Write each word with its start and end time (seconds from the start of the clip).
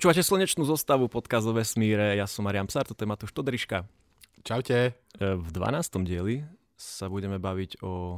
Počúvate 0.00 0.24
slnečnú 0.24 0.64
zostavu 0.64 1.12
podcast 1.12 1.44
o 1.44 1.52
vesmíre. 1.52 2.16
Ja 2.16 2.24
som 2.24 2.48
Marian 2.48 2.64
Psar, 2.64 2.88
toto 2.88 3.04
je 3.04 3.12
Matúš 3.12 3.36
Todriška. 3.36 3.84
Čaute. 4.40 4.96
E, 4.96 5.36
V 5.36 5.48
12. 5.52 5.76
dieli 6.08 6.40
sa 6.72 7.12
budeme 7.12 7.36
baviť 7.36 7.84
o, 7.84 8.16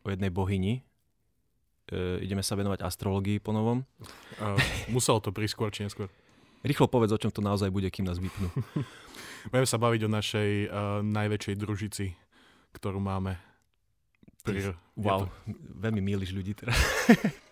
o 0.00 0.06
jednej 0.08 0.32
bohyni. 0.32 0.80
E, 1.92 2.24
ideme 2.24 2.40
sa 2.40 2.56
venovať 2.56 2.80
astrologii 2.80 3.44
po 3.44 3.52
novom. 3.52 3.84
Uh, 4.40 4.56
muselo 4.88 5.20
to 5.20 5.36
prísť 5.36 5.52
skôr 5.52 5.68
či 5.68 5.84
neskôr. 5.84 6.08
Rýchlo 6.64 6.88
povedz, 6.88 7.12
o 7.12 7.20
čom 7.20 7.28
to 7.28 7.44
naozaj 7.44 7.68
bude, 7.68 7.92
kým 7.92 8.08
nás 8.08 8.16
vypnú. 8.16 8.48
Budeme 9.52 9.68
sa 9.68 9.76
baviť 9.76 10.08
o 10.08 10.14
našej 10.16 10.50
uh, 10.72 11.04
najväčšej 11.04 11.54
družici, 11.60 12.16
ktorú 12.72 13.04
máme. 13.04 13.36
Pri, 14.48 14.72
Wow, 14.96 15.28
veľmi 15.76 16.00
míliš 16.00 16.32
ľudí 16.32 16.56
teraz. 16.56 16.72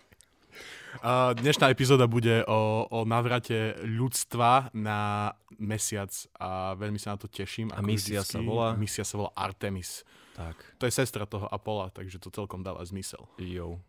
Uh, 0.99 1.31
dnešná 1.39 1.71
epizóda 1.71 2.03
bude 2.03 2.43
o, 2.43 2.83
o 2.91 3.07
navrate 3.07 3.79
ľudstva 3.79 4.75
na 4.75 5.31
mesiac 5.55 6.11
a 6.35 6.75
veľmi 6.75 6.99
sa 6.99 7.15
na 7.15 7.17
to 7.23 7.31
teším. 7.31 7.71
A 7.71 7.79
misia 7.79 8.19
vždycky. 8.19 8.35
sa 8.35 8.39
volá? 8.43 8.69
Misia 8.75 9.05
sa 9.07 9.15
volá 9.15 9.31
Artemis. 9.39 10.03
Tak, 10.35 10.55
To 10.79 10.83
je 10.87 10.91
sestra 10.91 11.23
toho 11.23 11.47
Apola, 11.47 11.87
takže 11.91 12.19
to 12.19 12.27
celkom 12.27 12.59
dáva 12.59 12.83
zmysel. 12.83 13.23
jo. 13.39 13.79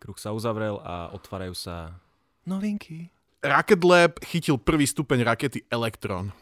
Kruh 0.00 0.16
sa 0.16 0.32
uzavrel 0.32 0.80
a 0.80 1.12
otvárajú 1.12 1.52
sa 1.52 2.00
novinky. 2.48 3.12
Rocket 3.44 3.80
Lab 3.84 4.12
chytil 4.24 4.56
prvý 4.56 4.88
stupeň 4.88 5.24
rakety 5.24 5.64
Electron. 5.68 6.32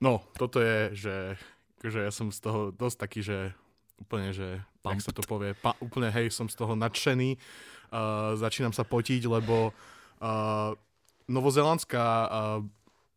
No, 0.00 0.24
toto 0.36 0.60
je, 0.60 0.92
že, 0.96 1.16
že 1.84 2.08
ja 2.08 2.12
som 2.12 2.32
z 2.32 2.40
toho 2.40 2.72
dosť 2.72 2.96
taký, 3.00 3.20
že 3.20 3.38
úplne, 4.00 4.32
že, 4.32 4.64
jak 4.84 5.00
sa 5.04 5.12
to 5.12 5.20
povie, 5.28 5.52
pa, 5.52 5.76
úplne 5.84 6.08
hej, 6.08 6.32
som 6.32 6.48
z 6.48 6.56
toho 6.56 6.72
nadšený. 6.72 7.36
Uh, 7.90 8.38
začínam 8.38 8.72
sa 8.72 8.86
potiť, 8.86 9.26
lebo 9.26 9.74
uh, 9.74 10.72
novozelandská 11.26 12.06
uh, 12.06 12.28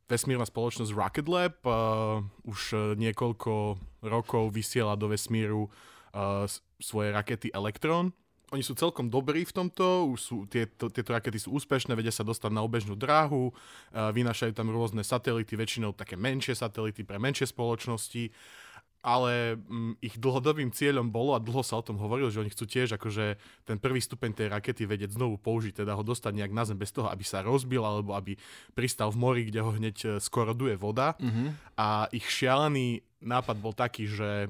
vesmírna 0.10 0.44
spoločnosť 0.44 0.92
Rocket 0.92 1.28
Lab 1.30 1.56
uh, 1.64 2.20
už 2.44 2.60
uh, 2.74 2.80
niekoľko 3.00 3.80
rokov 4.04 4.44
vysiela 4.52 4.98
do 5.00 5.08
vesmíru 5.08 5.70
uh, 5.70 6.44
svoje 6.82 7.14
rakety 7.16 7.54
Electron. 7.54 8.12
Oni 8.54 8.62
sú 8.62 8.78
celkom 8.78 9.10
dobrí 9.10 9.50
v 9.50 9.54
tomto, 9.54 10.14
už 10.14 10.20
sú, 10.22 10.38
tieto, 10.46 10.86
tieto 10.94 11.10
rakety 11.10 11.42
sú 11.42 11.58
úspešné, 11.58 11.98
vedia 11.98 12.14
sa 12.14 12.22
dostať 12.22 12.54
na 12.54 12.62
obežnú 12.62 12.94
dráhu, 12.94 13.50
uh, 13.50 14.14
vynášajú 14.14 14.54
tam 14.54 14.70
rôzne 14.70 15.02
satelity, 15.02 15.58
väčšinou 15.58 15.94
také 15.94 16.14
menšie 16.20 16.54
satelity 16.54 17.02
pre 17.02 17.18
menšie 17.18 17.50
spoločnosti, 17.50 18.30
ale 19.04 19.60
mm, 19.60 20.00
ich 20.00 20.16
dlhodobým 20.16 20.72
cieľom 20.72 21.12
bolo, 21.12 21.36
a 21.36 21.44
dlho 21.44 21.60
sa 21.60 21.76
o 21.76 21.84
tom 21.84 22.00
hovorilo, 22.00 22.32
že 22.32 22.40
oni 22.40 22.56
chcú 22.56 22.64
tiež 22.64 22.96
akože 22.96 23.36
ten 23.68 23.76
prvý 23.76 24.00
stupeň 24.00 24.32
tej 24.32 24.48
rakety 24.48 24.88
vedieť 24.88 25.20
znovu 25.20 25.36
použiť, 25.36 25.84
teda 25.84 25.92
ho 25.92 26.04
dostať 26.08 26.32
nejak 26.32 26.56
na 26.56 26.64
zem 26.64 26.80
bez 26.80 26.96
toho, 26.96 27.12
aby 27.12 27.22
sa 27.28 27.44
rozbil, 27.44 27.84
alebo 27.84 28.16
aby 28.16 28.40
pristal 28.72 29.12
v 29.12 29.20
mori, 29.20 29.44
kde 29.52 29.60
ho 29.60 29.76
hneď 29.76 29.98
e, 30.00 30.08
skoroduje 30.24 30.80
voda. 30.80 31.20
Mhm. 31.20 31.76
A 31.76 32.08
ich 32.16 32.24
šialený 32.24 33.04
nápad 33.20 33.60
bol 33.60 33.76
taký, 33.76 34.08
že 34.08 34.48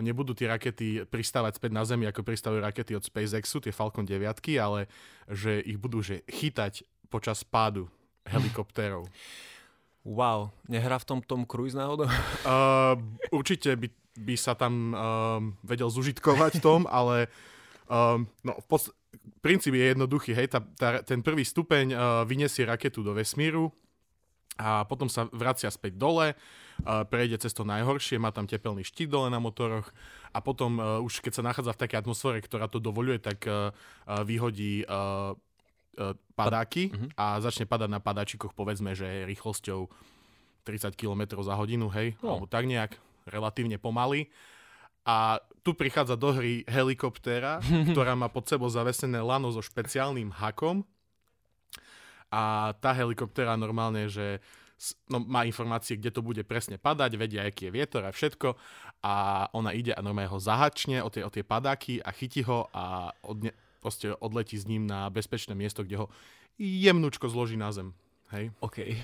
nebudú 0.00 0.32
tie 0.32 0.48
rakety 0.48 1.04
pristávať 1.04 1.60
späť 1.60 1.70
na 1.76 1.84
Zemi, 1.84 2.08
ako 2.08 2.24
pristávajú 2.24 2.64
rakety 2.64 2.96
od 2.96 3.04
SpaceXu, 3.04 3.60
tie 3.60 3.76
Falcon 3.76 4.08
9, 4.08 4.24
ale 4.56 4.88
že 5.28 5.60
ich 5.60 5.76
budú 5.76 6.00
že 6.00 6.24
chytať 6.32 6.88
počas 7.12 7.44
pádu 7.44 7.92
helikoptérov. 8.24 9.04
Wow, 10.02 10.50
nehrá 10.66 10.98
v 10.98 11.06
tom 11.06 11.18
Tom 11.22 11.46
Cruise 11.46 11.78
náhodou? 11.78 12.10
Uh, 12.42 12.98
určite 13.38 13.78
by, 13.78 13.86
by 14.18 14.34
sa 14.34 14.58
tam 14.58 14.90
um, 14.90 14.94
vedel 15.62 15.86
zužitkovať 15.86 16.58
tom, 16.58 16.90
ale 16.90 17.30
um, 17.86 18.26
no, 18.42 18.58
v 18.58 18.66
pods- 18.66 18.94
princíp 19.38 19.78
je 19.78 19.94
jednoduchý. 19.94 20.34
Hej, 20.34 20.58
tá, 20.58 20.60
tá, 20.74 20.88
ten 21.06 21.22
prvý 21.22 21.46
stupeň 21.46 21.94
uh, 21.94 22.00
vyniesie 22.26 22.66
raketu 22.66 23.06
do 23.06 23.14
vesmíru 23.14 23.70
a 24.58 24.82
potom 24.84 25.06
sa 25.06 25.30
vracia 25.30 25.70
späť 25.70 25.94
dole, 25.94 26.34
uh, 26.34 27.06
prejde 27.06 27.38
cez 27.38 27.54
to 27.54 27.62
najhoršie, 27.62 28.18
má 28.18 28.34
tam 28.34 28.50
tepelný 28.50 28.82
štít 28.82 29.06
dole 29.06 29.30
na 29.30 29.38
motoroch 29.38 29.94
a 30.34 30.42
potom 30.42 30.82
uh, 30.82 30.98
už 30.98 31.22
keď 31.22 31.32
sa 31.38 31.46
nachádza 31.46 31.78
v 31.78 31.82
takej 31.86 31.98
atmosfére, 32.02 32.38
ktorá 32.42 32.66
to 32.66 32.82
dovoluje, 32.82 33.22
tak 33.22 33.46
uh, 33.46 33.70
uh, 33.70 34.26
vyhodí 34.26 34.82
uh, 34.82 35.32
uh, 35.32 35.51
padáky 36.32 36.88
Mhm. 36.88 37.08
a 37.14 37.36
začne 37.38 37.68
padať 37.68 37.88
na 37.88 38.00
padáčikoch 38.00 38.52
povedzme, 38.52 38.96
že 38.96 39.28
rýchlosťou 39.28 39.86
30 40.64 40.94
km 40.94 41.42
za 41.42 41.52
hodinu, 41.52 41.90
hej, 41.90 42.16
No. 42.22 42.36
alebo 42.36 42.46
tak 42.46 42.64
nejak, 42.64 42.96
relatívne 43.26 43.76
pomaly. 43.76 44.30
A 45.02 45.42
tu 45.62 45.74
prichádza 45.74 46.14
do 46.14 46.30
hry 46.30 46.62
helikoptéra, 46.64 47.58
ktorá 47.90 48.14
má 48.14 48.30
pod 48.30 48.46
sebou 48.46 48.70
zavesené 48.70 49.18
lano 49.18 49.50
so 49.50 49.58
špeciálnym 49.58 50.30
hakom. 50.32 50.86
A 52.32 52.72
tá 52.80 52.96
helikoptéra 52.96 53.58
normálne, 53.60 54.08
že 54.08 54.40
no, 55.12 55.20
má 55.20 55.44
informácie, 55.44 56.00
kde 56.00 56.10
to 56.10 56.24
bude 56.24 56.40
presne 56.48 56.80
padať, 56.80 57.14
vedia, 57.14 57.44
aký 57.44 57.68
je 57.68 57.74
vietor 57.76 58.02
a 58.02 58.14
všetko. 58.14 58.56
A 59.04 59.46
ona 59.52 59.76
ide 59.76 59.92
a 59.92 60.00
normálne 60.00 60.30
ho 60.32 60.40
zahačne 60.40 61.04
o 61.04 61.10
tie, 61.12 61.22
o 61.22 61.30
tie 61.30 61.44
padáky 61.44 62.00
a 62.00 62.08
chytí 62.10 62.40
ho 62.46 62.70
a 62.72 63.12
odne, 63.20 63.52
proste 63.82 64.14
odletí 64.22 64.54
s 64.54 64.70
ním 64.70 64.86
na 64.86 65.10
bezpečné 65.10 65.58
miesto, 65.58 65.82
kde 65.82 66.06
ho 66.06 66.06
jemnúčko 66.56 67.26
zloží 67.26 67.58
na 67.58 67.74
zem. 67.74 67.90
Hej. 68.30 68.54
OK. 68.62 68.96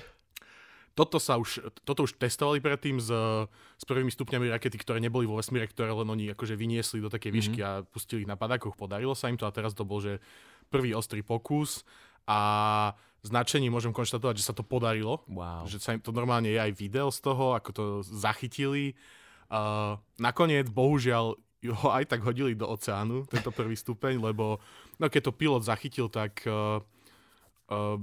Toto, 0.97 1.15
sa 1.19 1.39
už, 1.39 1.63
toto 1.87 2.03
už 2.03 2.19
testovali 2.19 2.59
predtým 2.59 2.99
s, 2.99 3.07
s 3.51 3.83
prvými 3.87 4.11
stupňami 4.11 4.51
rakety, 4.51 4.75
ktoré 4.75 4.99
neboli 4.99 5.23
vo 5.23 5.39
vesmíre, 5.39 5.67
ktoré 5.67 5.95
len 5.95 6.07
oni 6.07 6.35
akože 6.35 6.59
vyniesli 6.59 6.99
do 6.99 7.07
takej 7.07 7.31
výšky 7.31 7.59
a 7.63 7.87
pustili 7.87 8.23
ich 8.23 8.31
na 8.31 8.35
padákoch. 8.35 8.75
Podarilo 8.75 9.15
sa 9.15 9.31
im 9.31 9.39
to 9.39 9.47
a 9.47 9.55
teraz 9.55 9.71
to 9.75 9.87
bol, 9.87 10.03
že 10.03 10.19
prvý 10.67 10.91
ostrý 10.91 11.23
pokus 11.23 11.87
a 12.27 12.91
značení 13.23 13.71
môžem 13.71 13.95
konštatovať, 13.95 14.43
že 14.43 14.47
sa 14.51 14.55
to 14.55 14.63
podarilo. 14.63 15.23
Wow. 15.31 15.67
Že 15.71 15.77
sa 15.79 15.95
im 15.95 16.01
to 16.03 16.11
normálne 16.11 16.51
je 16.51 16.59
aj 16.59 16.71
video 16.75 17.07
z 17.11 17.19
toho, 17.23 17.55
ako 17.55 17.69
to 17.71 17.83
zachytili. 18.03 18.99
Uh, 19.47 19.97
nakoniec, 20.19 20.67
bohužiaľ, 20.67 21.39
ho 21.67 21.87
aj 21.91 22.07
tak 22.07 22.23
hodili 22.23 22.55
do 22.55 22.69
oceánu, 22.71 23.27
tento 23.27 23.51
prvý 23.51 23.75
stupeň, 23.75 24.21
lebo 24.23 24.63
no, 24.95 25.05
keď 25.11 25.27
to 25.27 25.35
pilot 25.35 25.67
zachytil, 25.67 26.07
tak 26.07 26.47
uh, 26.47 26.79
uh, 26.79 27.95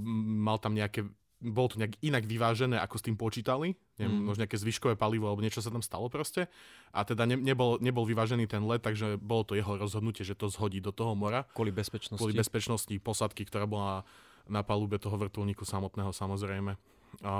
mal 0.45 0.61
tam 0.61 0.77
nejaké 0.77 1.09
bolo 1.37 1.69
to 1.69 1.77
nejak 1.77 2.01
inak 2.01 2.25
vyvážené, 2.25 2.81
ako 2.81 2.97
s 2.97 3.05
tým 3.05 3.17
počítali. 3.21 3.77
Neviem, 4.01 4.25
Mm. 4.25 4.25
možno 4.25 4.49
nejaké 4.49 4.57
zvyškové 4.57 4.97
palivo, 4.97 5.29
alebo 5.29 5.45
niečo 5.45 5.61
sa 5.61 5.69
tam 5.69 5.85
stalo 5.85 6.09
proste. 6.09 6.49
A 6.97 7.05
teda 7.05 7.29
ne, 7.29 7.37
nebol, 7.37 7.77
nebol 7.81 8.09
vyvážený 8.09 8.49
ten 8.49 8.65
let, 8.65 8.81
takže 8.81 9.21
bolo 9.21 9.45
to 9.45 9.53
jeho 9.53 9.77
rozhodnutie, 9.77 10.25
že 10.25 10.33
to 10.33 10.49
zhodí 10.49 10.81
do 10.81 10.97
toho 10.97 11.13
mora. 11.13 11.45
Kvôli 11.53 11.73
bezpečnosti. 11.77 12.21
Kvôli 12.21 12.37
bezpečnosti 12.37 12.93
posadky, 13.05 13.45
ktorá 13.45 13.69
bola 13.69 14.09
na 14.49 14.65
palube 14.65 14.97
toho 14.97 15.17
vrtulníku 15.21 15.69
samotného 15.69 16.09
samozrejme. 16.09 16.81
A 17.21 17.33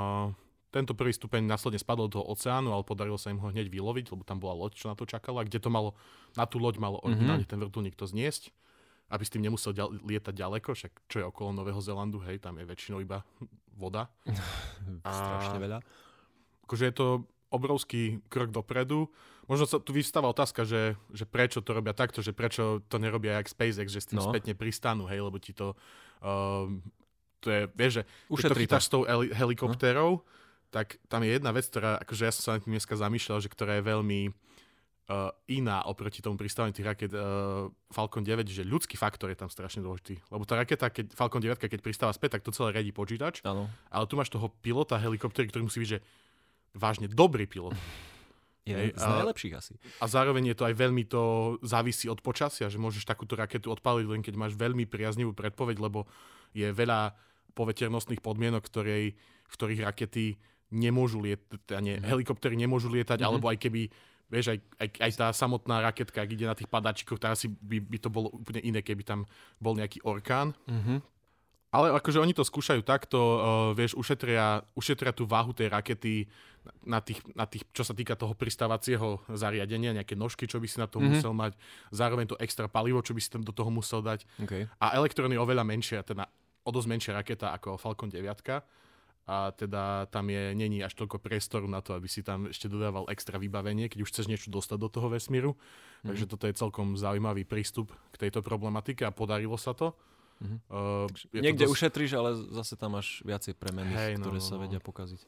tento 0.77 0.93
prvý 0.93 1.11
stupeň 1.11 1.41
následne 1.43 1.77
spadol 1.77 2.07
do 2.07 2.21
toho 2.21 2.29
oceánu, 2.29 2.69
ale 2.69 2.85
podarilo 2.85 3.17
sa 3.17 3.29
im 3.29 3.39
ho 3.39 3.49
hneď 3.49 3.67
vyloviť, 3.67 4.13
lebo 4.13 4.23
tam 4.23 4.37
bola 4.37 4.53
loď, 4.55 4.77
čo 4.77 4.87
na 4.87 4.95
to 4.95 5.05
čakala, 5.05 5.41
kde 5.41 5.57
to 5.57 5.67
malo, 5.67 5.97
na 6.33 6.45
tú 6.45 6.61
loď 6.61 6.77
malo 6.77 7.01
originálne 7.01 7.43
ten 7.43 7.57
vrtulník 7.57 7.95
to 7.95 8.05
zniesť, 8.05 8.53
aby 9.09 9.23
s 9.23 9.33
tým 9.33 9.41
nemusel 9.41 9.73
ďal, 9.73 9.89
lietať 9.99 10.35
ďaleko, 10.35 10.69
však 10.71 10.93
čo 11.07 11.17
je 11.19 11.25
okolo 11.25 11.55
Nového 11.55 11.81
Zelandu, 11.81 12.21
hej, 12.21 12.37
tam 12.37 12.57
je 12.57 12.65
väčšinou 12.65 13.01
iba 13.01 13.25
voda. 13.73 14.13
Strašne 15.01 15.59
veľa. 15.59 15.79
Akože 16.63 16.85
je 16.85 16.95
to 16.95 17.07
obrovský 17.47 18.03
krok 18.27 18.51
dopredu. 18.51 19.07
Možno 19.47 19.65
sa 19.65 19.79
tu 19.79 19.95
vystáva 19.95 20.27
otázka, 20.27 20.67
že, 20.67 20.99
že 21.09 21.23
prečo 21.23 21.63
to 21.63 21.71
robia 21.71 21.95
takto, 21.95 22.19
že 22.19 22.35
prečo 22.35 22.83
to 22.85 22.99
nerobia 22.99 23.39
jak 23.39 23.47
SpaceX, 23.47 23.89
že 23.89 24.03
s 24.03 24.09
tým 24.11 24.19
No. 24.19 24.27
no. 24.27 24.29
spätne 24.29 24.53
pristanú, 24.53 25.07
hej, 25.07 25.23
lebo 25.23 25.39
ti 25.39 25.55
to, 25.55 25.79
um, 26.19 26.83
to 27.39 27.47
je, 27.47 27.61
vieš, 27.73 27.93
že 27.93 28.03
Ušetrí 28.27 28.51
to. 28.59 28.63
chytáš 28.67 28.85
s 28.85 28.91
tou 28.91 29.07
heli- 29.07 29.31
helikoptérou, 29.31 30.27
tak 30.77 31.01
tam 31.09 31.25
je 31.25 31.33
jedna 31.33 31.57
vec, 31.57 31.65
ktorá, 31.73 31.97
akože 32.05 32.23
ja 32.29 32.33
som 32.37 32.43
sa 32.45 32.51
na 32.53 32.61
tým 32.61 32.77
dneska 32.77 32.93
zamýšľal, 33.01 33.41
že 33.41 33.49
ktorá 33.49 33.81
je 33.81 33.89
veľmi 33.89 34.21
uh, 34.29 35.33
iná 35.49 35.81
oproti 35.89 36.21
tomu 36.21 36.37
pristávaniu 36.37 36.77
tých 36.77 36.85
raket 36.85 37.13
uh, 37.17 37.73
Falcon 37.89 38.21
9, 38.21 38.45
že 38.45 38.61
ľudský 38.61 39.01
faktor 39.01 39.33
je 39.33 39.41
tam 39.41 39.49
strašne 39.49 39.81
dôležitý. 39.81 40.21
Lebo 40.29 40.45
tá 40.45 40.61
raketa, 40.61 40.93
keď, 40.93 41.17
Falcon 41.17 41.41
9, 41.41 41.57
keď 41.57 41.81
pristáva 41.81 42.13
späť, 42.13 42.37
tak 42.37 42.45
to 42.45 42.53
celé 42.53 42.77
riadi 42.77 42.93
počítač, 42.93 43.41
Áno. 43.49 43.73
ale 43.89 44.05
tu 44.05 44.21
máš 44.21 44.29
toho 44.29 44.53
pilota 44.61 45.01
helikoptery, 45.01 45.49
ktorý 45.49 45.65
musí 45.65 45.81
byť, 45.81 45.91
že 45.97 46.05
vážne 46.77 47.09
dobrý 47.09 47.49
pilot. 47.49 47.73
Jeden 48.67 48.93
Hej, 48.93 48.99
z 48.99 49.07
najlepších 49.07 49.55
asi. 49.57 49.75
A 50.03 50.11
zároveň 50.11 50.53
je 50.53 50.57
to 50.59 50.67
aj 50.67 50.75
veľmi 50.75 51.07
to 51.07 51.55
závisí 51.63 52.11
od 52.11 52.19
počasia, 52.19 52.67
že 52.67 52.83
môžeš 52.83 53.07
takúto 53.07 53.39
raketu 53.39 53.71
odpaliť 53.71 54.07
len 54.11 54.21
keď 54.27 54.35
máš 54.35 54.59
veľmi 54.59 54.91
priaznivú 54.91 55.33
predpoveď, 55.39 55.79
lebo 55.79 56.11
je 56.51 56.67
veľa 56.75 57.15
poveternostných 57.55 58.19
podmienok, 58.19 58.67
ktorej, 58.67 59.15
v 59.47 59.55
ktorých 59.55 59.87
rakety 59.87 60.37
nemôžu 60.69 61.23
lietať, 61.23 61.79
nie, 61.79 61.97
Mhm. 61.99 62.07
helikoptery 62.07 62.55
nemôžu 62.55 62.91
lietať, 62.91 63.23
Mhm. 63.23 63.27
alebo 63.27 63.47
aj 63.49 63.59
keby 63.59 63.83
Vieš, 64.27 64.51
aj, 64.51 64.59
aj, 64.83 64.89
aj 65.07 65.11
tá 65.15 65.27
samotná 65.31 65.87
raketka, 65.87 66.19
ak 66.19 66.35
ide 66.35 66.51
na 66.51 66.59
tých 66.59 66.67
padáčikoch, 66.67 67.15
tak 67.15 67.39
asi 67.39 67.47
by, 67.47 67.79
by 67.79 67.95
to 67.95 68.11
bolo 68.11 68.27
úplne 68.35 68.59
iné, 68.59 68.83
keby 68.83 69.07
tam 69.07 69.23
bol 69.63 69.79
nejaký 69.79 70.03
orkán. 70.03 70.51
Mhm. 70.67 70.99
Ale 71.71 71.95
akože 71.95 72.19
oni 72.19 72.35
to 72.35 72.43
skúšajú 72.43 72.83
takto, 72.83 73.15
uh, 73.19 73.39
vieš, 73.71 73.95
ušetria, 73.95 74.67
ušetria 74.75 75.15
tú 75.15 75.31
váhu 75.31 75.55
tej 75.55 75.71
rakety 75.71 76.27
na 76.83 76.99
tých, 76.99 77.23
na 77.39 77.47
tých, 77.47 77.63
čo 77.71 77.87
sa 77.87 77.95
týka 77.95 78.19
toho 78.19 78.35
pristávacieho 78.35 79.23
zariadenia, 79.31 79.95
nejaké 79.95 80.19
nožky, 80.19 80.51
čo 80.51 80.59
by 80.59 80.67
si 80.67 80.83
na 80.83 80.91
to 80.91 80.99
Mhm. 80.99 81.07
mm-hmm. 81.07 81.23
musel 81.23 81.31
mať, 81.31 81.53
zároveň 81.95 82.27
to 82.27 82.37
extra 82.43 82.67
palivo, 82.67 83.07
čo 83.07 83.15
by 83.15 83.23
si 83.23 83.31
tam 83.31 83.47
do 83.47 83.55
toho 83.55 83.71
musel 83.71 84.03
dať. 84.03 84.27
Okay. 84.43 84.67
A 84.83 84.99
Electron 84.99 85.31
je 85.31 85.39
oveľa 85.39 85.63
menšia, 85.63 86.03
teda 86.03 86.27
o 86.67 86.71
dosť 86.75 86.89
menšia 86.91 87.13
raketa 87.15 87.55
ako 87.55 87.79
Falcon 87.79 88.11
9. 88.11 88.43
a 89.27 89.51
teda 89.51 90.07
tam 90.07 90.31
je, 90.31 90.55
není 90.55 90.87
až 90.87 90.95
toľko 90.95 91.19
priestoru 91.19 91.67
na 91.67 91.83
to, 91.83 91.99
aby 91.99 92.07
si 92.07 92.23
tam 92.23 92.47
ešte 92.47 92.71
dodával 92.71 93.11
extra 93.11 93.43
vybavenie, 93.43 93.91
keď 93.91 94.07
už 94.07 94.11
chceš 94.15 94.31
niečo 94.31 94.55
dostať 94.55 94.79
do 94.79 94.87
toho 94.87 95.11
vesmíru. 95.11 95.59
Mm-hmm. 95.59 96.07
Takže 96.07 96.25
toto 96.31 96.45
je 96.47 96.55
celkom 96.55 96.95
zaujímavý 96.95 97.43
prístup 97.43 97.91
k 98.15 98.17
tejto 98.23 98.47
problematike 98.47 99.03
a 99.03 99.11
podarilo 99.11 99.59
sa 99.59 99.75
to. 99.75 99.99
Mm-hmm. 100.39 100.59
Uh, 100.71 101.43
Niekde 101.43 101.67
dosť... 101.67 101.75
ušetríš, 101.75 102.11
ale 102.15 102.39
zase 102.55 102.79
tam 102.79 102.95
máš 102.95 103.19
viacej 103.27 103.59
premených, 103.59 103.99
hey, 103.99 104.15
no, 104.15 104.31
ktoré 104.31 104.39
no, 104.39 104.47
sa 104.47 104.55
no. 104.55 104.63
vedia 104.63 104.79
pokaziť. 104.79 105.21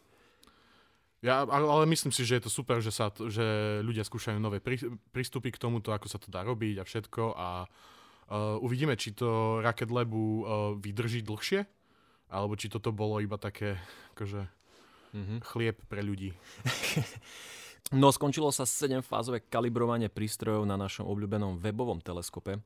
Ja, 1.18 1.42
ale 1.42 1.82
myslím 1.90 2.14
si, 2.14 2.22
že 2.22 2.38
je 2.38 2.46
to 2.46 2.52
super, 2.54 2.78
že, 2.78 2.94
sa, 2.94 3.10
že 3.10 3.82
ľudia 3.82 4.06
skúšajú 4.06 4.38
nové 4.38 4.62
prí, 4.62 4.78
prístupy 5.10 5.50
k 5.50 5.58
tomuto, 5.58 5.90
ako 5.90 6.06
sa 6.06 6.22
to 6.22 6.30
dá 6.30 6.46
robiť 6.46 6.78
a 6.78 6.86
všetko 6.86 7.34
a 7.34 7.48
uh, 7.66 8.62
uvidíme, 8.62 8.94
či 8.94 9.18
to 9.18 9.58
Rocket 9.58 9.90
Labu 9.90 10.46
uh, 10.46 10.78
vydrží 10.78 11.26
dlhšie, 11.26 11.66
alebo 12.28 12.54
či 12.56 12.68
toto 12.68 12.92
bolo 12.92 13.20
iba 13.20 13.40
také 13.40 13.80
akože, 14.16 14.44
mm-hmm. 15.16 15.38
chlieb 15.52 15.76
pre 15.88 16.04
ľudí. 16.04 16.36
no 18.00 18.12
skončilo 18.12 18.52
sa 18.52 18.68
7-fázové 18.68 19.44
kalibrovanie 19.48 20.12
prístrojov 20.12 20.68
na 20.68 20.76
našom 20.76 21.08
obľúbenom 21.08 21.56
webovom 21.60 22.00
teleskope. 22.04 22.60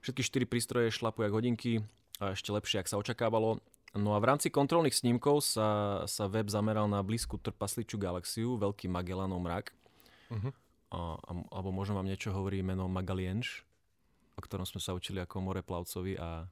Všetky 0.00 0.46
4 0.46 0.52
prístroje 0.52 0.88
šlapujú 0.92 1.28
ako 1.28 1.36
hodinky 1.40 1.84
a 2.20 2.32
ešte 2.32 2.52
lepšie, 2.52 2.80
ak 2.80 2.88
sa 2.88 3.00
očakávalo. 3.00 3.60
No 3.96 4.14
a 4.14 4.22
v 4.22 4.28
rámci 4.30 4.54
kontrolných 4.54 4.94
snímkov 4.94 5.42
sa, 5.42 6.02
sa 6.06 6.30
web 6.30 6.46
zameral 6.46 6.86
na 6.86 7.02
blízku 7.02 7.42
trpasličú 7.42 7.98
galaxiu, 7.98 8.54
veľký 8.54 8.86
Magellanov 8.86 9.42
mrak. 9.42 9.74
Uh-huh. 10.30 10.54
A, 10.94 11.18
a, 11.18 11.30
alebo 11.50 11.74
možno 11.74 11.98
vám 11.98 12.06
niečo 12.06 12.30
hovorí 12.30 12.62
meno 12.62 12.86
Magalienš, 12.86 13.66
o 14.38 14.40
ktorom 14.40 14.62
sme 14.62 14.78
sa 14.78 14.94
učili 14.94 15.18
ako 15.18 15.42
moreplavcovi 15.42 16.14
a, 16.22 16.46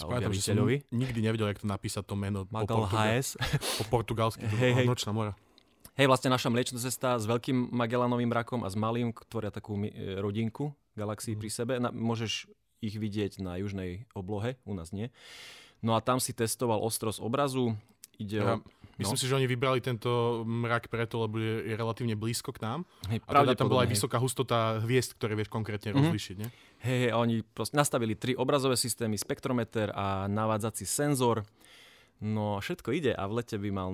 a 0.00 0.10
objaviteľovi. 0.10 0.90
nikdy 0.90 1.18
nevedel, 1.22 1.46
jak 1.54 1.62
to 1.62 1.68
napísať 1.70 2.02
to 2.02 2.18
meno 2.18 2.50
Magal 2.50 2.84
po, 2.84 2.90
HS. 2.90 3.38
po 3.78 3.84
portugalsky. 3.90 4.42
Hej, 4.42 4.82
hej. 4.82 4.86
Nočná 4.90 5.14
mora. 5.14 5.38
Hej, 5.94 6.10
vlastne 6.10 6.34
naša 6.34 6.50
mliečna 6.50 6.82
cesta 6.82 7.14
s 7.14 7.22
veľkým 7.22 7.70
Magellanovým 7.70 8.26
mrakom 8.26 8.66
a 8.66 8.68
s 8.68 8.74
malým 8.74 9.14
tvoria 9.30 9.54
takú 9.54 9.78
e, 9.78 10.18
rodinku 10.18 10.74
galaxií 10.98 11.38
mm. 11.38 11.40
pri 11.40 11.50
sebe. 11.54 11.72
Na, 11.78 11.94
môžeš 11.94 12.50
ich 12.82 12.98
vidieť 12.98 13.38
na 13.38 13.54
južnej 13.62 14.10
oblohe, 14.10 14.58
u 14.66 14.74
nás 14.74 14.90
nie. 14.90 15.14
No 15.78 15.94
a 15.94 16.02
tam 16.02 16.18
si 16.18 16.34
testoval 16.34 16.82
ostrosť 16.82 17.22
obrazu. 17.22 17.78
Ide 18.18 18.38
ja, 18.42 18.58
o... 18.58 18.66
Myslím 18.94 19.18
no. 19.18 19.20
si, 19.20 19.26
že 19.26 19.34
oni 19.34 19.46
vybrali 19.50 19.82
tento 19.82 20.42
mrak 20.46 20.86
preto, 20.86 21.26
lebo 21.26 21.42
je, 21.42 21.66
je 21.66 21.74
relatívne 21.74 22.14
blízko 22.14 22.54
k 22.54 22.62
nám. 22.62 22.80
Hej, 23.10 23.18
a 23.26 23.42
teda 23.42 23.58
tam 23.58 23.66
bola 23.66 23.82
aj 23.86 23.90
vysoká 23.90 24.22
hustota 24.22 24.78
hviezd, 24.82 25.18
ktoré 25.18 25.34
vieš 25.34 25.50
konkrétne 25.50 25.90
mm-hmm. 25.90 26.04
rozlišiť. 26.06 26.36
Ne? 26.38 26.48
Hej, 26.86 26.98
hej, 27.08 27.12
oni 27.12 27.42
proste 27.42 27.74
nastavili 27.74 28.14
tri 28.14 28.38
obrazové 28.38 28.78
systémy, 28.78 29.18
spektrometer 29.18 29.90
a 29.90 30.30
navádzací 30.30 30.86
senzor. 30.86 31.42
No 32.22 32.62
všetko 32.62 32.94
ide 32.94 33.12
a 33.12 33.26
v 33.26 33.42
lete 33.42 33.58
by 33.58 33.68
mal 33.74 33.90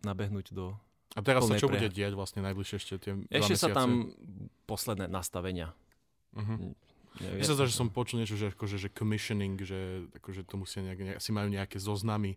nabehnúť 0.00 0.54
do 0.54 0.78
A 1.18 1.20
teraz 1.20 1.50
sa 1.50 1.58
čo 1.58 1.66
pre... 1.66 1.82
bude 1.82 1.90
diať 1.90 2.14
vlastne 2.14 2.40
najbližšie 2.46 2.76
ešte 2.78 2.94
tie 3.02 3.12
Ešte 3.34 3.58
sa 3.58 3.74
tam 3.74 4.14
posledné 4.70 5.10
nastavenia. 5.10 5.74
Uh-huh. 6.34 6.74
Neviem, 7.22 7.46
sa 7.46 7.54
zdá, 7.54 7.70
že 7.70 7.78
som 7.78 7.86
počul 7.94 8.18
niečo, 8.18 8.34
že, 8.34 8.50
akože, 8.50 8.74
že 8.74 8.88
commissioning, 8.90 9.54
že 9.62 10.10
akože 10.18 10.42
to 10.50 10.58
musia 10.58 10.82
nejak, 10.82 10.98
nejak, 10.98 11.18
asi 11.22 11.30
majú 11.30 11.46
nejaké 11.46 11.78
zoznamy 11.78 12.34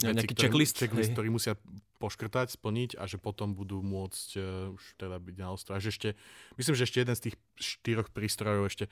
veci, 0.00 0.14
nejaký 0.14 0.34
ktoré, 0.34 0.42
checklist, 0.46 0.74
checklist 0.78 1.10
ktorý 1.12 1.28
musia 1.34 1.54
poškrtať, 1.98 2.54
splniť 2.54 2.90
a 2.94 3.10
že 3.10 3.18
potom 3.18 3.52
budú 3.52 3.82
môcť 3.82 4.28
uh, 4.38 4.70
už 4.70 4.82
teda 4.94 5.18
byť 5.18 5.34
na 5.34 5.48
ostrove. 5.50 5.82
Že 5.82 5.90
ešte, 5.90 6.08
myslím, 6.54 6.74
že 6.78 6.82
ešte 6.86 6.98
jeden 7.02 7.16
z 7.18 7.22
tých 7.28 7.36
štyroch 7.58 8.08
prístrojov 8.14 8.70
ešte 8.70 8.84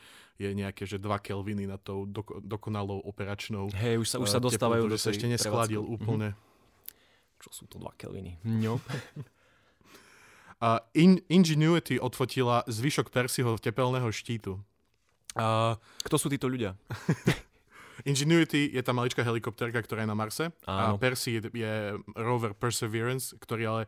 je 0.42 0.50
nejaké, 0.50 0.84
že 0.84 0.98
2 0.98 1.06
Kelviny 1.22 1.70
na 1.70 1.78
tou 1.78 2.04
doko, 2.04 2.42
dokonalou 2.42 2.98
operačnou 3.06 3.70
Hej, 3.78 4.02
už 4.02 4.06
sa, 4.10 4.16
už 4.18 4.28
sa 4.28 4.40
eh, 4.42 4.46
dostávajú 4.50 4.90
do 4.90 4.98
sa 4.98 5.14
ešte 5.14 5.30
neschladil 5.30 5.86
prevádzku. 5.86 5.94
úplne. 6.02 6.28
Mm-hmm. 6.34 7.40
Čo 7.46 7.50
sú 7.54 7.64
to 7.70 7.78
2 7.78 7.94
Kelviny? 7.94 8.42
No. 8.42 8.82
A 10.56 10.80
In- 10.96 11.20
Ingenuity 11.28 12.00
odfotila 12.00 12.64
zvyšok 12.64 13.12
Persiho 13.12 13.60
tepelného 13.60 14.08
štítu. 14.08 14.56
Uh, 15.36 15.76
Kto 16.08 16.16
sú 16.16 16.32
títo 16.32 16.48
ľudia? 16.48 16.72
Ingenuity 18.06 18.70
je 18.70 18.82
tá 18.86 18.94
maličká 18.94 19.26
helikopterka, 19.26 19.82
ktorá 19.82 20.06
je 20.06 20.08
na 20.08 20.14
Marse. 20.14 20.46
Áno. 20.62 20.94
A 20.94 20.98
Percy 21.02 21.42
je, 21.42 21.50
je 21.50 21.74
rover 22.14 22.54
Perseverance, 22.54 23.34
ktorý 23.34 23.62
ale... 23.66 23.82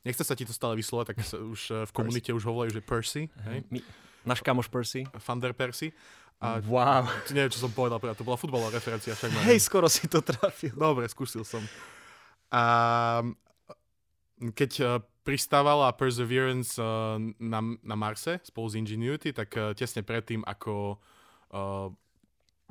Nechce 0.00 0.24
sa 0.24 0.32
ti 0.32 0.48
to 0.48 0.56
stále 0.56 0.72
vyslovať, 0.80 1.12
tak 1.12 1.20
sa 1.20 1.36
už 1.36 1.60
eh, 1.68 1.84
v 1.84 1.92
komunite 1.92 2.32
už 2.32 2.48
hovorí, 2.48 2.72
že 2.72 2.80
Percy. 2.80 3.28
Hej? 3.44 3.68
My, 3.68 3.84
náš 4.24 4.40
kamoš 4.40 4.72
Percy. 4.72 5.04
Thunder 5.20 5.52
Percy. 5.52 5.92
A 6.40 6.56
wow. 6.64 7.04
Neviem, 7.36 7.52
čo 7.52 7.60
som 7.60 7.68
povedal, 7.68 8.00
to 8.16 8.24
bola 8.24 8.40
futbalová 8.40 8.72
referencia. 8.72 9.12
Však 9.12 9.44
Hej, 9.44 9.60
skoro 9.60 9.92
si 9.92 10.08
to 10.08 10.24
trafil. 10.24 10.72
Dobre, 10.72 11.04
skúsil 11.12 11.44
som. 11.44 11.60
A 12.48 13.20
keď 14.56 14.72
eh, 14.80 14.88
pristávala 15.20 15.92
Perseverance 16.00 16.80
uh, 16.80 17.20
na, 17.36 17.60
na 17.84 17.92
Marse 17.92 18.40
spolu 18.40 18.72
s 18.72 18.74
Ingenuity, 18.80 19.36
tak 19.36 19.52
tesne 19.76 20.00
predtým, 20.00 20.40
ako 20.48 20.96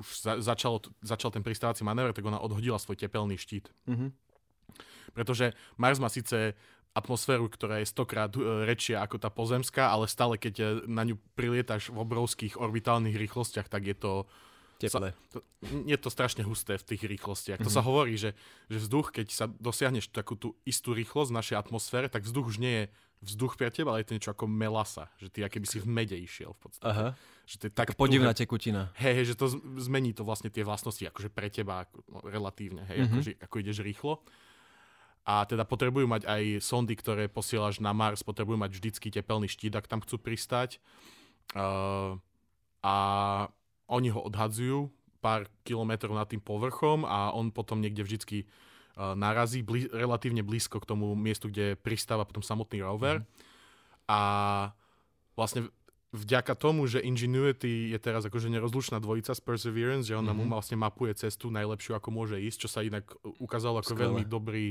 už 0.00 0.08
za, 0.24 0.32
začal, 0.40 0.80
začal 1.04 1.30
ten 1.30 1.44
pristávací 1.44 1.84
manéver, 1.84 2.16
tak 2.16 2.24
ona 2.24 2.40
odhodila 2.40 2.80
svoj 2.80 2.96
tepelný 2.96 3.36
štít. 3.36 3.68
Mm-hmm. 3.86 4.10
Pretože 5.12 5.52
Mars 5.76 6.00
má 6.00 6.08
síce 6.08 6.56
atmosféru, 6.90 7.46
ktorá 7.46 7.78
je 7.78 7.86
stokrát 7.86 8.32
uh, 8.34 8.66
rečia 8.66 9.04
ako 9.04 9.22
tá 9.22 9.30
pozemská, 9.30 9.92
ale 9.92 10.10
stále 10.10 10.40
keď 10.40 10.54
uh, 10.58 10.68
na 10.90 11.06
ňu 11.06 11.20
prilietaš 11.38 11.94
v 11.94 12.02
obrovských 12.02 12.58
orbitálnych 12.58 13.14
rýchlostiach, 13.14 13.70
tak 13.70 13.86
je 13.86 13.96
to 13.98 14.12
Teplé. 14.80 15.12
Sa, 15.12 15.44
je 15.84 15.98
to 16.00 16.08
strašne 16.08 16.40
husté 16.40 16.80
v 16.80 16.86
tých 16.88 17.04
rýchlostiach. 17.04 17.60
Mm-hmm. 17.60 17.68
To 17.68 17.76
sa 17.76 17.84
hovorí, 17.84 18.16
že, 18.16 18.32
že 18.72 18.80
vzduch, 18.80 19.12
keď 19.12 19.28
sa 19.28 19.44
dosiahneš 19.44 20.08
takú 20.08 20.40
tú 20.40 20.56
istú 20.64 20.96
rýchlosť 20.96 21.28
v 21.28 21.36
našej 21.36 21.56
atmosfére, 21.60 22.08
tak 22.08 22.24
vzduch 22.24 22.48
už 22.48 22.64
nie 22.64 22.74
je 22.74 22.84
vzduch 23.20 23.60
pre 23.60 23.68
teba, 23.68 23.92
ale 23.92 24.02
je 24.02 24.08
to 24.08 24.16
niečo 24.16 24.32
ako 24.32 24.48
melasa. 24.48 25.12
Že 25.20 25.28
ty 25.28 25.38
aké 25.44 25.60
by 25.60 25.68
si 25.68 25.78
v 25.78 25.88
mede 25.88 26.16
išiel 26.16 26.56
v 26.56 26.60
podstate. 26.60 26.88
Aha. 26.88 27.08
Že 27.44 27.56
to 27.56 27.64
je 27.68 27.72
tak 27.76 27.88
podivná 27.94 28.32
tekutina. 28.32 28.88
Hej, 28.96 29.12
hej, 29.20 29.24
že 29.32 29.34
to 29.36 29.46
zmení 29.76 30.16
to 30.16 30.24
vlastne 30.24 30.48
tie 30.48 30.64
vlastnosti 30.64 31.04
akože 31.04 31.28
pre 31.28 31.52
teba 31.52 31.84
ako, 31.84 32.00
no, 32.08 32.18
relatívne, 32.24 32.88
hej, 32.88 33.04
mm-hmm. 33.04 33.12
akože, 33.12 33.30
ako 33.44 33.54
ideš 33.60 33.78
rýchlo. 33.84 34.24
A 35.28 35.44
teda 35.44 35.68
potrebujú 35.68 36.08
mať 36.08 36.24
aj 36.24 36.64
sondy, 36.64 36.96
ktoré 36.96 37.28
posielaš 37.28 37.76
na 37.84 37.92
Mars, 37.92 38.24
potrebujú 38.24 38.56
mať 38.56 38.72
vždycky 38.80 39.12
tepelný 39.12 39.52
štít, 39.52 39.76
ak 39.76 39.86
tam 39.86 40.00
chcú 40.00 40.16
pristať. 40.16 40.80
Uh, 41.52 42.16
a 42.80 42.96
oni 43.92 44.08
ho 44.08 44.20
odhadzujú 44.24 44.88
pár 45.20 45.44
kilometrov 45.68 46.16
nad 46.16 46.24
tým 46.24 46.40
povrchom 46.40 47.04
a 47.04 47.36
on 47.36 47.52
potom 47.52 47.84
niekde 47.84 48.00
vždycky 48.00 48.48
narazí 48.96 49.62
blí, 49.62 49.86
relatívne 49.90 50.42
blízko 50.42 50.82
k 50.82 50.88
tomu 50.88 51.12
miestu, 51.14 51.48
kde 51.48 51.78
pristáva 51.78 52.26
potom 52.26 52.42
samotný 52.42 52.82
rover. 52.82 53.22
Mm. 53.22 53.26
A 54.10 54.20
vlastne 55.38 55.70
vďaka 56.10 56.58
tomu, 56.58 56.90
že 56.90 56.98
Ingenuity 56.98 57.94
je 57.94 57.98
teraz 58.02 58.26
akože 58.26 58.50
nerozlučná 58.50 58.98
dvojica 58.98 59.30
z 59.30 59.40
Perseverance, 59.40 60.10
že 60.10 60.18
ona 60.18 60.34
mm-hmm. 60.34 60.50
mu 60.50 60.54
vlastne 60.54 60.76
mapuje 60.78 61.14
cestu 61.14 61.54
najlepšiu, 61.54 61.94
ako 61.94 62.08
môže 62.10 62.36
ísť, 62.36 62.66
čo 62.66 62.68
sa 62.68 62.82
inak 62.82 63.06
ukázalo 63.38 63.78
ako 63.78 63.94
Skvelé. 63.94 64.02
veľmi 64.10 64.24
dobrý, 64.26 64.66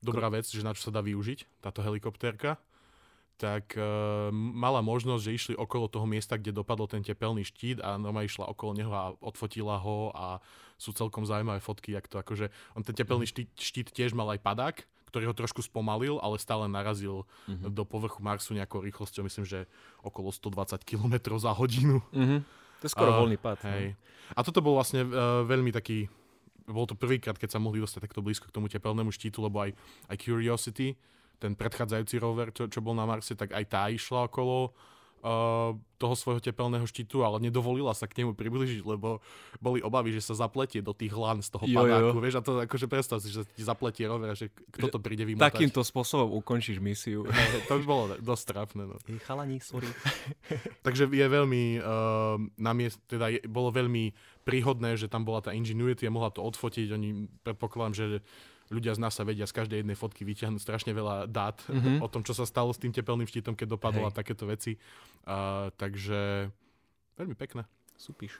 dobrá 0.00 0.32
vec, 0.32 0.48
že 0.48 0.64
na 0.64 0.72
čo 0.72 0.88
sa 0.88 0.92
dá 0.94 1.04
využiť 1.04 1.60
táto 1.60 1.84
helikoptérka 1.84 2.56
tak 3.38 3.78
uh, 3.78 4.34
mala 4.34 4.82
možnosť, 4.82 5.22
že 5.22 5.36
išli 5.38 5.54
okolo 5.54 5.86
toho 5.86 6.10
miesta, 6.10 6.34
kde 6.34 6.50
dopadol 6.50 6.90
ten 6.90 7.06
tepelný 7.06 7.46
štít 7.46 7.78
a 7.78 7.94
normálne 7.94 8.26
išla 8.26 8.50
okolo 8.50 8.74
neho 8.74 8.90
a 8.90 9.14
odfotila 9.22 9.78
ho 9.78 10.10
a 10.10 10.42
sú 10.74 10.90
celkom 10.90 11.22
zaujímavé 11.22 11.62
fotky, 11.62 11.94
jak 11.94 12.10
to 12.10 12.18
akože, 12.18 12.50
on 12.74 12.82
ten 12.82 12.98
tepelný 12.98 13.30
mhm. 13.30 13.32
štít, 13.32 13.50
štít 13.54 13.88
tiež 13.94 14.10
mal 14.18 14.26
aj 14.34 14.42
padák, 14.42 14.76
ktorý 15.08 15.30
ho 15.30 15.34
trošku 15.38 15.64
spomalil, 15.64 16.20
ale 16.20 16.36
stále 16.36 16.68
narazil 16.68 17.24
mm-hmm. 17.48 17.72
do 17.72 17.82
povrchu 17.88 18.20
Marsu 18.20 18.52
nejakou 18.52 18.84
rýchlosťou, 18.84 19.24
myslím, 19.24 19.48
že 19.48 19.64
okolo 20.04 20.28
120 20.28 20.84
km 20.84 21.40
za 21.40 21.56
hodinu. 21.56 22.04
Mm-hmm. 22.12 22.40
To 22.44 22.84
je 22.84 22.92
skoro 22.92 23.16
uh, 23.16 23.18
voľný 23.24 23.40
pád. 23.40 23.64
Hej. 23.72 23.96
No. 23.96 24.36
A 24.36 24.40
toto 24.44 24.60
bol 24.60 24.76
vlastne 24.76 25.08
uh, 25.08 25.42
veľmi 25.48 25.72
taký, 25.72 26.12
bol 26.68 26.84
to 26.84 26.92
prvýkrát, 26.92 27.40
keď 27.40 27.56
sa 27.56 27.58
mohli 27.58 27.80
dostať 27.80 28.04
takto 28.04 28.20
blízko 28.20 28.52
k 28.52 28.54
tomu 28.54 28.68
tepelnému 28.68 29.08
štítu, 29.08 29.40
lebo 29.40 29.64
aj, 29.64 29.72
aj 30.12 30.16
Curiosity 30.20 31.00
ten 31.38 31.54
predchádzajúci 31.54 32.16
rover, 32.18 32.50
čo, 32.50 32.66
čo 32.66 32.82
bol 32.82 32.98
na 32.98 33.06
Marse, 33.06 33.38
tak 33.38 33.54
aj 33.54 33.64
tá 33.70 33.86
išla 33.88 34.26
okolo 34.26 34.74
uh, 35.22 35.74
toho 35.98 36.14
svojho 36.14 36.38
tepelného 36.38 36.86
štítu, 36.86 37.26
ale 37.26 37.42
nedovolila 37.42 37.90
sa 37.90 38.06
k 38.06 38.22
nemu 38.22 38.38
približiť, 38.38 38.86
lebo 38.86 39.18
boli 39.58 39.82
obavy, 39.82 40.14
že 40.14 40.22
sa 40.22 40.34
zapletie 40.38 40.78
do 40.78 40.94
tých 40.94 41.10
hlan 41.10 41.42
z 41.42 41.50
toho 41.50 41.64
jo, 41.66 41.74
padáku. 41.82 42.18
Jo. 42.18 42.22
Vieš, 42.22 42.36
a 42.38 42.42
to 42.42 42.52
akože 42.62 42.86
predstav 42.86 43.18
si, 43.18 43.34
že 43.34 43.42
ti 43.50 43.62
zapletie 43.66 44.06
rover, 44.06 44.34
že 44.38 44.54
kto 44.70 44.94
to 44.94 44.98
príde 45.02 45.26
vymotať. 45.26 45.42
Takýmto 45.42 45.82
spôsobom 45.82 46.38
ukončíš 46.38 46.78
misiu. 46.78 47.26
to 47.70 47.72
by 47.82 47.84
bolo 47.86 48.04
dosť 48.22 48.44
trápne. 48.46 48.82
No. 48.86 48.96
Chalani, 49.26 49.58
sorry. 49.58 49.90
Takže 50.86 51.10
je 51.10 51.26
veľmi, 51.26 51.82
uh, 51.82 52.38
na 52.54 52.72
miest, 52.74 53.02
teda 53.10 53.34
je, 53.34 53.42
bolo 53.50 53.74
veľmi 53.74 54.14
príhodné, 54.46 54.94
že 54.94 55.10
tam 55.10 55.26
bola 55.26 55.42
tá 55.42 55.50
Ingenuity 55.50 56.06
a 56.06 56.14
mohla 56.14 56.30
to 56.30 56.46
odfotiť. 56.46 56.94
Oni 56.94 57.26
predpokladám, 57.42 57.94
že 57.94 58.06
ľudia 58.68 58.92
z 58.96 59.00
nás 59.00 59.12
sa 59.16 59.24
vedia 59.24 59.48
z 59.48 59.54
každej 59.56 59.84
jednej 59.84 59.96
fotky 59.96 60.22
vyťahnuť 60.24 60.60
strašne 60.60 60.92
veľa 60.92 61.28
dát 61.28 61.58
mm-hmm. 61.66 62.04
o 62.04 62.08
tom, 62.08 62.22
čo 62.24 62.36
sa 62.36 62.44
stalo 62.44 62.72
s 62.72 62.80
tým 62.80 62.92
tepelným 62.92 63.28
štítom, 63.28 63.56
keď 63.56 63.76
dopadlo 63.76 64.06
Hej. 64.06 64.10
a 64.12 64.16
takéto 64.16 64.44
veci. 64.44 64.76
Uh, 65.24 65.72
takže 65.76 66.52
veľmi 67.16 67.36
pekné. 67.36 67.64
Súpiš. 67.96 68.38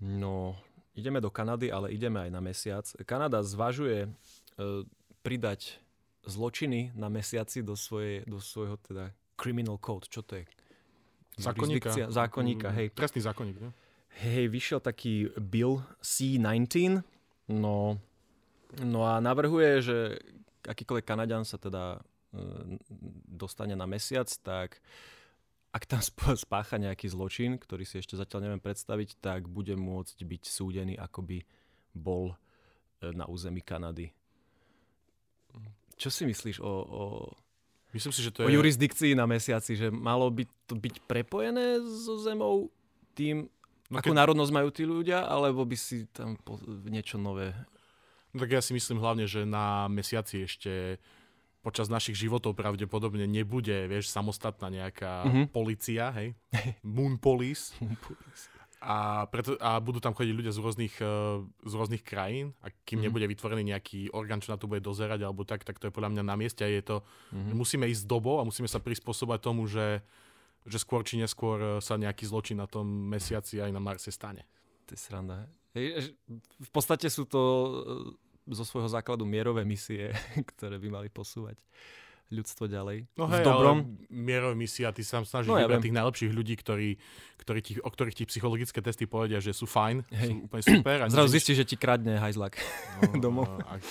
No, 0.00 0.56
ideme 0.96 1.20
do 1.20 1.28
Kanady, 1.28 1.68
ale 1.68 1.92
ideme 1.92 2.24
aj 2.24 2.30
na 2.32 2.40
mesiac. 2.40 2.84
Kanada 3.04 3.44
zvažuje 3.44 4.08
uh, 4.08 4.84
pridať 5.20 5.80
zločiny 6.24 6.92
na 6.96 7.08
mesiaci 7.08 7.64
do, 7.64 7.76
svojej, 7.76 8.24
do 8.28 8.40
svojho 8.40 8.76
teda 8.84 9.12
criminal 9.40 9.80
code. 9.80 10.08
Čo 10.08 10.20
to 10.20 10.40
je? 10.40 10.44
Zákonníka. 11.40 12.12
Zákonníka, 12.12 12.68
hej. 12.76 12.92
Trestný 12.92 13.24
zákonník, 13.24 13.56
ne? 13.56 13.72
Hej, 14.20 14.52
vyšiel 14.52 14.80
taký 14.82 15.32
Bill 15.38 15.80
C-19, 16.02 17.00
no, 17.48 17.96
no 18.78 19.02
a 19.02 19.18
navrhuje, 19.18 19.82
že 19.82 19.98
akýkoľvek 20.62 21.06
Kanaďan 21.06 21.42
sa 21.42 21.58
teda 21.58 21.98
e, 22.30 22.78
dostane 23.26 23.74
na 23.74 23.88
mesiac, 23.90 24.30
tak 24.44 24.78
ak 25.70 25.86
tam 25.86 26.02
sp- 26.02 26.38
spácha 26.38 26.78
nejaký 26.78 27.10
zločin, 27.10 27.58
ktorý 27.58 27.82
si 27.82 27.98
ešte 27.98 28.14
zatiaľ 28.14 28.46
neviem 28.46 28.62
predstaviť, 28.62 29.18
tak 29.18 29.46
bude 29.46 29.74
môcť 29.74 30.18
byť 30.18 30.42
súdený, 30.46 30.94
ako 30.98 31.20
by 31.26 31.38
bol 31.94 32.34
e, 33.02 33.10
na 33.10 33.26
území 33.26 33.62
Kanady. 33.62 34.10
Čo 36.00 36.08
si 36.08 36.24
myslíš 36.24 36.64
o, 36.64 36.70
o, 36.70 37.02
Myslím 37.90 38.14
si, 38.14 38.22
že 38.22 38.30
to 38.30 38.46
o 38.46 38.48
je... 38.48 38.54
jurisdikcii 38.54 39.18
na 39.18 39.26
mesiaci? 39.26 39.74
Že 39.74 39.90
malo 39.90 40.30
by 40.30 40.46
to 40.64 40.78
byť 40.78 40.94
prepojené 41.04 41.82
so 41.82 42.16
zemou 42.22 42.70
tým, 43.12 43.50
No 43.90 43.98
Akú 43.98 44.14
keď- 44.14 44.22
národnosť 44.22 44.52
majú 44.54 44.68
tí 44.70 44.86
ľudia, 44.86 45.26
alebo 45.26 45.66
by 45.66 45.74
si 45.74 46.06
tam 46.14 46.38
po, 46.38 46.62
niečo 46.86 47.18
nové... 47.18 47.50
No 48.30 48.38
tak 48.38 48.50
ja 48.50 48.60
si 48.60 48.70
myslím 48.70 48.98
hlavne, 48.98 49.24
že 49.24 49.42
na 49.42 49.86
mesiaci 49.86 50.44
ešte 50.44 50.98
počas 51.60 51.86
našich 51.86 52.16
životov 52.16 52.54
pravdepodobne 52.54 53.26
nebude, 53.26 53.84
vieš, 53.84 54.08
samostatná 54.08 54.68
nejaká 54.68 55.26
Mhm. 55.26 55.42
policia, 55.50 56.08
hej? 56.10 56.32
Moon 56.86 57.16
Police. 57.16 57.76
A, 58.80 59.28
preto, 59.28 59.60
a 59.60 59.76
budú 59.76 60.00
tam 60.00 60.16
chodiť 60.16 60.32
ľudia 60.32 60.52
z 60.52 60.58
rôznych, 60.58 60.94
eh, 60.96 61.06
z 61.68 61.72
rôznych 61.76 62.00
krajín 62.00 62.56
a 62.64 62.72
kým 62.88 62.96
Mhm. 62.96 63.04
nebude 63.04 63.26
vytvorený 63.28 63.62
nejaký 63.68 64.08
orgán, 64.10 64.40
čo 64.40 64.52
na 64.52 64.56
to 64.56 64.64
bude 64.64 64.80
dozerať 64.80 65.20
alebo 65.20 65.44
tak, 65.44 65.68
tak 65.68 65.76
to 65.76 65.86
je 65.86 65.92
podľa 65.92 66.16
mňa 66.16 66.24
na 66.24 66.32
mieste 66.34 66.64
a 66.64 66.70
je 66.70 66.80
to, 66.80 66.96
Mhm. 67.28 67.52
musíme 67.52 67.84
ísť 67.84 68.02
s 68.02 68.08
dobou 68.08 68.40
a 68.40 68.48
musíme 68.48 68.64
sa 68.64 68.80
prispôsobať 68.80 69.38
tomu, 69.44 69.68
že, 69.68 70.00
že 70.64 70.80
skôr 70.80 71.04
či 71.04 71.20
neskôr 71.20 71.76
sa 71.84 72.00
nejaký 72.00 72.24
zločin 72.24 72.56
na 72.56 72.64
tom 72.64 72.88
mesiaci 72.88 73.60
aj 73.60 73.68
na 73.68 73.84
Marse 73.84 74.08
stane. 74.08 74.48
To 74.88 74.96
je 74.96 74.98
sranda. 74.98 75.44
Hej, 75.72 76.14
v 76.58 76.70
podstate 76.70 77.06
sú 77.06 77.24
to 77.24 77.40
e, 77.40 77.70
zo 78.50 78.64
svojho 78.64 78.86
základu 78.86 79.22
mierové 79.22 79.62
misie, 79.62 80.10
ktoré 80.50 80.76
by 80.76 80.88
mali 80.90 81.08
posúvať 81.08 81.58
ľudstvo 82.28 82.66
ďalej. 82.66 83.10
No 83.14 83.26
v 83.26 83.32
hej, 83.32 83.42
dobrom. 83.42 83.78
ale 83.80 84.06
mierové 84.08 84.54
misie 84.56 84.82
a 84.82 84.90
ty 84.90 85.02
sa 85.02 85.18
snažíš 85.18 85.46
No 85.46 85.54
no, 85.54 85.58
ja 85.58 85.66
vybrať 85.66 85.76
viem. 85.76 85.86
tých 85.86 85.96
najlepších 85.96 86.30
ľudí, 86.32 86.54
ktorí, 86.56 86.88
ktorí 87.36 87.58
ti, 87.60 87.72
o 87.76 87.86
ktorých 87.86 88.16
ti 88.16 88.24
psychologické 88.24 88.78
testy 88.78 89.04
povedia, 89.04 89.38
že 89.38 89.50
sú 89.50 89.66
fajn, 89.66 90.06
Hej. 90.08 90.28
sú 90.28 90.34
úplne 90.40 90.62
super. 90.64 90.96
A 91.00 91.06
Zrazu 91.10 91.26
zistíš, 91.28 91.56
že 91.58 91.66
ti 91.66 91.76
kradne 91.76 92.16
hajzlak. 92.16 92.54
no, 93.02 93.18
domov. 93.24 93.50
A, 93.62 93.74
a, 93.74 93.82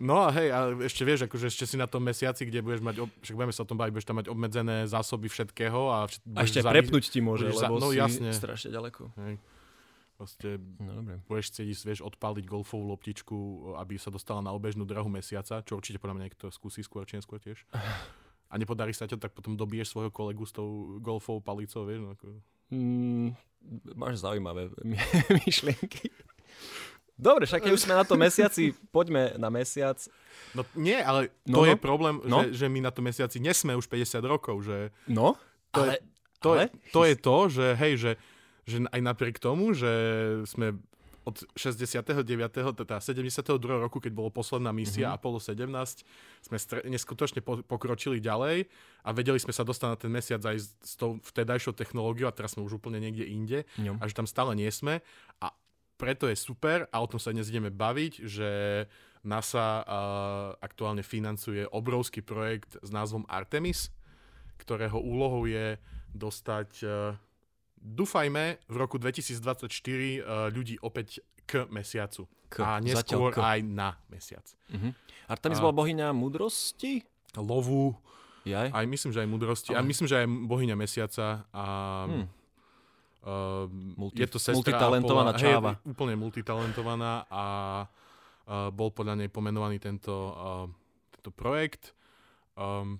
no 0.00 0.18
a 0.20 0.34
hej, 0.34 0.50
a 0.50 0.58
ešte 0.82 1.02
vieš, 1.02 1.22
akože 1.24 1.46
ešte 1.48 1.64
si 1.64 1.76
na 1.76 1.86
tom 1.86 2.02
mesiaci, 2.02 2.42
kde 2.42 2.58
budeš 2.60 2.82
mať, 2.82 2.96
ob, 2.98 3.10
však 3.16 3.34
budeme 3.36 3.54
sa 3.54 3.62
o 3.62 3.68
tom 3.68 3.78
baviť, 3.78 3.92
budeš 3.92 4.06
tam 4.06 4.18
mať 4.18 4.26
obmedzené 4.26 4.76
zásoby 4.84 5.26
všetkého 5.26 5.80
a, 5.88 5.98
všet, 6.04 6.22
A 6.28 6.40
ešte 6.42 6.60
zavi- 6.60 6.74
prepnúť 6.76 7.04
ti 7.08 7.20
môže, 7.20 7.46
budeš 7.46 7.56
za- 7.56 7.66
lebo 7.68 7.78
no 7.78 7.88
si 7.88 7.96
jasne. 7.96 8.30
strašne 8.32 8.68
ďaleko. 8.68 9.02
Hej. 9.20 9.34
Proste 10.22 10.48
No 10.78 11.02
dobre. 11.02 11.18
budeš 11.26 11.50
chcieť 11.50 11.66
ísť, 11.68 11.82
vieš, 11.82 12.00
odpáliť 12.04 12.46
golfovú 12.46 12.86
loptičku, 12.88 13.36
aby 13.74 13.98
sa 13.98 14.06
dostala 14.06 14.38
na 14.38 14.50
obežnú 14.50 14.86
drahu 14.86 15.10
mesiaca, 15.10 15.58
čo 15.60 15.74
určite 15.74 15.98
podľa 15.98 16.14
mňa 16.14 16.24
niekto 16.24 16.46
skúsi 16.48 16.78
skôr 16.80 17.02
či 17.02 17.18
neskôr 17.18 17.36
tiež. 17.36 17.66
A 18.46 18.54
nepodarí 18.54 18.92
sa 18.92 19.04
ťa, 19.04 19.16
tak 19.18 19.32
potom 19.32 19.56
dobiješ 19.56 19.90
svojho 19.90 20.12
kolegu 20.12 20.44
s 20.44 20.52
tou 20.52 21.00
golfovou 21.00 21.40
palicou, 21.40 21.82
vieš. 21.82 22.00
No, 22.00 22.12
ako... 22.12 22.26
Mm, 22.68 23.32
máš 23.92 24.20
zaujímavé 24.20 24.68
my- 24.84 25.00
myšlienky. 25.40 26.12
Dobre, 27.12 27.44
však 27.44 27.64
keď 27.64 27.72
už 27.72 27.82
sme 27.82 27.94
na 27.94 28.04
tom 28.04 28.18
mesiaci, 28.18 28.76
poďme 28.88 29.34
na 29.36 29.48
mesiac. 29.48 29.96
No 30.52 30.62
nie, 30.74 30.96
ale 30.96 31.32
No, 31.42 31.58
to 31.58 31.64
no. 31.64 31.68
je 31.68 31.76
problém, 31.76 32.14
No. 32.22 32.44
že, 32.44 32.60
že 32.60 32.66
my 32.68 32.80
na 32.80 32.90
tom 32.90 33.04
mesiaci 33.04 33.36
nesme 33.38 33.72
už 33.72 33.86
50 33.86 34.20
rokov, 34.22 34.62
že 34.62 34.92
No, 35.06 35.34
To 35.72 35.82
ale, 35.82 35.94
to, 36.38 36.48
ale, 36.52 36.62
je, 36.62 36.66
to 36.90 37.00
je 37.02 37.14
to, 37.16 37.36
že 37.48 37.66
hej, 37.74 37.92
že, 37.96 38.10
že 38.62 38.82
aj 38.88 39.00
napriek 39.02 39.36
tomu, 39.38 39.74
že 39.74 39.90
sme 40.46 40.78
od 41.22 41.38
69. 41.54 42.26
teda 42.74 42.98
72. 42.98 43.54
roku, 43.78 44.02
keď 44.02 44.10
bolo 44.10 44.34
posledná 44.34 44.74
misia 44.74 45.06
Mhm. 45.06 45.14
mm-hmm. 45.14 45.18
Apollo 45.22 45.38
17, 45.38 46.02
sme 46.42 46.56
stre- 46.58 46.82
neskutočne 46.82 47.38
po- 47.46 47.62
pokročili 47.62 48.18
ďalej 48.18 48.66
a 49.06 49.08
vedeli 49.14 49.38
sme 49.38 49.54
sa 49.54 49.62
dostať 49.62 49.88
na 49.88 49.98
ten 49.98 50.10
mesiac 50.10 50.42
aj 50.42 50.58
s, 50.58 50.74
s 50.82 50.94
tou 50.98 51.22
vtedajšou 51.22 51.78
technológiou 51.78 52.26
a 52.26 52.34
teraz 52.34 52.58
sme 52.58 52.66
už 52.66 52.82
úplne 52.82 52.98
niekde 52.98 53.22
inde 53.22 53.62
ňom. 53.78 54.02
a 54.02 54.04
že 54.10 54.18
tam 54.18 54.26
stále 54.26 54.58
nie 54.58 54.66
sme 54.74 54.98
a 55.38 55.54
preto 55.94 56.26
je 56.26 56.34
super 56.34 56.90
a 56.90 56.98
o 56.98 57.06
tom 57.06 57.22
sa 57.22 57.30
dnes 57.30 57.46
ideme 57.46 57.70
baviť, 57.70 58.26
že 58.26 58.50
NASA 59.22 59.86
uh, 59.86 59.86
aktuálne 60.58 61.06
financuje 61.06 61.62
obrovský 61.70 62.26
projekt 62.26 62.74
s 62.82 62.90
názvom 62.90 63.22
Artemis, 63.30 63.94
ktorého 64.58 64.98
úlohou 64.98 65.46
je 65.46 65.78
dostať, 66.10 66.70
uh, 66.82 67.14
dúfajme, 67.82 68.62
v 68.62 68.76
roku 68.76 68.96
2024 68.96 69.66
uh, 69.66 69.70
ľudí 70.48 70.78
opäť 70.78 71.18
k 71.42 71.66
mesiacu. 71.68 72.30
K, 72.46 72.56
a 72.60 72.78
neskôr 72.78 73.32
k. 73.32 73.40
aj 73.40 73.58
na 73.60 73.98
mesiac. 74.06 74.44
Mhm. 74.70 74.94
Artemis 75.26 75.58
A- 75.58 75.62
bola 75.62 75.74
bohyňa 75.74 76.12
múdrosti? 76.12 77.02
Lovu, 77.34 77.96
Jaj? 78.44 78.68
aj 78.70 78.84
myslím, 78.86 79.10
že 79.10 79.18
aj 79.18 79.28
mudrosti, 79.30 79.70
a 79.72 79.80
Ale- 79.80 79.88
myslím, 79.88 80.04
že 80.04 80.16
aj 80.16 80.26
bohyňa 80.28 80.76
mesiaca 80.76 81.26
a 81.50 81.64
Hm. 82.06 82.26
Uh, 83.22 83.70
Multi- 83.96 84.18
je 84.18 84.26
to 84.26 84.36
sestra 84.36 84.58
multitalentovaná 84.58 85.30
Apolla- 85.30 85.38
čáva. 85.38 85.70
Hej, 85.76 85.86
úplne 85.88 86.14
multitalentovaná 86.18 87.22
a 87.30 87.44
uh, 88.42 88.66
bol 88.68 88.90
podľa 88.90 89.14
nej 89.16 89.30
pomenovaný 89.30 89.78
tento, 89.78 90.10
uh, 90.10 90.66
tento 91.12 91.30
projekt. 91.30 91.94
Um, 92.52 92.98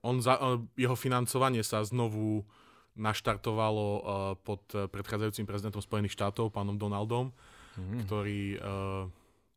on 0.00 0.18
za, 0.18 0.34
uh, 0.34 0.56
jeho 0.74 0.96
financovanie 0.96 1.60
sa 1.60 1.84
znovu 1.84 2.48
naštartovalo 2.94 3.86
uh, 3.92 4.00
pod 4.36 4.62
uh, 4.70 4.86
predchádzajúcim 4.86 5.44
prezidentom 5.44 5.78
Spojených 5.78 6.12
štátov, 6.12 6.48
pánom 6.48 6.74
Donaldom, 6.74 7.34
Mhm. 7.74 8.06
ktorý, 8.06 8.40
uh, 8.56 9.04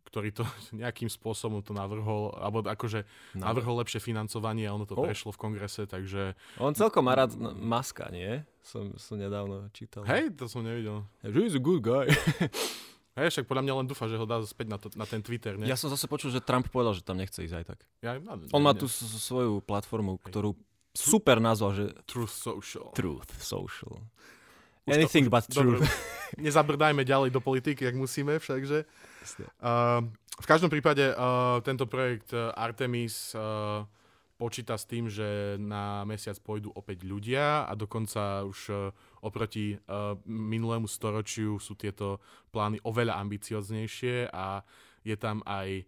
ktorý 0.04 0.30
to 0.32 0.42
nejakým 0.76 1.06
spôsobom 1.06 1.62
to 1.62 1.70
navrhol, 1.70 2.34
alebo 2.34 2.62
akože 2.62 3.06
No. 3.34 3.46
navrhol 3.46 3.78
lepšie 3.78 4.00
financovanie 4.00 4.66
a 4.66 4.74
ono 4.74 4.84
to 4.84 4.94
Oh. 4.94 5.06
prešlo 5.06 5.30
v 5.30 5.38
kongrese, 5.40 5.84
takže 5.84 6.34
On 6.58 6.74
celkom 6.74 7.04
má 7.04 7.14
rád 7.14 7.34
Maska, 7.38 8.10
nie? 8.10 8.42
Som, 8.60 8.98
som 8.98 9.16
nedávno 9.16 9.70
čítal. 9.70 10.02
hej, 10.04 10.34
to 10.34 10.46
som 10.46 10.60
nevidel. 10.60 11.06
He's 11.22 11.54
a 11.54 11.62
good 11.62 11.80
guy. 11.80 12.10
Hej, 13.16 13.34
však 13.34 13.46
podľa 13.46 13.64
mňa 13.64 13.74
len 13.76 13.88
dúfa, 13.88 14.06
že 14.06 14.14
ho 14.14 14.26
dá 14.26 14.38
späť 14.44 14.68
na, 14.68 14.78
to, 14.78 14.94
na 14.94 15.02
ten 15.04 15.18
Twitter, 15.20 15.54
ne? 15.56 15.66
Ja 15.66 15.74
som 15.74 15.88
zase 15.88 16.06
počul, 16.06 16.30
že 16.30 16.38
Trump 16.38 16.66
povedal, 16.68 16.94
že 16.94 17.02
tam 17.02 17.18
nechce 17.18 17.38
ísť 17.40 17.56
aj 17.56 17.66
tak. 17.68 17.80
Ja, 18.00 18.14
no, 18.16 18.38
On 18.50 18.62
má 18.62 18.72
ne- 18.72 18.78
tú 18.78 18.86
svoju 18.88 19.58
platformu, 19.60 20.22
ktorú 20.22 20.54
super 20.98 21.38
nazval, 21.38 21.72
že 21.78 21.86
Truth 22.10 22.34
Social. 22.34 22.90
Truth 22.98 23.30
Social. 23.38 24.02
Už 24.88 24.90
to- 24.90 24.98
Anything 24.98 25.26
už- 25.28 25.34
but 25.34 25.46
truth. 25.46 25.84
Dobre, 25.84 25.90
nezabrdajme 26.48 27.06
ďalej 27.06 27.30
do 27.30 27.40
politiky, 27.44 27.86
ak 27.86 27.96
musíme 27.96 28.42
všakže. 28.42 28.88
Uh, 29.62 30.08
v 30.40 30.48
každom 30.48 30.72
prípade 30.72 31.04
uh, 31.12 31.60
tento 31.62 31.86
projekt 31.86 32.32
uh, 32.32 32.56
Artemis 32.56 33.36
uh, 33.36 33.84
počíta 34.38 34.78
s 34.78 34.86
tým, 34.86 35.10
že 35.12 35.58
na 35.60 36.06
mesiac 36.06 36.38
pôjdu 36.40 36.70
opäť 36.72 37.04
ľudia 37.04 37.66
a 37.68 37.74
dokonca 37.76 38.46
už 38.46 38.60
uh, 38.70 38.94
oproti 39.20 39.76
uh, 39.76 40.16
minulému 40.24 40.88
storočiu 40.88 41.60
sú 41.60 41.76
tieto 41.76 42.22
plány 42.54 42.80
oveľa 42.86 43.20
ambicioznejšie 43.20 44.32
a 44.32 44.62
je 45.04 45.16
tam 45.18 45.44
aj 45.44 45.84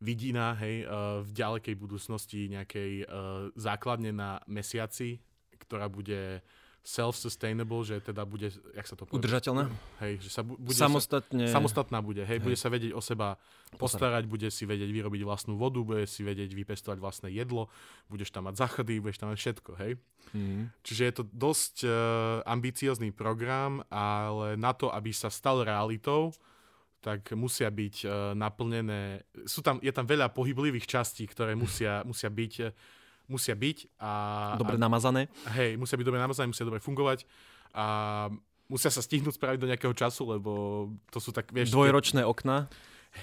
vidina 0.00 0.52
hej, 0.60 0.84
uh, 0.84 1.24
v 1.24 1.30
ďalekej 1.32 1.74
budúcnosti 1.74 2.52
nejakej 2.52 3.04
uh, 3.04 3.48
základne 3.56 4.12
na 4.12 4.40
mesiaci, 4.44 5.20
ktorá 5.56 5.88
bude 5.88 6.44
self-sustainable, 6.86 7.82
že 7.82 7.98
teda 7.98 8.22
bude, 8.22 8.46
jak 8.46 8.86
sa 8.86 8.94
to 8.94 9.02
povie? 9.02 9.18
Udržateľná? 9.18 9.66
Hej, 9.98 10.22
že 10.22 10.30
sa 10.30 10.46
bu- 10.46 10.54
bude 10.54 10.70
sa, 10.78 10.86
Samostatne. 10.86 11.50
samostatná 11.50 11.98
bude, 11.98 12.22
hej, 12.22 12.38
Hej. 12.38 12.44
bude 12.46 12.54
sa 12.54 12.70
vedieť 12.70 12.94
o 12.94 13.02
seba 13.02 13.34
postarať, 13.74 14.30
bude 14.30 14.46
si 14.54 14.62
vedieť 14.70 14.86
vyrobiť 14.86 15.26
vlastnú 15.26 15.58
vodu, 15.58 15.82
bude 15.82 16.06
si 16.06 16.22
vedieť 16.22 16.54
vypestovať 16.54 17.02
vlastné 17.02 17.28
jedlo, 17.34 17.66
budeš 18.06 18.30
tam 18.30 18.46
mať 18.46 18.62
záchody, 18.62 19.02
budeš 19.02 19.18
tam 19.18 19.34
mať 19.34 19.38
všetko, 19.42 19.70
hej. 19.82 19.92
Mhm. 20.30 20.62
Čiže 20.86 21.02
je 21.02 21.14
to 21.18 21.24
dosť 21.26 21.74
uh, 21.82 21.90
ambiciózny 22.46 23.10
program, 23.10 23.82
ale 23.90 24.54
na 24.54 24.70
to, 24.70 24.86
aby 24.94 25.10
sa 25.10 25.26
stal 25.26 25.66
realitou, 25.66 26.30
tak 27.06 27.30
musia 27.38 27.70
byť 27.70 27.96
uh, 28.02 28.10
naplnené, 28.34 29.22
sú 29.46 29.62
tam, 29.62 29.78
je 29.78 29.94
tam 29.94 30.02
veľa 30.02 30.34
pohyblivých 30.34 30.90
častí, 30.90 31.22
ktoré 31.30 31.54
musia, 31.62 32.02
musia 32.02 32.26
byť, 32.26 32.52
uh, 32.66 32.74
musia 33.30 33.54
byť 33.54 34.02
a, 34.02 34.12
Dobre 34.58 34.74
a 34.74 34.82
namazané. 34.82 35.30
hej, 35.54 35.78
musia 35.78 35.94
byť 35.94 36.06
dobre 36.06 36.18
namazané, 36.18 36.50
musia 36.50 36.66
dobre 36.66 36.82
fungovať 36.82 37.22
a 37.78 37.86
musia 38.66 38.90
sa 38.90 38.98
stihnúť 38.98 39.38
spraviť 39.38 39.58
do 39.62 39.70
nejakého 39.70 39.94
času, 39.94 40.26
lebo 40.34 40.52
to 41.14 41.22
sú 41.22 41.30
tak, 41.30 41.54
vieš... 41.54 41.70
Dvojročné 41.70 42.26
okna. 42.26 42.66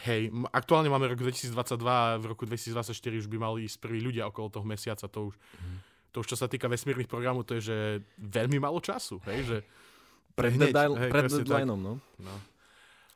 Hej, 0.07 0.31
aktuálne 0.55 0.87
máme 0.87 1.11
rok 1.11 1.19
2022 1.19 1.53
a 1.83 2.17
v 2.17 2.25
roku 2.31 2.47
2024 2.47 2.95
už 2.95 3.27
by 3.27 3.37
mali 3.37 3.67
ísť 3.67 3.77
prví 3.83 3.99
ľudia 3.99 4.25
okolo 4.31 4.47
toho 4.47 4.65
mesiaca. 4.65 5.05
To 5.11 5.29
už, 5.29 5.35
to 6.15 6.17
už 6.23 6.27
čo 6.33 6.37
sa 6.39 6.47
týka 6.47 6.71
vesmírnych 6.71 7.11
programov, 7.11 7.43
to 7.45 7.59
je, 7.59 7.69
že 7.69 7.77
veľmi 8.17 8.57
málo 8.63 8.79
času. 8.79 9.19
Hej, 9.27 9.39
že 9.43 9.57
Pred, 10.33 10.49
hneď, 10.57 10.73
deadline, 10.73 10.97
hej, 10.97 11.09
pred 11.13 11.29
deadlineom, 11.29 11.77
no. 11.77 11.93
No. 12.17 12.33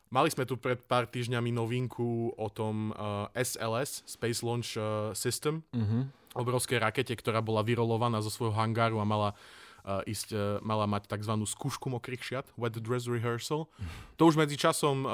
Mali 0.08 0.32
sme 0.32 0.48
tu 0.48 0.56
pred 0.56 0.80
pár 0.80 1.04
týždňami 1.04 1.52
novinku 1.52 2.32
o 2.32 2.48
tom 2.48 2.96
uh, 2.96 3.28
SLS, 3.36 4.08
Space 4.08 4.40
Launch 4.40 4.80
uh, 4.80 5.12
System, 5.12 5.68
Uh-huh. 5.76 6.08
obrovskej 6.38 6.80
rakete, 6.80 7.12
ktorá 7.12 7.44
bola 7.44 7.60
vyrolovaná 7.66 8.24
zo 8.24 8.32
svojho 8.32 8.56
hangáru 8.56 9.02
a 9.02 9.06
mala 9.06 9.36
uh, 9.84 10.00
ísť, 10.08 10.30
uh, 10.32 10.42
mala 10.64 10.88
mať 10.88 11.12
tzv. 11.12 11.34
skúšku 11.44 11.92
mokrých 11.92 12.24
šiat, 12.24 12.48
wet 12.56 12.80
dress 12.80 13.10
rehearsal. 13.10 13.68
To 14.16 14.22
už 14.32 14.40
medzi 14.40 14.56
časom 14.56 15.04
uh, 15.04 15.12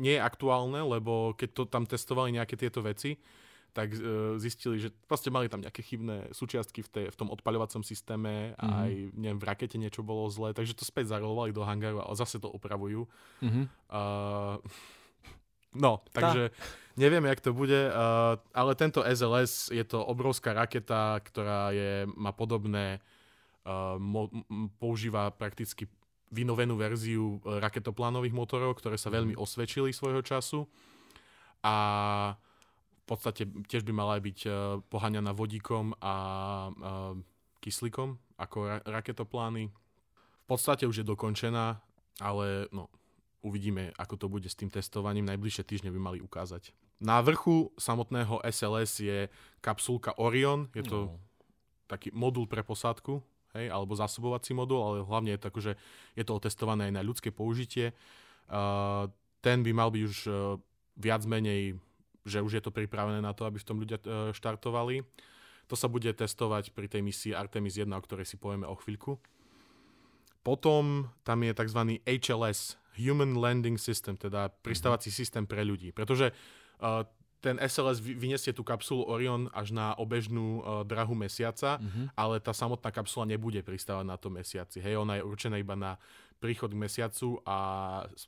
nie 0.00 0.16
je 0.16 0.24
aktuálne, 0.24 0.80
lebo 0.80 1.36
keď 1.36 1.48
to 1.52 1.62
tam 1.68 1.84
testovali 1.84 2.32
nejaké 2.32 2.56
tieto 2.56 2.80
veci, 2.80 3.20
tak 3.74 3.90
uh, 3.98 4.38
zistili, 4.38 4.78
že 4.78 4.94
proste 5.10 5.34
mali 5.34 5.50
tam 5.50 5.58
nejaké 5.58 5.82
chybné 5.82 6.30
súčiastky 6.30 6.86
v, 6.86 6.88
tej, 6.88 7.06
v 7.10 7.16
tom 7.18 7.28
odpaľovacom 7.34 7.82
systéme, 7.82 8.54
mm-hmm. 8.54 8.70
aj 8.70 8.90
neviem, 9.18 9.38
v 9.42 9.48
rakete 9.50 9.76
niečo 9.76 10.06
bolo 10.06 10.30
zlé, 10.30 10.54
takže 10.54 10.78
to 10.78 10.86
späť 10.86 11.10
zarolovali 11.10 11.50
do 11.50 11.66
hangáru 11.66 11.98
a 11.98 12.14
zase 12.14 12.38
to 12.38 12.46
opravujú. 12.46 13.10
Uh-huh. 13.42 13.66
Uh, 13.90 14.62
no, 15.74 16.06
takže 16.14 16.54
neviem, 16.94 17.26
jak 17.26 17.42
to 17.42 17.50
bude, 17.50 17.90
uh, 17.90 18.38
ale 18.54 18.78
tento 18.78 19.02
SLS 19.02 19.74
je 19.74 19.82
to 19.82 19.98
obrovská 20.06 20.54
raketa, 20.54 21.18
ktorá 21.26 21.74
je, 21.74 22.06
má 22.14 22.30
podobné, 22.30 23.02
uh, 23.66 23.98
mo, 23.98 24.30
m, 24.30 24.70
používa 24.78 25.34
prakticky 25.34 25.90
vynovenú 26.30 26.78
verziu 26.78 27.42
uh, 27.42 27.58
raketoplánových 27.58 28.38
motorov, 28.38 28.78
ktoré 28.78 28.94
sa 28.94 29.10
veľmi 29.10 29.34
osvedčili 29.34 29.90
svojho 29.90 30.22
času 30.22 30.62
a 31.64 31.74
podstate 33.06 33.42
tiež 33.68 33.84
by 33.84 33.92
mala 33.92 34.16
byť 34.16 34.38
uh, 34.46 34.52
poháňaná 34.88 35.36
vodíkom 35.36 35.92
a 36.00 36.14
uh, 36.72 37.16
kyslíkom 37.60 38.16
ako 38.36 38.58
ra- 38.64 38.84
raketoplány. 38.84 39.68
V 40.44 40.46
podstate 40.46 40.84
už 40.84 41.00
je 41.00 41.06
dokončená, 41.06 41.80
ale 42.20 42.68
no, 42.72 42.88
uvidíme, 43.40 43.92
ako 43.96 44.14
to 44.16 44.26
bude 44.28 44.48
s 44.48 44.56
tým 44.56 44.68
testovaním. 44.68 45.28
Najbližšie 45.28 45.64
týždne 45.64 45.92
by 45.92 46.00
mali 46.00 46.18
ukázať. 46.20 46.72
Na 47.00 47.20
vrchu 47.20 47.72
samotného 47.76 48.40
SLS 48.44 48.92
je 49.00 49.18
kapsulka 49.60 50.16
Orion, 50.16 50.68
je 50.72 50.84
to 50.84 50.98
No. 51.10 51.20
taký 51.90 52.08
modul 52.16 52.48
pre 52.48 52.64
posádku, 52.64 53.20
hej, 53.52 53.68
alebo 53.68 53.92
zásobovací 53.92 54.56
modul, 54.56 54.80
ale 54.80 54.96
hlavne 55.04 55.36
je 55.36 55.40
to, 55.40 55.46
akože 55.52 55.72
je 56.16 56.24
to 56.24 56.32
otestované 56.32 56.88
aj 56.88 56.94
na 56.96 57.02
ľudské 57.04 57.28
použitie. 57.28 57.92
Uh, 58.48 59.08
ten 59.44 59.60
by 59.60 59.72
mal 59.76 59.88
byť 59.92 60.02
už 60.04 60.16
uh, 60.28 60.56
viac 60.96 61.24
menej, 61.28 61.76
že 62.24 62.40
už 62.40 62.56
je 62.58 62.62
to 62.64 62.72
pripravené 62.72 63.20
na 63.20 63.36
to, 63.36 63.44
aby 63.44 63.60
v 63.60 63.68
tom 63.68 63.78
ľudia 63.78 64.00
uh, 64.02 64.32
štartovali. 64.32 65.04
To 65.68 65.76
sa 65.76 65.88
bude 65.88 66.08
testovať 66.12 66.76
pri 66.76 66.88
tej 66.88 67.00
misii 67.00 67.32
Artemis 67.32 67.76
1, 67.76 67.88
o 67.88 68.00
ktorej 68.04 68.28
si 68.28 68.36
povieme 68.36 68.68
o 68.68 68.76
chvíľku. 68.76 69.16
Potom 70.44 71.08
tam 71.24 71.40
je 71.40 71.56
tzv. 71.56 71.80
HLS, 72.04 72.76
Human 73.00 73.32
Landing 73.32 73.80
System, 73.80 74.16
teda 74.16 74.52
pristávací 74.60 75.08
systém 75.08 75.48
pre 75.48 75.64
ľudí. 75.64 75.88
Pretože 75.88 76.36
uh, 76.84 77.08
ten 77.40 77.56
SLS 77.60 78.00
vy- 78.00 78.16
vyniesie 78.16 78.52
tú 78.52 78.60
kapsulu 78.60 79.08
Orion 79.08 79.48
až 79.56 79.72
na 79.72 79.96
obežnú 79.96 80.60
uh, 80.60 80.80
drahu 80.84 81.16
mesiaca, 81.16 81.76
Uh-huh. 81.80 82.08
ale 82.16 82.40
tá 82.40 82.52
samotná 82.52 82.92
kapsula 82.92 83.24
nebude 83.28 83.60
pristávať 83.64 84.04
na 84.04 84.16
tom 84.20 84.36
mesiaci. 84.36 84.80
Hej, 84.80 85.00
ona 85.00 85.16
je 85.20 85.24
určená 85.24 85.56
iba 85.56 85.76
na 85.76 85.96
príchod 86.40 86.68
k 86.72 86.76
mesiacu 86.76 87.40
a 87.48 87.56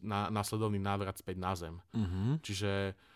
na 0.01 0.33
následovný 0.33 0.81
návrat 0.81 1.21
späť 1.21 1.37
na 1.37 1.53
Zem. 1.53 1.81
Uh-huh. 1.93 2.41
Čiže 2.41 2.93
uh, 2.93 3.16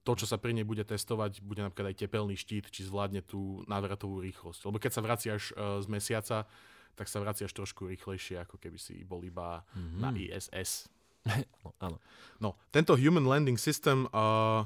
to, 0.00 0.12
čo 0.14 0.24
sa 0.24 0.36
pri 0.36 0.52
nej 0.52 0.62
bude 0.62 0.82
testovať, 0.82 1.40
bude 1.40 1.60
napríklad 1.60 1.90
aj 1.90 2.00
tepelný 2.00 2.34
štít, 2.34 2.68
či 2.68 2.84
zvládne 2.84 3.20
tú 3.20 3.64
návratovú 3.66 4.20
rýchlosť. 4.20 4.60
Lebo 4.62 4.76
keď 4.76 4.92
sa 4.92 5.00
vraciaš 5.00 5.42
uh, 5.50 5.80
z 5.80 5.86
mesiaca, 5.86 6.44
tak 6.92 7.06
sa 7.06 7.18
vraciaš 7.18 7.50
trošku 7.50 7.88
rýchlejšie, 7.88 8.36
ako 8.38 8.56
keby 8.56 8.76
si 8.76 9.00
bol 9.02 9.20
iba 9.20 9.64
Mhm. 9.72 9.96
na 9.96 10.08
ISS. 10.12 10.86
No, 11.60 11.72
áno. 11.78 11.96
No, 12.36 12.48
tento 12.70 12.94
Human 12.94 13.24
Landing 13.24 13.56
System, 13.56 14.08
uh, 14.08 14.64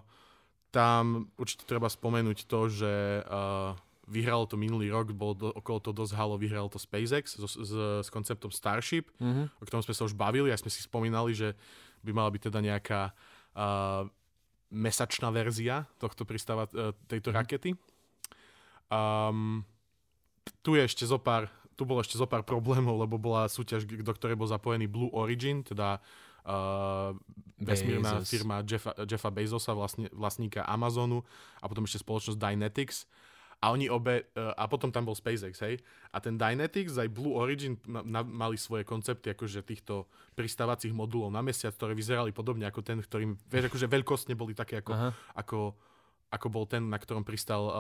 tam 0.71 1.31
určite 1.35 1.65
treba 1.65 1.87
spomenúť 1.87 2.45
to, 2.45 2.67
že 2.69 2.93
uh, 3.23 3.75
vyhralo 4.05 4.45
to 4.45 4.55
minulý 4.55 4.87
rok, 4.87 5.11
bolo 5.11 5.35
do, 5.35 5.49
okolo 5.51 5.79
to 5.81 5.91
dosť 5.91 6.15
halo, 6.15 6.35
vyhralo 6.35 6.67
to 6.67 6.77
SpaceX 6.77 7.35
so, 7.35 7.47
s, 7.47 7.71
s 8.03 8.09
konceptom 8.09 8.51
Starship, 8.51 9.09
Uh-huh. 9.17 9.47
o 9.49 9.65
ktorom 9.65 9.81
sme 9.81 9.95
sa 9.95 10.05
už 10.05 10.13
bavili 10.13 10.51
a 10.51 10.59
sme 10.59 10.69
si 10.69 10.79
spomínali, 10.79 11.33
že 11.33 11.55
by 12.03 12.11
mala 12.13 12.29
byť 12.29 12.43
teda 12.47 12.61
nejaká 12.61 13.01
uh, 13.55 14.05
mesačná 14.75 15.31
verzia 15.31 15.87
tohto 15.97 16.27
pristáva, 16.27 16.67
uh, 16.69 16.91
tejto 17.07 17.31
Mhm. 17.31 17.37
rakety. 17.39 17.71
Um, 18.91 19.65
tu 20.61 20.77
je 20.77 20.85
ešte 20.85 21.07
zo 21.07 21.17
pár, 21.17 21.49
tu 21.75 21.87
bolo 21.87 22.03
ešte 22.03 22.19
zo 22.19 22.29
pár 22.29 22.45
problémov, 22.45 23.01
lebo 23.01 23.17
bola 23.17 23.49
súťaž, 23.49 23.87
do 23.87 24.13
ktorej 24.13 24.37
bol 24.37 24.47
zapojený 24.47 24.87
Blue 24.87 25.11
Origin, 25.11 25.65
teda 25.65 25.99
uh, 26.45 27.17
vesmírna 27.57 28.21
Bezos. 28.21 28.29
firma 28.29 28.61
Jeffa, 28.61 28.93
Jeffa 29.09 29.31
Bezosa, 29.33 29.73
vlastne, 29.73 30.13
vlastníka 30.13 30.63
Amazonu 30.63 31.25
a 31.59 31.67
potom 31.67 31.89
ešte 31.89 32.03
spoločnosť 32.03 32.37
Dynetics. 32.37 33.09
A 33.63 33.71
oni 33.75 33.87
obe, 33.91 34.31
uh, 34.35 34.55
a 34.55 34.65
potom 34.67 34.91
tam 34.91 35.07
bol 35.07 35.17
SpaceX, 35.17 35.63
hej. 35.63 35.79
A 36.11 36.19
ten 36.19 36.39
Dynetics 36.39 36.99
aj 36.99 37.09
Blue 37.11 37.35
Origin 37.39 37.79
mali 38.29 38.57
svoje 38.59 38.83
koncepty 38.83 39.31
akože 39.35 39.63
týchto 39.63 40.07
pristávacích 40.35 40.95
modulov 40.95 41.31
na 41.31 41.43
mesiac, 41.43 41.75
ktoré 41.75 41.95
vyzerali 41.95 42.31
podobne 42.31 42.67
ako 42.67 42.81
ten, 42.83 42.99
ktorým, 43.01 43.39
vieš, 43.51 43.71
akože 43.71 43.87
veľkostne 43.87 44.35
boli 44.35 44.53
také 44.55 44.83
ako, 44.83 44.93
Aha. 44.93 45.11
ako, 45.39 45.75
ako 46.31 46.47
bol 46.51 46.65
ten, 46.67 46.87
na 46.87 46.99
ktorom 46.99 47.23
pristal 47.23 47.63
uh, 47.69 47.75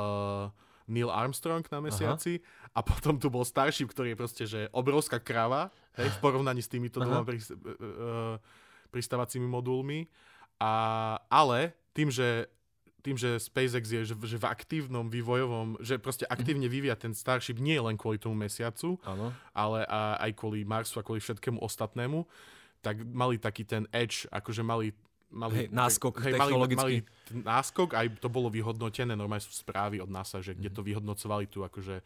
Neil 0.84 1.08
Armstrong 1.08 1.64
na 1.72 1.80
mesiaci 1.80 2.44
a 2.76 2.84
potom 2.84 3.16
tu 3.16 3.32
bol 3.32 3.44
Starship, 3.44 3.88
ktorý 3.88 4.12
je 4.12 4.20
proste, 4.20 4.44
že 4.44 4.60
obrovská 4.72 5.16
krava, 5.16 5.72
hej, 5.96 6.12
v 6.12 6.18
porovnaní 6.20 6.60
s 6.60 6.68
týmito 6.68 7.00
Aha. 7.00 7.06
dvoma 7.08 7.24
prist- 7.24 7.56
uh, 7.56 8.36
pristávacími 8.92 9.48
modulmi. 9.48 10.06
A, 10.62 11.18
ale 11.26 11.74
tým, 11.90 12.14
že 12.14 12.46
tým, 13.04 13.20
že 13.20 13.36
SpaceX 13.36 13.84
je 13.92 14.00
že, 14.08 14.14
že 14.16 14.40
v 14.40 14.48
aktívnom 14.48 15.12
vývojovom, 15.12 15.76
že 15.84 16.00
proste 16.00 16.24
aktívne 16.24 16.64
vyvíja 16.72 16.96
ten 16.96 17.12
Starship 17.12 17.60
nie 17.60 17.76
len 17.76 18.00
kvôli 18.00 18.16
tomu 18.16 18.32
mesiacu, 18.32 18.96
Áno. 19.04 19.28
ale 19.52 19.84
a, 19.84 20.16
aj 20.24 20.32
kvôli 20.32 20.64
Marsu 20.64 20.96
a 20.96 21.04
kvôli 21.04 21.20
všetkému 21.20 21.60
ostatnému, 21.60 22.24
tak 22.80 23.04
mali 23.04 23.36
taký 23.36 23.68
ten 23.68 23.84
edge, 23.92 24.24
akože 24.32 24.64
mali 24.64 24.96
mali, 25.34 25.66
Hej, 25.66 25.74
náskok 25.74 26.14
mali, 26.22 26.32
technologický. 26.32 26.94
mali 27.02 27.26
ten 27.26 27.38
náskok, 27.42 27.90
aj 27.98 28.06
to 28.22 28.30
bolo 28.30 28.48
vyhodnotené, 28.48 29.18
normálne 29.18 29.42
sú 29.42 29.52
správy 29.52 29.98
od 29.98 30.08
NASA, 30.08 30.38
že 30.38 30.54
kde 30.54 30.70
to 30.70 30.80
vyhodnocovali 30.86 31.50
tu 31.50 31.66
akože 31.66 32.00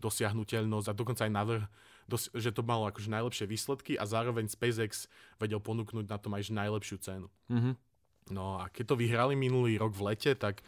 dosiahnuteľnosť 0.00 0.86
a 0.88 0.96
dokonca 0.96 1.28
aj 1.28 1.32
navrh, 1.32 1.64
dos, 2.08 2.32
že 2.32 2.50
to 2.50 2.64
malo 2.64 2.88
akože 2.88 3.12
najlepšie 3.12 3.46
výsledky 3.46 3.92
a 4.00 4.08
zároveň 4.08 4.48
SpaceX 4.48 5.06
vedel 5.36 5.60
ponúknuť 5.60 6.08
na 6.08 6.16
tom 6.16 6.32
aj 6.34 6.48
najlepšiu 6.48 6.96
cenu. 7.04 7.28
Uh-huh. 7.52 7.76
No 8.30 8.62
a 8.62 8.70
keď 8.70 8.94
to 8.94 9.00
vyhrali 9.00 9.34
minulý 9.34 9.76
rok 9.76 9.92
v 9.92 10.14
lete, 10.14 10.32
tak 10.38 10.62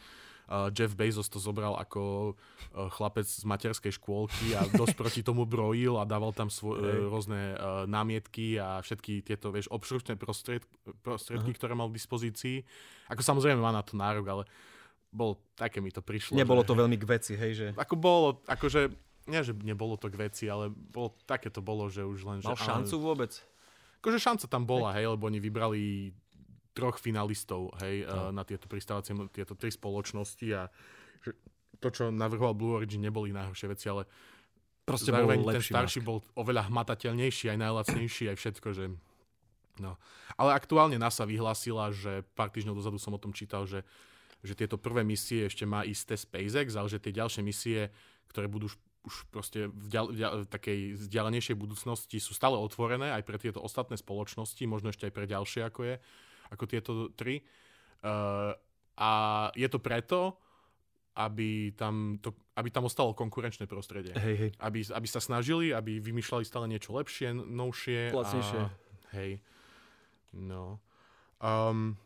Jeff 0.76 0.92
Bezos 0.92 1.32
to 1.32 1.40
zobral 1.40 1.78
ako 1.80 2.34
uh, 2.34 2.90
chlapec 2.92 3.24
z 3.24 3.40
materskej 3.46 3.96
škôlky 3.96 4.52
a 4.52 4.66
dosť 4.68 4.94
proti 5.00 5.20
tomu 5.24 5.48
brojil 5.48 5.96
a 5.96 6.04
dával 6.04 6.36
tam 6.36 6.52
svo- 6.52 6.76
Hej. 6.76 6.98
uh, 6.98 7.08
rôzne 7.08 7.40
uh, 7.56 7.88
námietky 7.88 8.60
a 8.60 8.84
všetky 8.84 9.24
tieto, 9.24 9.48
vieš, 9.48 9.72
obšručné 9.72 10.20
prostried- 10.20 10.66
prostriedky, 11.00 11.56
ktoré 11.56 11.72
mal 11.72 11.88
k 11.88 11.96
dispozícii. 11.96 12.68
Ako 13.08 13.24
samozrejme 13.24 13.64
má 13.64 13.72
na 13.72 13.80
to 13.80 13.96
nárok, 13.96 14.26
ale 14.28 14.42
bol, 15.08 15.40
také 15.56 15.80
mi 15.80 15.88
to 15.88 16.04
prišlo. 16.04 16.36
Nebolo 16.36 16.66
že, 16.66 16.68
to 16.68 16.74
veľmi 16.76 16.96
k 17.00 17.04
veci, 17.06 17.32
hej, 17.32 17.52
že 17.56 17.66
Ako 17.78 17.94
bolo, 17.96 18.44
akože, 18.44 18.92
nie 19.32 19.40
že 19.40 19.56
nebolo 19.56 19.96
to 19.96 20.12
k 20.12 20.20
veci, 20.20 20.52
ale 20.52 20.68
bolo, 20.68 21.16
také 21.24 21.48
to 21.48 21.64
bolo, 21.64 21.88
že 21.88 22.04
už 22.04 22.28
len... 22.28 22.38
mal 22.44 22.58
že, 22.58 22.66
šancu 22.66 22.94
vôbec? 23.00 23.32
Akože 24.04 24.18
šanca 24.20 24.44
tam 24.50 24.68
bola, 24.68 24.92
hej, 24.98 25.08
lebo 25.16 25.30
oni 25.30 25.38
vybrali 25.40 26.12
troch 26.72 26.96
finalistov, 26.96 27.72
hej, 27.84 28.08
No. 28.08 28.32
no. 28.32 28.40
na 28.40 28.42
tieto 28.44 28.66
pristávacie, 28.66 29.12
tieto 29.32 29.52
tri 29.56 29.68
spoločnosti 29.68 30.46
a 30.56 30.68
to, 31.82 31.88
čo 31.90 32.14
navrhoval 32.14 32.54
Blue 32.54 32.78
Origin, 32.78 33.02
neboli 33.02 33.34
najhoršie 33.34 33.66
veci, 33.70 33.86
ale 33.90 34.06
Proste 34.82 35.14
bol 35.14 35.26
zároveň 35.26 35.38
ten 35.42 35.48
lepší 35.54 35.72
starší 35.74 36.00
bol 36.02 36.18
oveľa 36.34 36.66
hmatateľnejší, 36.66 37.54
aj 37.54 37.58
najlacnejší, 37.58 38.24
aj 38.34 38.36
všetko, 38.38 38.68
že... 38.74 38.84
No. 39.78 39.94
Ale 40.34 40.58
aktuálne 40.58 40.98
NASA 40.98 41.22
vyhlásila, 41.22 41.94
že 41.94 42.26
pár 42.34 42.50
týždňov 42.50 42.78
dozadu 42.82 42.98
som 42.98 43.14
o 43.14 43.22
tom 43.22 43.30
čítal, 43.30 43.64
že, 43.64 43.86
že 44.42 44.58
tieto 44.58 44.76
prvé 44.76 45.06
misie 45.06 45.46
ešte 45.46 45.62
má 45.62 45.86
isté 45.86 46.18
SpaceX, 46.18 46.74
ale 46.74 46.90
že 46.90 46.98
tie 46.98 47.14
ďalšie 47.14 47.42
misie, 47.46 47.94
ktoré 48.26 48.50
budú 48.50 48.68
už, 48.68 48.74
už 49.06 49.14
proste 49.30 49.70
v, 49.70 49.86
ďal, 49.86 50.06
ďal, 50.12 50.32
v 50.44 50.48
takej 50.50 50.78
vzdialenejšej 50.98 51.56
budúcnosti, 51.56 52.18
sú 52.18 52.34
stále 52.34 52.58
otvorené 52.58 53.14
aj 53.14 53.22
pre 53.22 53.38
tieto 53.38 53.62
ostatné 53.62 53.94
spoločnosti, 53.94 54.60
možno 54.66 54.90
ešte 54.90 55.06
aj 55.08 55.14
pre 55.14 55.30
ďalšie, 55.30 55.62
ako 55.62 55.80
je, 55.88 55.94
ako 56.52 56.64
tieto 56.68 56.92
tri. 57.16 57.40
Uh, 58.04 58.52
a 59.00 59.10
je 59.56 59.68
to 59.72 59.80
preto, 59.80 60.36
aby 61.16 61.72
tam, 61.76 62.16
to, 62.20 62.32
aby 62.56 62.68
tam 62.72 62.88
ostalo 62.88 63.12
konkurenčné 63.12 63.68
prostredie 63.68 64.16
Hej, 64.16 64.36
hej. 64.36 64.50
aby, 64.60 64.80
aby 64.80 65.08
sa 65.08 65.20
snažili, 65.20 65.72
aby 65.72 66.00
vymýšľali 66.00 66.44
stále 66.44 66.64
niečo 66.68 66.96
lepšie, 66.96 67.36
novšie. 67.36 68.16
Lacnejšie. 68.16 68.60
A, 68.60 68.68
hej. 69.20 69.40
No. 70.32 70.80
Um, 71.36 72.00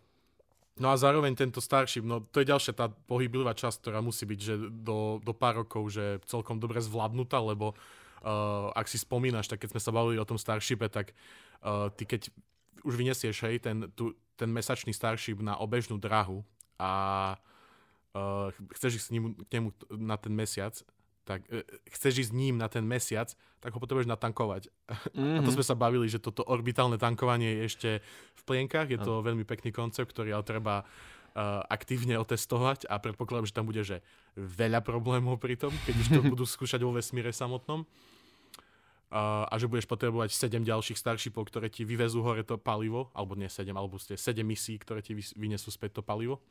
no 0.74 0.90
a 0.90 0.98
zároveň 0.98 1.38
tento 1.38 1.62
Starship, 1.62 2.02
no 2.02 2.26
to 2.26 2.42
je 2.42 2.50
ďalšia 2.50 2.74
tá 2.74 2.90
pohyblivá 2.90 3.54
časť, 3.54 3.86
ktorá 3.86 4.02
musí 4.02 4.26
byť, 4.26 4.40
že 4.42 4.54
do, 4.74 5.22
do 5.22 5.30
pár 5.30 5.62
rokov, 5.62 5.94
že 5.94 6.18
celkom 6.26 6.58
dobre 6.58 6.82
zvládnutá, 6.82 7.38
lebo 7.38 7.78
uh, 8.26 8.74
ak 8.74 8.90
si 8.90 8.98
spomínaš, 8.98 9.46
tak 9.46 9.62
keď 9.62 9.78
sme 9.78 9.84
sa 9.86 9.94
bavili 9.94 10.18
o 10.18 10.26
tom 10.26 10.38
Starshipe, 10.38 10.90
tak 10.90 11.14
uh, 11.62 11.94
ty 11.94 12.10
keď 12.10 12.34
už 12.82 12.94
vyniesieš, 12.96 13.46
hej, 13.46 13.62
ten, 13.62 13.88
tu, 13.94 14.12
ten 14.36 14.50
mesačný 14.50 14.92
Starship 14.92 15.40
na 15.40 15.56
obežnú 15.56 15.96
drahu 15.96 16.44
a 16.76 16.92
uh, 18.12 18.48
chceš 18.76 19.00
ísť 19.00 19.06
s 19.08 19.12
ním, 19.12 19.24
k 19.36 19.50
nemu 19.56 19.68
na 19.96 20.16
ten 20.20 20.32
mesiac, 20.32 20.76
tak 21.24 21.44
uh, 21.48 21.64
chceš 21.92 22.26
ísť 22.26 22.30
s 22.32 22.36
ním 22.36 22.54
na 22.60 22.68
ten 22.68 22.84
mesiac, 22.84 23.32
tak 23.60 23.72
ho 23.72 23.80
potrebuješ 23.80 24.08
natankovať. 24.08 24.68
Mm-hmm. 25.12 25.36
A 25.38 25.40
to 25.42 25.54
sme 25.56 25.64
sa 25.64 25.76
bavili, 25.78 26.06
že 26.06 26.20
toto 26.20 26.44
orbitálne 26.44 27.00
tankovanie 27.00 27.60
je 27.60 27.62
ešte 27.64 27.90
v 28.36 28.42
plienkach, 28.44 28.92
je 28.92 29.00
to 29.00 29.24
veľmi 29.24 29.48
pekný 29.48 29.72
koncept, 29.72 30.12
ktorý 30.12 30.36
ale 30.36 30.44
treba 30.44 30.74
uh, 30.82 31.64
aktívne 31.66 32.20
otestovať 32.20 32.88
a 32.88 33.00
predpokladám, 33.00 33.48
že 33.48 33.56
tam 33.56 33.66
bude 33.68 33.82
že 33.82 34.04
veľa 34.36 34.84
problémov 34.84 35.40
pri 35.40 35.56
tom, 35.56 35.72
keď 35.88 35.94
už 35.96 36.08
to 36.12 36.20
budú 36.32 36.44
skúšať 36.44 36.84
vo 36.84 36.92
vesmíre 36.92 37.32
samotnom 37.32 37.88
a, 39.06 39.54
že 39.54 39.70
budeš 39.70 39.86
potrebovať 39.86 40.34
7 40.34 40.66
ďalších 40.66 40.98
Starshipov, 40.98 41.46
ktoré 41.46 41.70
ti 41.70 41.86
vyvezú 41.86 42.26
hore 42.26 42.42
to 42.42 42.58
palivo, 42.58 43.14
alebo 43.14 43.38
nie 43.38 43.46
7, 43.46 43.70
alebo 43.70 44.02
ste 44.02 44.18
7 44.18 44.42
misí, 44.42 44.74
ktoré 44.82 44.98
ti 44.98 45.14
vynesú 45.14 45.70
späť 45.70 46.00
to 46.00 46.02
palivo. 46.02 46.42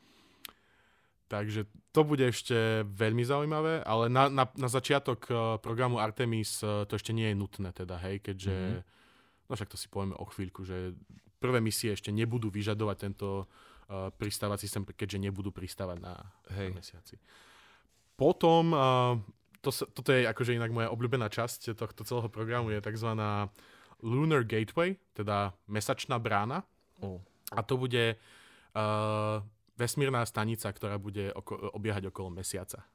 Takže 1.26 1.66
to 1.90 2.06
bude 2.06 2.22
ešte 2.22 2.86
veľmi 2.86 3.26
zaujímavé, 3.26 3.82
ale 3.82 4.06
na, 4.06 4.30
na, 4.30 4.46
na 4.46 4.68
začiatok 4.70 5.20
uh, 5.26 5.38
programu 5.58 5.98
Artemis 5.98 6.62
uh, 6.62 6.86
to 6.86 6.94
ešte 6.94 7.10
nie 7.10 7.34
je 7.34 7.36
nutné 7.36 7.74
teda, 7.74 7.98
hej, 7.98 8.22
keďže, 8.22 8.54
mm-hmm. 8.54 9.50
no 9.50 9.52
však 9.58 9.70
to 9.74 9.76
si 9.76 9.90
povieme 9.90 10.14
o 10.14 10.24
chvíľku, 10.30 10.62
že 10.62 10.94
prvé 11.42 11.58
misie 11.58 11.98
ešte 11.98 12.14
nebudú 12.14 12.46
vyžadovať 12.46 12.96
tento 13.10 13.50
uh, 13.90 14.08
pristávací 14.14 14.70
systém, 14.70 14.86
keďže 14.86 15.18
nebudú 15.18 15.50
pristávať 15.50 15.98
na, 15.98 16.14
hej. 16.54 16.70
na 16.70 16.78
mesiaci. 16.78 17.18
Potom 18.14 18.70
uh, 18.70 19.18
to, 19.66 19.74
toto 19.90 20.14
je 20.14 20.22
akože 20.30 20.54
inak 20.54 20.70
moja 20.70 20.88
obľúbená 20.94 21.26
časť 21.26 21.74
tohto 21.74 22.06
celého 22.06 22.30
programu, 22.30 22.70
je 22.70 22.78
tzv. 22.78 23.10
Lunar 24.06 24.46
Gateway, 24.46 24.94
teda 25.18 25.56
mesačná 25.66 26.22
brána. 26.22 26.62
Oh. 27.02 27.18
A 27.50 27.64
to 27.66 27.74
bude 27.74 28.14
uh, 28.14 29.36
vesmírna 29.74 30.22
stanica, 30.28 30.70
ktorá 30.70 31.00
bude 31.02 31.34
oko- 31.34 31.74
obiehať 31.74 32.12
okolo 32.12 32.30
mesiaca. 32.30 32.86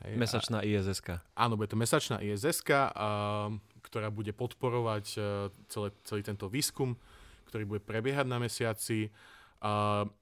Hej, 0.00 0.16
mesačná 0.16 0.64
iss 0.64 1.04
Áno, 1.36 1.60
bude 1.60 1.68
to 1.68 1.76
mesačná 1.76 2.24
iss 2.24 2.42
uh, 2.42 3.52
ktorá 3.84 4.08
bude 4.08 4.32
podporovať 4.32 5.06
uh, 5.20 5.52
celé, 5.68 5.92
celý 6.08 6.24
tento 6.24 6.48
výskum, 6.48 6.96
ktorý 7.52 7.68
bude 7.68 7.82
prebiehať 7.84 8.24
na 8.24 8.40
mesiaci. 8.40 9.12
Uh, 9.12 9.39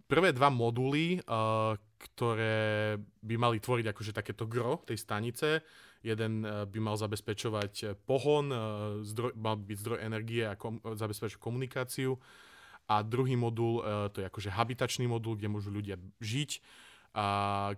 prvé 0.08 0.34
dva 0.34 0.50
moduly, 0.50 1.22
uh, 1.22 1.78
ktoré 1.98 2.94
by 2.98 3.34
mali 3.34 3.58
tvoriť 3.58 3.86
akože 3.90 4.12
takéto 4.14 4.46
gro 4.46 4.78
tej 4.86 4.98
stanice. 4.98 5.62
Jeden 5.98 6.46
eh, 6.46 6.62
by 6.62 6.78
mal 6.78 6.94
zabezpečovať 6.94 7.98
pohon, 8.06 8.54
eh, 8.54 8.58
zdroj, 9.02 9.34
mal 9.34 9.58
byť 9.58 9.78
zdroj 9.82 9.98
energie 9.98 10.46
a 10.46 10.54
kom, 10.54 10.78
zabezpečovať 10.78 11.42
komunikáciu. 11.42 12.14
A 12.88 13.04
druhý 13.04 13.36
modul, 13.36 13.84
to 14.16 14.24
je 14.24 14.28
akože 14.32 14.48
habitačný 14.48 15.04
modul, 15.04 15.36
kde 15.36 15.52
môžu 15.52 15.68
ľudia 15.68 16.00
žiť, 16.24 16.64
a 17.12 17.26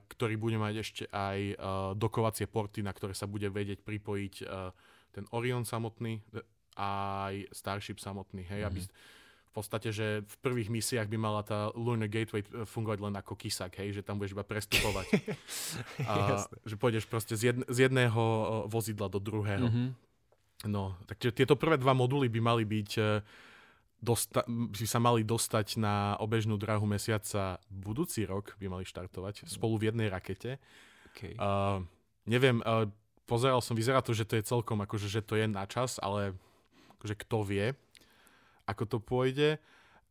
ktorý 0.07 0.39
bude 0.39 0.55
mať 0.55 0.75
ešte 0.87 1.03
aj 1.11 1.59
dokovacie 1.99 2.47
porty, 2.47 2.87
na 2.87 2.95
ktoré 2.95 3.11
sa 3.11 3.27
bude 3.27 3.51
vedieť 3.51 3.83
pripojiť 3.83 4.35
ten 5.11 5.27
Orion 5.35 5.67
samotný, 5.67 6.23
aj 6.79 7.43
Starship 7.51 7.99
samotný, 7.99 8.47
hej, 8.47 8.63
mm-hmm. 8.63 8.71
aby 8.71 8.81
mhm 8.87 9.19
v 9.51 9.53
podstate, 9.59 9.91
že 9.91 10.23
v 10.23 10.37
prvých 10.47 10.71
misiách 10.71 11.11
by 11.11 11.19
mala 11.19 11.43
tá 11.43 11.75
Lunar 11.75 12.07
Gateway 12.07 12.47
eh, 12.47 12.63
fungovať 12.63 12.99
len 13.03 13.15
ako 13.19 13.35
kysak, 13.35 13.83
hej, 13.83 13.99
že 13.99 14.07
tam 14.07 14.23
budeš 14.23 14.39
iba 14.39 14.47
prestupovať. 14.47 15.07
a, 16.07 16.47
že 16.63 16.79
pôjdeš 16.79 17.11
proste 17.11 17.35
z, 17.35 17.51
jedn, 17.51 17.63
z 17.67 17.91
jedného 17.91 18.23
eh, 18.23 18.43
vozidla 18.71 19.11
do 19.11 19.19
druhého. 19.19 19.67
Mm-hmm. 19.67 19.89
No, 20.71 20.95
takže 21.09 21.35
tieto 21.35 21.59
prvé 21.59 21.81
dva 21.81 21.97
moduly 21.97 22.31
by 22.31 22.41
mali 22.41 22.63
byť 22.63 22.91
eh, 23.03 23.27
dosta- 23.99 24.47
by 24.47 24.87
sa 24.87 25.03
mali 25.03 25.27
dostať 25.27 25.83
na 25.83 26.15
obežnú 26.23 26.55
dráhu 26.55 26.87
mesiaca 26.87 27.59
budúci 27.69 28.23
rok, 28.25 28.55
by 28.63 28.71
mali 28.71 28.85
štartovať 28.87 29.51
spolu 29.51 29.83
v 29.83 29.91
jednej 29.91 30.09
rakete. 30.09 30.63
Okay. 31.11 31.35
Uh, 31.37 31.83
neviem, 32.25 32.63
uh, 32.63 32.87
pozeral 33.27 33.59
som, 33.61 33.75
vyzerá 33.75 33.99
to, 34.01 34.15
že 34.15 34.25
to 34.25 34.39
je 34.39 34.47
celkom 34.47 34.79
akože, 34.87 35.11
že 35.11 35.21
to 35.27 35.35
je 35.37 35.51
na 35.51 35.67
čas, 35.67 35.99
ale 35.99 36.33
akože 36.99 37.15
kto 37.19 37.39
vie 37.45 37.67
ako 38.71 38.85
to 38.87 38.99
pôjde. 39.03 39.59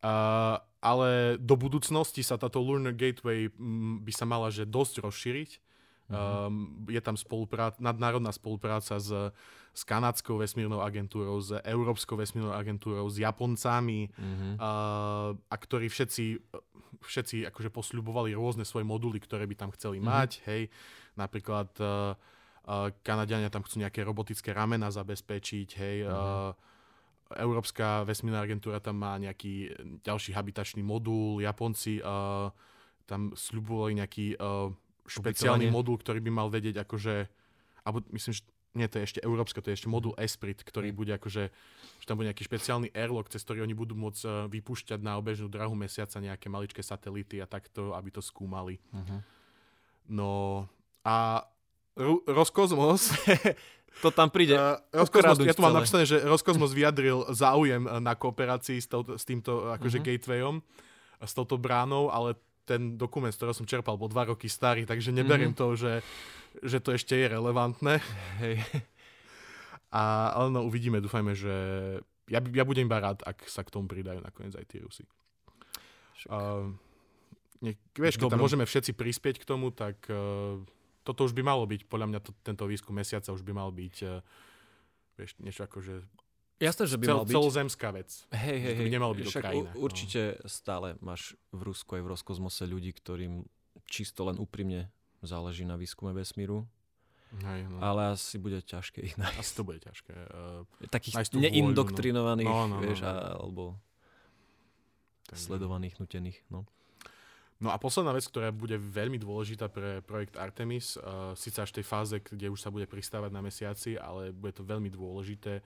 Uh, 0.00 0.56
ale 0.80 1.36
do 1.36 1.60
budúcnosti 1.60 2.24
sa 2.24 2.40
táto 2.40 2.56
Lunar 2.60 2.96
Gateway 2.96 3.52
m, 3.52 4.00
by 4.00 4.12
sa 4.16 4.24
mala 4.24 4.48
že 4.48 4.64
dosť 4.64 5.04
rozšíriť. 5.04 5.50
Mm-hmm. 6.10 6.16
Um, 6.16 6.88
je 6.90 6.98
tam 6.98 7.14
spoluprác- 7.14 7.78
nadnárodná 7.78 8.34
spolupráca 8.34 8.98
s, 8.98 9.12
s 9.70 9.82
kanadskou 9.86 10.42
vesmírnou 10.42 10.82
agentúrou, 10.82 11.38
s 11.38 11.54
európskou 11.62 12.18
vesmírnou 12.18 12.50
agentúrou, 12.50 13.06
s 13.06 13.22
Japoncami, 13.22 14.10
mm-hmm. 14.10 14.52
uh, 14.58 15.36
a 15.36 15.54
ktorí 15.54 15.86
všetci, 15.86 16.24
všetci 17.06 17.36
akože 17.54 17.70
posľubovali 17.70 18.34
rôzne 18.34 18.66
svoje 18.66 18.82
moduly, 18.88 19.22
ktoré 19.22 19.46
by 19.46 19.54
tam 19.54 19.70
chceli 19.76 20.02
mm-hmm. 20.02 20.10
mať. 20.10 20.30
Hej, 20.50 20.62
napríklad 21.14 21.70
uh, 21.78 22.16
uh, 22.66 22.90
Kanadiania 23.06 23.52
tam 23.52 23.62
chcú 23.62 23.78
nejaké 23.78 24.02
robotické 24.02 24.50
ramena 24.50 24.90
zabezpečiť, 24.90 25.68
hej, 25.78 25.96
mm-hmm. 26.08 26.10
uh, 26.10 26.58
Európska 27.38 28.02
vesmírna 28.02 28.42
agentúra 28.42 28.82
tam 28.82 28.98
má 28.98 29.14
nejaký 29.20 29.70
ďalší 30.02 30.34
habitačný 30.34 30.82
modul, 30.82 31.38
Japonci 31.38 32.02
uh, 32.02 32.50
tam 33.06 33.30
sľubovali 33.34 34.02
nejaký 34.02 34.38
uh, 34.38 34.70
špeciálny 35.06 35.70
modul, 35.70 35.98
ktorý 35.98 36.22
by 36.22 36.30
mal 36.30 36.48
vedieť 36.50 36.82
akože, 36.86 37.14
alebo 37.86 38.02
myslím, 38.14 38.32
že 38.34 38.42
nie, 38.70 38.86
to 38.86 39.02
je 39.02 39.06
ešte 39.06 39.20
európska, 39.26 39.58
to 39.58 39.74
je 39.74 39.82
ešte 39.82 39.90
modul 39.90 40.14
Esprit, 40.14 40.62
ktorý 40.62 40.94
bude 40.94 41.10
akože, 41.18 41.50
že 41.98 42.06
tam 42.06 42.14
bude 42.14 42.30
nejaký 42.30 42.46
špeciálny 42.46 42.94
airlock, 42.94 43.26
cez 43.26 43.42
ktorý 43.42 43.66
oni 43.66 43.74
budú 43.74 43.98
môcť 43.98 44.46
vypúšťať 44.46 45.02
na 45.02 45.18
obežnú 45.18 45.50
drahu 45.50 45.74
mesiaca 45.74 46.22
nejaké 46.22 46.46
maličké 46.46 46.78
satelity 46.78 47.42
a 47.42 47.50
takto, 47.50 47.98
aby 47.98 48.14
to 48.14 48.22
skúmali. 48.22 48.78
Uh-huh. 48.94 49.18
No 50.06 50.30
a 51.02 51.42
Ru- 51.98 52.22
Roskosmos 52.30 53.10
to 53.98 54.08
tam 54.14 54.30
príde. 54.30 54.54
Uh, 54.54 54.78
Roskosmos, 54.94 55.42
ja 55.42 55.54
tu 55.54 55.66
mám 55.66 55.74
napísané, 55.74 56.06
že 56.06 56.22
Roskosmos 56.22 56.70
vyjadril 56.70 57.26
záujem 57.34 57.82
na 57.82 58.14
kooperácii 58.14 58.78
s, 58.78 58.86
touto, 58.86 59.18
s 59.18 59.26
týmto 59.26 59.74
akože 59.74 59.98
uh-huh. 59.98 60.08
gatewayom, 60.14 60.56
s 61.20 61.32
touto 61.34 61.58
bránou, 61.58 62.08
ale 62.08 62.38
ten 62.64 62.94
dokument, 62.94 63.34
z 63.34 63.38
ktorého 63.42 63.56
som 63.56 63.66
čerpal, 63.66 63.98
bol 63.98 64.06
dva 64.06 64.30
roky 64.30 64.46
starý, 64.46 64.86
takže 64.86 65.10
neberiem 65.10 65.52
uh-huh. 65.52 65.74
to, 65.74 65.78
že, 65.78 65.92
že 66.62 66.78
to 66.78 66.94
ešte 66.94 67.18
je 67.18 67.26
relevantné. 67.26 67.98
Hej. 68.38 68.62
A, 69.90 70.30
ale 70.38 70.54
no, 70.54 70.70
uvidíme, 70.70 71.02
dúfajme, 71.02 71.34
že 71.34 71.54
ja, 72.30 72.38
ja 72.38 72.62
budem 72.62 72.86
iba 72.86 73.02
rád, 73.02 73.26
ak 73.26 73.42
sa 73.50 73.66
k 73.66 73.74
tomu 73.74 73.90
pridajú 73.90 74.22
nakoniec 74.22 74.54
aj 74.54 74.66
tie 74.70 74.86
Rusy. 74.86 75.02
Uh, 76.30 76.70
ne, 77.58 77.74
vieš, 77.98 78.22
keď 78.22 78.38
tam 78.38 78.38
môžeme 78.38 78.62
všetci 78.62 78.94
prispieť 78.94 79.42
k 79.42 79.48
tomu, 79.50 79.74
tak 79.74 79.98
uh, 80.06 80.62
toto 81.04 81.24
už 81.24 81.32
by 81.32 81.42
malo 81.44 81.64
byť, 81.64 81.88
podľa 81.88 82.06
mňa 82.12 82.20
to, 82.20 82.30
tento 82.44 82.64
výskum 82.68 82.96
mesiaca 82.96 83.32
už 83.32 83.42
by 83.42 83.52
mal 83.56 83.72
byť 83.72 83.96
uh, 84.04 84.20
vieš, 85.20 85.36
niečo 85.40 85.64
ako, 85.64 85.78
že 85.80 85.94
Jasné, 86.60 86.84
že 86.92 87.00
by 87.00 87.04
cel, 87.08 87.16
mal 87.16 87.24
byť. 87.24 87.34
Celozemská 87.40 87.88
vec. 87.88 88.10
Hej, 88.36 88.58
hej, 88.60 88.74
hej. 88.76 88.84
by 88.84 88.90
nemalo 88.92 89.12
byť 89.16 89.26
Však 89.32 89.44
u, 89.48 89.60
určite 89.80 90.36
no. 90.36 90.44
stále 90.44 90.88
máš 91.00 91.32
v 91.56 91.72
Rusku 91.72 91.96
aj 91.96 92.04
v 92.04 92.08
Roskosmose 92.12 92.68
ľudí, 92.68 92.92
ktorým 92.92 93.48
čisto 93.88 94.28
len 94.28 94.36
úprimne 94.36 94.92
záleží 95.24 95.64
na 95.64 95.80
výskume 95.80 96.12
vesmíru. 96.12 96.68
Hej, 97.40 97.64
no. 97.64 97.80
Ale 97.80 98.12
asi 98.12 98.36
bude 98.36 98.60
ťažké 98.60 99.00
ich 99.00 99.16
nájsť. 99.16 99.40
Asi 99.40 99.52
to 99.56 99.64
bude 99.64 99.80
ťažké. 99.80 100.12
Uh, 100.12 100.68
Takých 100.92 101.32
neindoktrinovaných, 101.32 102.44
no. 102.44 102.68
No, 102.68 102.76
no, 102.76 102.76
no, 102.76 102.84
vieš, 102.84 103.00
no. 103.00 103.12
alebo 103.40 103.62
tak, 105.24 105.40
sledovaných, 105.40 105.96
nutených. 105.96 106.44
No. 106.52 106.68
No 107.60 107.68
a 107.68 107.76
posledná 107.76 108.16
vec, 108.16 108.24
ktorá 108.24 108.48
bude 108.56 108.80
veľmi 108.80 109.20
dôležitá 109.20 109.68
pre 109.68 110.00
projekt 110.00 110.40
Artemis, 110.40 110.96
uh, 110.96 111.36
síce 111.36 111.60
až 111.60 111.76
v 111.76 111.84
tej 111.84 111.86
fáze, 111.86 112.16
kde 112.16 112.48
už 112.48 112.56
sa 112.56 112.72
bude 112.72 112.88
pristávať 112.88 113.28
na 113.36 113.44
mesiaci, 113.44 114.00
ale 114.00 114.32
bude 114.32 114.56
to 114.56 114.64
veľmi 114.64 114.88
dôležité, 114.88 115.60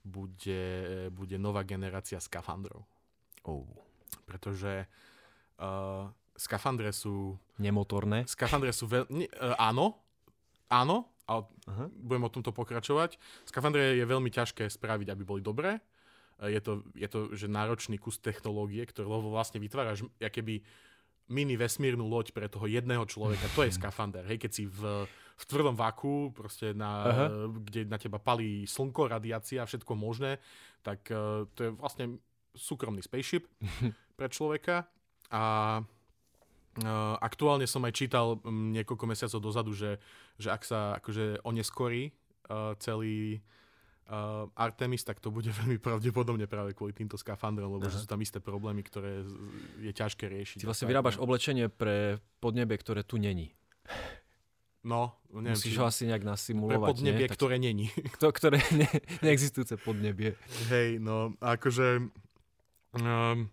bude, 0.00 0.64
bude 1.12 1.36
nová 1.36 1.60
generácia 1.68 2.16
skafandrov. 2.16 2.80
Oh. 3.44 3.68
Pretože 4.24 4.88
uh, 5.60 6.08
skafandre 6.32 6.96
sú... 6.96 7.36
Nemotorné? 7.60 8.24
Skafandre 8.24 8.72
sú 8.72 8.88
veľmi... 8.88 9.28
Uh, 9.36 9.52
áno, 9.60 10.00
áno, 10.72 11.12
ale 11.28 11.44
uh-huh. 11.44 11.88
budem 11.92 12.24
o 12.24 12.32
tomto 12.32 12.56
pokračovať. 12.56 13.20
Skafandre 13.44 14.00
je 14.00 14.04
veľmi 14.08 14.32
ťažké 14.32 14.64
spraviť, 14.64 15.12
aby 15.12 15.22
boli 15.28 15.44
dobré. 15.44 15.76
Uh, 16.40 16.48
je 16.48 16.60
to, 16.64 16.80
je 16.96 17.08
to 17.08 17.36
že 17.36 17.52
náročný 17.52 18.00
kus 18.00 18.16
technológie, 18.16 18.80
ktorý 18.88 19.28
vlastne 19.28 19.60
vytváraš, 19.60 20.08
keby 20.16 20.64
mini 21.28 21.56
vesmírnu 21.56 22.04
loď 22.04 22.36
pre 22.36 22.46
toho 22.52 22.68
jedného 22.68 23.04
človeka, 23.08 23.48
to 23.56 23.64
je 23.64 23.72
skafander. 23.80 24.24
Hej, 24.28 24.44
keď 24.44 24.50
si 24.52 24.64
v, 24.68 25.08
v 25.08 25.44
tvrdom 25.48 25.76
vaku, 25.76 26.30
proste 26.36 26.76
na, 26.76 27.04
kde 27.48 27.88
na 27.88 27.96
teba 27.96 28.20
palí 28.20 28.68
slnko, 28.68 29.08
radiácia, 29.08 29.64
všetko 29.64 29.92
možné, 29.96 30.38
tak 30.84 31.08
uh, 31.08 31.48
to 31.56 31.60
je 31.64 31.70
vlastne 31.72 32.20
súkromný 32.54 33.00
spaceship 33.00 33.48
pre 34.18 34.28
človeka. 34.28 34.84
A 35.32 35.42
uh, 35.80 37.14
aktuálne 37.18 37.64
som 37.64 37.82
aj 37.82 37.96
čítal 37.96 38.38
um, 38.44 38.70
niekoľko 38.76 39.04
mesiacov 39.08 39.40
dozadu, 39.40 39.72
že, 39.72 39.96
že 40.36 40.52
ak 40.52 40.62
sa 40.62 41.00
akože 41.00 41.42
oneskorí 41.42 42.12
uh, 42.52 42.76
celý 42.78 43.40
uh, 44.08 44.48
Artemis, 44.56 45.04
tak 45.04 45.20
to 45.20 45.32
bude 45.32 45.48
veľmi 45.64 45.80
pravdepodobne 45.80 46.44
práve 46.50 46.76
kvôli 46.76 46.92
týmto 46.92 47.16
skafandrom, 47.16 47.78
lebo 47.78 47.86
Aha. 47.88 47.94
sú 47.94 48.08
tam 48.08 48.20
isté 48.20 48.40
problémy, 48.40 48.84
ktoré 48.84 49.24
je 49.80 49.92
ťažké 49.92 50.28
riešiť. 50.28 50.58
Ty 50.64 50.68
vlastne 50.68 50.88
vyrábaš 50.90 51.16
no. 51.16 51.24
oblečenie 51.28 51.66
pre 51.72 52.20
podnebie, 52.40 52.76
ktoré 52.80 53.06
tu 53.06 53.16
není. 53.16 53.52
No, 54.84 55.16
neviem, 55.32 55.56
Musíš 55.56 55.72
či- 55.72 55.80
ho 55.80 55.88
asi 55.88 56.04
nejak 56.04 56.20
pre 56.20 56.30
nasimulovať, 56.36 56.88
podnebie, 56.92 57.24
nie? 57.24 57.32
Ktoré 57.32 57.56
není. 57.56 57.86
to, 58.22 58.28
ktoré 58.28 58.60
ne, 58.80 58.88
neexistujúce 59.24 59.80
podnebie. 59.80 60.36
Hej, 60.68 61.00
no, 61.00 61.32
akože... 61.40 62.04
Um, 62.94 63.48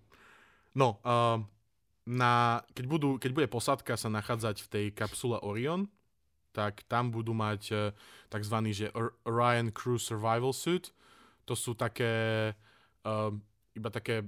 no, 0.76 1.00
um, 1.02 1.48
na, 2.04 2.62
keď, 2.76 2.86
budú, 2.86 3.10
keď 3.16 3.32
bude 3.32 3.48
posádka 3.48 3.96
sa 3.96 4.12
nachádzať 4.12 4.60
v 4.60 4.68
tej 4.68 4.86
kapsule 4.92 5.40
Orion, 5.40 5.88
tak 6.52 6.84
tam 6.86 7.10
budú 7.10 7.32
mať 7.32 7.62
uh, 7.72 7.80
tzv. 8.28 8.56
že 8.70 8.92
Orion 9.24 9.72
Crew 9.72 9.96
Survival 9.96 10.52
Suit. 10.52 10.92
To 11.44 11.54
sú 11.54 11.74
také... 11.74 12.52
Um, 13.02 13.42
iba 13.72 13.88
také 13.88 14.28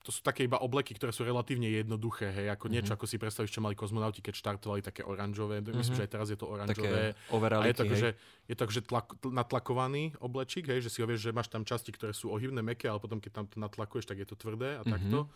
to 0.00 0.14
sú 0.14 0.22
také 0.22 0.46
iba 0.46 0.62
obleky, 0.62 0.94
ktoré 0.94 1.10
sú 1.10 1.26
relatívne 1.26 1.66
jednoduché, 1.66 2.30
hej, 2.30 2.46
ako 2.48 2.70
niečo, 2.70 2.94
Mhm. 2.94 2.96
ako 2.96 3.04
si 3.04 3.18
predstavíš, 3.18 3.50
čo 3.50 3.58
mali 3.58 3.74
kozmonauti, 3.74 4.22
keď 4.22 4.38
štartovali 4.38 4.78
také 4.78 5.02
oranžové, 5.02 5.58
myslím, 5.58 5.82
Mhm. 5.82 5.98
že 5.98 6.04
aj 6.06 6.10
teraz 6.14 6.26
je 6.30 6.38
to 6.38 6.46
Také 6.46 6.54
oranžové, 6.54 7.02
a 7.10 7.66
je 7.66 7.74
to, 7.74 7.82
hej. 7.82 7.90
akože, 7.90 8.08
je 8.46 8.54
to 8.54 8.62
akože 8.62 8.82
tlak, 8.86 9.06
tl- 9.18 9.34
natlakovaný 9.34 10.14
oblečík, 10.22 10.70
hej, 10.70 10.78
že 10.78 10.94
si 10.94 11.02
ho 11.02 11.10
vieš, 11.10 11.26
že 11.26 11.34
máš 11.34 11.50
tam 11.50 11.66
časti, 11.66 11.90
ktoré 11.90 12.14
sú 12.14 12.30
ohybné, 12.30 12.62
meké, 12.62 12.86
ale 12.86 13.02
potom 13.02 13.18
keď 13.18 13.32
tam 13.34 13.46
to 13.48 13.58
natlakuješ, 13.58 14.06
tak 14.06 14.22
je 14.22 14.30
to 14.30 14.38
tvrdé 14.38 14.78
a 14.78 14.86
Mhm. 14.86 14.90
takto. 14.92 15.26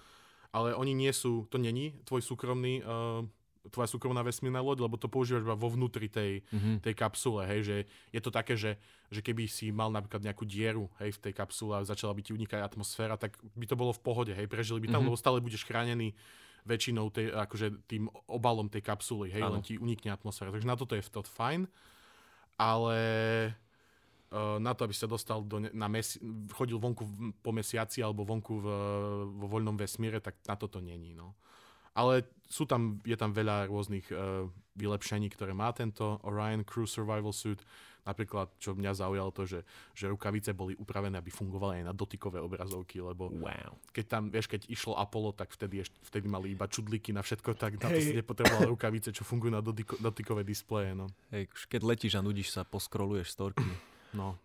Ale 0.50 0.70
oni 0.72 0.94
nie 0.94 1.10
sú, 1.10 1.50
to 1.50 1.58
není 1.58 1.98
tvoj 2.04 2.22
súkromný, 2.22 2.78
uh, 2.80 3.26
tvoja 3.62 3.84
súkromná 3.86 4.20
vesmírna 4.20 4.58
loď, 4.58 4.80
lebo 4.80 4.96
to 4.96 5.04
používaš 5.04 5.42
iba 5.42 5.52
vo 5.54 5.68
vnútri 5.68 6.08
tej, 6.08 6.40
Mhm. 6.48 6.80
tej 6.80 6.94
kapsule, 6.94 7.44
hej, 7.44 7.60
že 7.60 7.76
je 8.08 8.18
to 8.18 8.30
také, 8.30 8.56
že, 8.56 8.80
že 9.08 9.20
keby 9.20 9.44
si 9.44 9.68
mal 9.68 9.88
napríklad 9.88 10.22
nejakú 10.22 10.44
dieru, 10.44 10.88
hej, 10.96 11.12
v 11.12 11.22
tej 11.22 11.34
kapsule 11.34 11.76
a 11.76 11.84
začala 11.84 12.10
by 12.10 12.22
ti 12.22 12.32
unikať 12.32 12.56
atmosféra, 12.58 13.14
tak 13.14 13.36
by 13.52 13.66
to 13.66 13.76
bolo 13.76 13.90
v 13.90 14.00
pohode, 14.00 14.32
hej, 14.32 14.46
prežili 14.46 14.80
by 14.80 14.88
tam, 14.88 15.04
Mhm. 15.04 15.06
lebo 15.06 15.16
stále 15.18 15.38
budeš 15.38 15.62
chránený 15.62 16.16
väčšinou 16.62 17.08
tej, 17.08 17.28
akože 17.30 17.84
tým 17.86 18.08
obalom 18.26 18.66
tej 18.66 18.80
kapsuly, 18.80 19.28
hej, 19.28 19.40
Áno. 19.42 19.54
len 19.54 19.62
ti 19.62 19.76
unikne 19.76 20.08
atmosféra. 20.08 20.48
Takže 20.48 20.64
na 20.64 20.74
toto 20.74 20.92
je 20.92 21.02
to 21.02 21.20
fajn, 21.22 21.68
ale 22.56 22.98
uh, 24.30 24.56
na 24.56 24.72
to, 24.72 24.84
aby 24.84 24.92
sa 24.92 25.04
dostal 25.06 25.40
do, 25.40 25.60
na 25.60 25.88
mesi- 25.88 26.20
chodil 26.50 26.76
vonku 26.76 27.02
po 27.40 27.50
mesiaci 27.50 27.98
alebo 27.98 28.22
vonku 28.22 28.54
v, 28.56 28.66
vo 29.34 29.46
voľnom 29.48 29.74
vesmíre, 29.74 30.20
tak 30.20 30.36
na 30.44 30.54
toto 30.54 30.78
není, 30.78 31.12
no. 31.12 31.32
Ale 31.94 32.22
sú 32.46 32.66
tam, 32.66 32.98
je 33.02 33.14
tam 33.14 33.30
veľa 33.30 33.70
rôznych 33.70 34.10
uh, 34.10 34.46
vylepšení, 34.74 35.30
ktoré 35.30 35.54
má 35.54 35.70
tento 35.70 36.18
Orion 36.22 36.62
Crew 36.62 36.86
Survival 36.86 37.30
Suit. 37.30 37.62
Napríklad, 38.00 38.48
čo 38.56 38.72
mňa 38.72 38.96
zaujalo 38.96 39.28
to, 39.28 39.44
že, 39.44 39.60
že 39.92 40.08
rukavice 40.08 40.56
boli 40.56 40.72
upravené, 40.72 41.20
aby 41.20 41.28
fungovali 41.28 41.84
aj 41.84 41.84
na 41.84 41.94
dotykové 41.94 42.40
obrazovky, 42.40 42.96
lebo 42.96 43.28
Wow. 43.28 43.76
keď 43.92 44.04
tam, 44.08 44.22
vieš, 44.32 44.48
keď 44.48 44.66
išlo 44.72 44.96
Apollo, 44.96 45.36
tak 45.36 45.52
vtedy, 45.52 45.84
vtedy 46.08 46.24
mali 46.26 46.56
iba 46.56 46.64
čudliky 46.64 47.12
na 47.12 47.20
všetko, 47.20 47.54
tak 47.60 47.76
na 47.76 47.92
to 47.92 48.00
Hej. 48.00 48.10
si 48.10 48.16
nepotreboval 48.16 48.72
rukavice, 48.72 49.12
čo 49.12 49.20
fungujú 49.22 49.52
na 49.52 49.60
dotyko, 49.60 50.00
dotykové 50.00 50.42
displeje, 50.42 50.96
no. 50.96 51.12
Hej, 51.28 51.52
keď 51.68 51.80
letíš 51.84 52.16
a 52.16 52.24
nudíš 52.24 52.56
sa, 52.56 52.64
poskroluješ 52.64 53.36
storky. 53.36 53.68
no. 54.16 54.40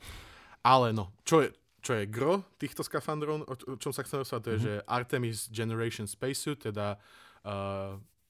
Ale 0.59 0.91
no, 0.91 1.15
čo 1.23 1.47
je, 1.47 1.55
čo 1.79 1.95
je 1.95 2.03
gro 2.11 2.43
týchto 2.59 2.83
skafandrov, 2.83 3.47
o 3.47 3.55
čom 3.79 3.95
sa 3.95 4.03
chcem 4.03 4.19
rozprávať, 4.19 4.43
to 4.43 4.51
je, 4.51 4.59
Mhm. 4.59 4.65
že 4.67 4.73
Artemis 4.83 5.37
Generation 5.47 6.11
Spacesuit, 6.11 6.59
teda 6.59 6.99
uh, 6.99 7.24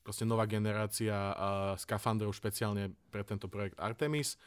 proste 0.03 0.21
nová 0.21 0.45
generácia 0.45 1.15
uh, 1.15 1.35
skafandrov 1.79 2.35
špeciálne 2.35 2.93
pre 3.09 3.25
tento 3.25 3.49
projekt 3.49 3.79
Artemis. 3.79 4.37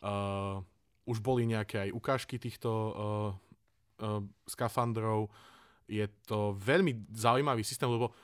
Uh, 0.00 0.62
už 1.04 1.20
boli 1.20 1.44
nejaké 1.44 1.90
aj 1.90 1.90
ukážky 1.92 2.38
týchto 2.38 2.70
uh, 2.70 2.94
uh, 4.00 4.22
skafandrov. 4.46 5.28
Je 5.90 6.06
to 6.24 6.54
veľmi 6.56 7.10
zaujímavý 7.12 7.60
systém, 7.60 7.90
lebo 7.90 8.14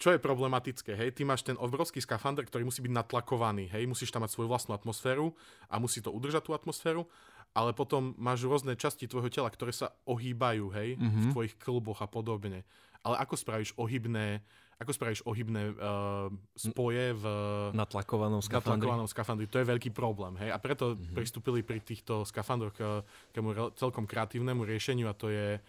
čo 0.00 0.16
je 0.16 0.20
problematické, 0.20 0.96
hej, 0.96 1.12
ty 1.12 1.28
máš 1.28 1.44
ten 1.44 1.60
obrovský 1.60 2.00
skafander, 2.00 2.48
ktorý 2.48 2.64
musí 2.64 2.80
byť 2.80 2.88
natlakovaný, 2.88 3.68
hej, 3.68 3.84
musíš 3.84 4.08
tam 4.08 4.24
mať 4.24 4.32
svoju 4.32 4.48
vlastnú 4.48 4.72
atmosféru 4.72 5.36
a 5.68 5.76
musí 5.76 6.00
to 6.00 6.08
udržať 6.08 6.48
tú 6.48 6.56
atmosféru, 6.56 7.04
ale 7.52 7.76
potom 7.76 8.16
máš 8.16 8.48
rôzne 8.48 8.72
časti 8.80 9.04
tvojho 9.04 9.28
tela, 9.28 9.52
ktoré 9.52 9.76
sa 9.76 9.92
ohýbajú, 10.08 10.72
hej, 10.72 10.96
v 10.96 11.04
Mhm. 11.04 11.30
tvojich 11.36 11.54
klboch 11.60 12.00
a 12.00 12.08
podobne. 12.08 12.64
Ale 13.04 13.20
ako 13.20 13.36
spravíš 13.36 13.76
ohybné, 13.76 14.40
ako 14.80 14.90
spravíš 14.90 15.20
ohybné 15.22 15.70
uh, 15.70 16.26
spoje 16.54 17.12
v 17.12 17.24
Na 17.70 17.84
tlakovanom 17.84 18.40
skafandri. 18.40 18.80
natlakovanom 18.80 19.06
skafandri? 19.06 19.46
To 19.46 19.60
je 19.60 19.68
veľký 19.68 19.90
problém, 19.90 20.34
hej, 20.36 20.50
a 20.50 20.56
preto 20.56 20.96
Mhm. 20.96 21.12
pristúpili 21.12 21.60
pri 21.60 21.78
týchto 21.78 22.24
skafandroch 22.24 22.72
k 22.72 23.04
takému 23.30 23.52
celkom 23.74 24.04
kreatívnemu 24.04 24.64
riešeniu 24.64 25.06
a 25.06 25.14
to 25.14 25.28
je 25.28 25.60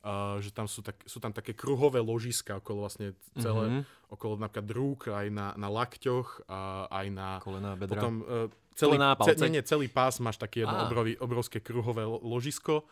Uh, 0.00 0.40
že 0.40 0.48
tam 0.48 0.64
sú, 0.64 0.80
tak, 0.80 0.96
sú 1.04 1.20
tam 1.20 1.28
také 1.28 1.52
kruhové 1.52 2.00
ložiska 2.00 2.56
okolo 2.56 2.88
vlastne 2.88 3.12
celé, 3.36 3.68
Mhm. 3.68 3.80
okolo 4.08 4.40
napríklad 4.40 4.68
rúk, 4.72 5.12
aj 5.12 5.28
na, 5.28 5.52
na 5.54 5.68
lakťoch, 5.68 6.48
a 6.48 6.88
aj 6.88 7.06
na 7.12 7.36
Kolena, 7.36 7.76
bedra. 7.76 8.00
potom 8.00 8.24
uh, 8.24 8.48
celý, 8.72 8.96
Kolená, 8.96 9.12
ce, 9.12 9.36
palce? 9.36 9.44
nie, 9.44 9.52
nie, 9.52 9.62
celý 9.62 9.92
pás 9.92 10.16
máš 10.18 10.40
také 10.40 10.64
jedno 10.64 10.88
obrový, 10.88 11.20
obrovské 11.20 11.60
kruhové 11.60 12.00
lo- 12.02 12.16
ložisko 12.16 12.88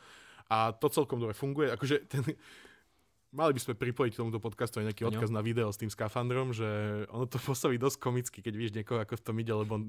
a 0.53 0.69
to 0.71 0.93
celkom 0.93 1.17
dobre 1.17 1.33
funguje. 1.33 1.73
Akože 1.73 2.05
ten, 2.05 2.29
mali 3.33 3.53
by 3.53 3.61
sme 3.61 3.75
pripojiť 3.77 4.12
k 4.17 4.21
tomuto 4.21 4.41
podcastu 4.41 4.81
aj 4.81 4.93
nejaký 4.93 5.03
Jo. 5.05 5.11
odkaz 5.12 5.29
na 5.29 5.45
video 5.45 5.69
s 5.69 5.81
tým 5.81 5.93
skafandrom, 5.93 6.57
že 6.57 6.67
ono 7.12 7.29
to 7.29 7.37
pôsobí 7.47 7.77
dosť 7.77 7.99
komicky, 8.01 8.38
keď 8.41 8.55
vidíš 8.57 8.75
niekoho, 8.83 8.99
ako 9.01 9.21
v 9.21 9.25
tom 9.25 9.37
ide, 9.41 9.53
lebo 9.53 9.73
on, 9.77 9.83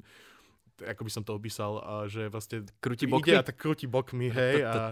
ako 0.83 1.01
by 1.03 1.11
som 1.11 1.23
to 1.23 1.35
opísal, 1.35 1.79
a 1.79 1.93
že 2.07 2.27
vlastne 2.31 2.67
Krúti 2.79 3.07
ide 3.07 3.13
bokmi? 3.15 3.35
a 3.35 3.43
tak 3.43 3.59
krúti 3.59 3.87
bokmi, 3.87 4.31
hej, 4.31 4.63
a. 4.63 4.91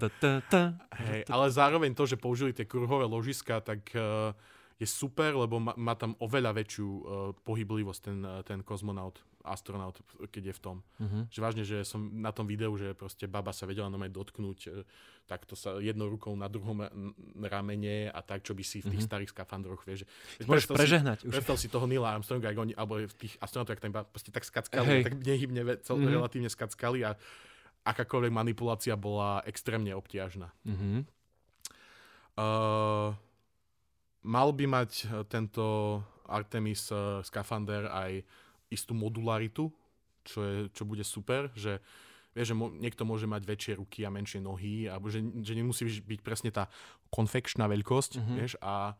Hej, 0.99 1.21
ale 1.27 1.45
zároveň 1.51 1.91
to, 1.95 2.03
že 2.07 2.19
použili 2.19 2.51
tie 2.51 2.67
kruhové 2.67 3.07
ložiska, 3.07 3.63
tak 3.63 3.87
uh, 3.95 4.31
je 4.77 4.87
super, 4.87 5.35
lebo 5.35 5.59
má, 5.59 5.73
má 5.75 5.93
tam 5.95 6.13
oveľa 6.19 6.55
väčšiu 6.59 6.87
uh, 6.87 7.01
pohyblivosť 7.43 7.99
ten, 8.03 8.19
uh, 8.23 8.43
ten 8.43 8.59
kozmonaut, 8.63 9.23
astronaut, 9.47 9.95
keď 10.27 10.43
je 10.45 10.53
v 10.53 10.61
tom. 10.61 10.77
Mhm. 10.97 11.19
Že 11.27 11.39
vážne, 11.39 11.63
že 11.63 11.77
som 11.81 11.99
na 12.13 12.29
tom 12.29 12.43
videu, 12.43 12.69
že 12.73 12.91
proste 12.91 13.25
baba 13.25 13.49
sa 13.49 13.63
vedela 13.63 13.87
na 13.87 13.97
dotknúť 14.07 14.59
uh, 14.67 14.83
takto 15.25 15.53
sa 15.53 15.75
jednou 15.77 16.07
rukou 16.07 16.31
na 16.33 16.47
druhom 16.47 16.87
ramene 17.37 18.07
a 18.07 18.19
tak, 18.21 18.41
čo 18.41 18.51
by 18.51 18.63
si 18.63 18.79
v 18.79 18.87
tých 18.89 19.03
Mhm. 19.03 19.07
starých 19.07 19.31
skafandroch, 19.31 19.83
vieš. 19.83 20.03
že- 20.03 20.07
Môžeš 20.41 20.47
predstav 20.63 20.71
si- 20.71 20.79
prežehnať 20.79 21.17
už. 21.21 21.31
Predstav 21.33 21.55
si 21.57 21.67
toho 21.67 21.83
Neila 21.83 22.15
Armstronga, 22.15 22.47
oni, 22.49 22.71
alebo 22.71 22.95
v 22.97 23.15
tých 23.17 23.35
astronautov, 23.37 23.75
jak 23.75 23.81
tam 23.81 23.91
iba 23.91 24.03
proste 24.03 24.31
tak 24.31 24.43
skackali, 24.43 24.87
Hej. 24.87 25.03
tak 25.03 25.13
nehybne, 25.17 25.61
cel, 25.81 25.97
Mhm. 25.97 26.07
relatívne 26.09 26.47
skackali 26.47 27.03
a 27.03 27.11
akákoľvek 27.83 28.31
manipulácia 28.31 28.95
bola 28.95 29.43
extrémne 29.43 29.91
obťažná. 29.91 30.47
Mhm. 30.63 31.03
Uh, 32.37 33.17
mal 34.23 34.49
by 34.51 34.65
mať 34.65 34.91
uh, 35.03 35.25
tento 35.25 35.65
Artemis 36.23 36.85
uh, 36.87 37.19
skafander 37.21 37.89
aj 37.89 38.21
istú 38.69 38.93
modularitu, 38.93 39.71
čo, 40.23 40.39
je, 40.39 40.55
čo 40.69 40.83
bude 40.83 41.01
super, 41.01 41.47
že 41.53 41.79
vieš, 42.31 42.51
že 42.51 42.55
mo- 42.55 42.69
niekto 42.69 43.01
môže 43.01 43.23
mať 43.23 43.43
väčšie 43.43 43.73
ruky 43.75 44.01
a 44.01 44.09
menšie 44.09 44.37
nohy, 44.39 44.85
alebo 44.85 45.07
že, 45.07 45.19
že 45.39 45.53
nemusí 45.53 45.83
byť 45.87 46.19
presne 46.19 46.49
tá 46.49 46.67
konfekčná 47.09 47.65
veľkosť, 47.65 48.11
Mhm. 48.17 48.33
vieš, 48.35 48.53
a 48.59 48.93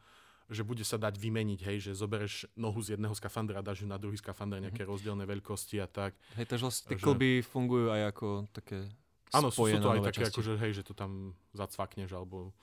že 0.48 0.64
bude 0.64 0.80
sa 0.82 0.96
dať 0.96 1.14
vymeniť, 1.14 1.60
hej, 1.62 1.78
že 1.82 1.92
zobereš 1.94 2.48
nohu 2.56 2.80
z 2.80 2.96
jedného 2.96 3.12
skafandra 3.12 3.60
a 3.60 3.66
dáš 3.66 3.84
ju 3.84 3.86
na 3.86 3.96
druhý 3.96 4.16
skafander, 4.16 4.64
nejaké 4.64 4.82
rozdielne 4.82 5.24
veľkosti 5.24 5.76
a 5.78 5.86
tak. 5.86 6.16
Hej, 6.34 6.48
takže 6.48 6.64
vlastne 6.64 6.86
tie 6.88 6.96
Že- 6.96 7.04
klby 7.04 7.30
fungujú 7.44 7.88
aj 7.90 8.02
ako 8.08 8.28
také 8.50 8.88
Áno, 9.30 9.52
sú, 9.52 9.68
sú 9.68 9.76
to 9.78 9.92
aj 9.92 10.08
také, 10.08 10.24
časti. 10.24 10.32
akože, 10.34 10.52
hej, 10.58 10.72
že 10.74 10.84
to 10.84 10.94
tam 10.94 11.12
zacvakneš, 11.52 12.10
alebo 12.10 12.56